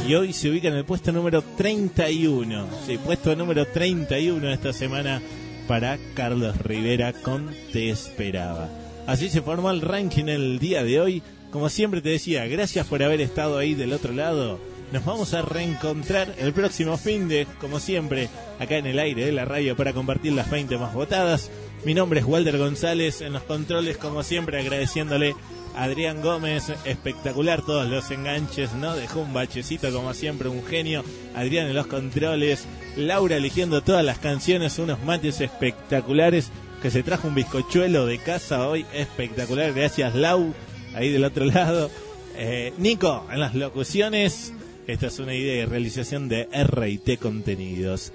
[0.08, 2.68] y hoy se ubica en el puesto número 31.
[2.86, 5.22] Sí, puesto número 31 esta semana
[5.68, 8.70] para Carlos Rivera con Te esperaba.
[9.08, 11.24] Así se formó el ranking el día de hoy.
[11.52, 14.60] Como siempre te decía, gracias por haber estado ahí del otro lado.
[14.92, 18.30] Nos vamos a reencontrar el próximo fin de, como siempre,
[18.60, 21.50] acá en el aire de la radio para compartir las 20 más votadas.
[21.86, 25.36] Mi nombre es Walter González, en los controles, como siempre, agradeciéndole
[25.76, 28.96] Adrián Gómez, espectacular todos los enganches, ¿no?
[28.96, 31.04] Dejó un bachecito, como siempre, un genio.
[31.36, 32.66] Adrián en los controles,
[32.96, 38.68] Laura eligiendo todas las canciones, unos mates espectaculares, que se trajo un bizcochuelo de casa
[38.68, 40.54] hoy, espectacular, gracias Lau,
[40.94, 41.90] ahí del otro lado.
[42.38, 44.54] Eh, Nico, en las locuciones,
[44.88, 48.14] esta es una idea de realización de RT Contenidos.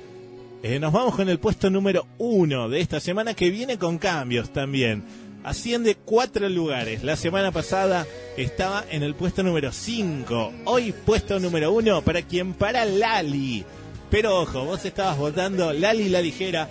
[0.62, 4.52] Eh, nos vamos con el puesto número uno de esta semana que viene con cambios
[4.52, 5.05] también.
[5.42, 7.02] Asciende cuatro lugares.
[7.02, 10.52] La semana pasada estaba en el puesto número 5.
[10.66, 13.64] Hoy puesto número uno para quien para Lali.
[14.10, 16.68] Pero ojo, vos estabas votando Lali la ligera.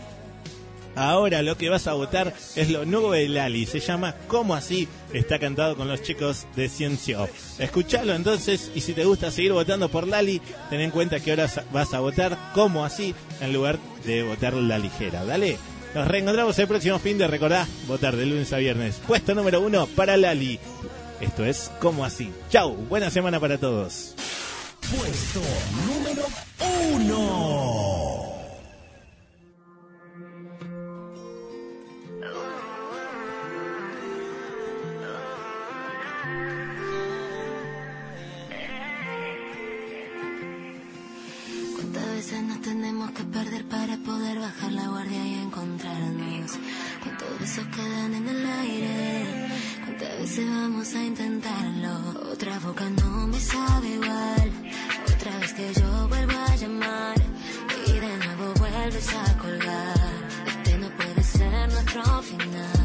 [0.96, 3.66] Ahora lo que vas a votar es lo nuevo de Lali.
[3.66, 4.88] Se llama ¿Cómo así?
[5.14, 7.28] Está cantado con los chicos de Ciencio.
[7.58, 11.50] Escuchalo entonces y si te gusta seguir votando por Lali, ten en cuenta que ahora
[11.72, 13.16] vas a votar ¿Cómo así?
[13.42, 15.26] en lugar de votar la ligera.
[15.26, 15.58] Dale.
[15.94, 19.02] Nos reencontramos el próximo fin de recordá votar de lunes a viernes.
[19.08, 20.60] Puesto número uno para Lali.
[21.20, 22.32] Esto es ¿Cómo así?
[22.50, 24.16] Chau, buena semana para todos.
[24.96, 25.42] Puesto
[25.86, 26.26] número
[26.96, 28.39] uno.
[42.32, 46.52] Nos tenemos que perder para poder bajar la guardia y encontrarnos?
[47.02, 49.48] ¿Cuántos besos quedan en el aire?
[49.84, 52.32] ¿Cuántas veces vamos a intentarlo?
[52.32, 54.52] Otra boca no me sabe igual.
[55.16, 57.18] Otra vez que yo vuelvo a llamar
[57.88, 60.00] y de nuevo vuelves a colgar.
[60.46, 62.79] Este no puede ser nuestro final.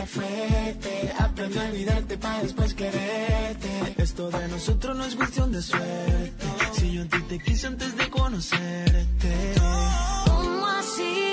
[0.00, 3.68] Esa fuerte, aprende a olvidarte para después quererte.
[3.98, 6.46] Esto de nosotros no es cuestión de suerte.
[6.72, 9.54] Si yo en ti te quise antes de conocerte.
[10.24, 11.29] ¿Cómo así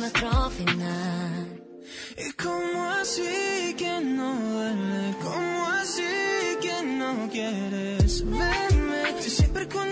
[0.00, 1.62] nuestro final.
[2.16, 5.14] ¿Y cómo así que no duele?
[5.22, 6.02] ¿Cómo así
[6.62, 9.20] que no quieres verme?
[9.20, 9.89] Si siempre llego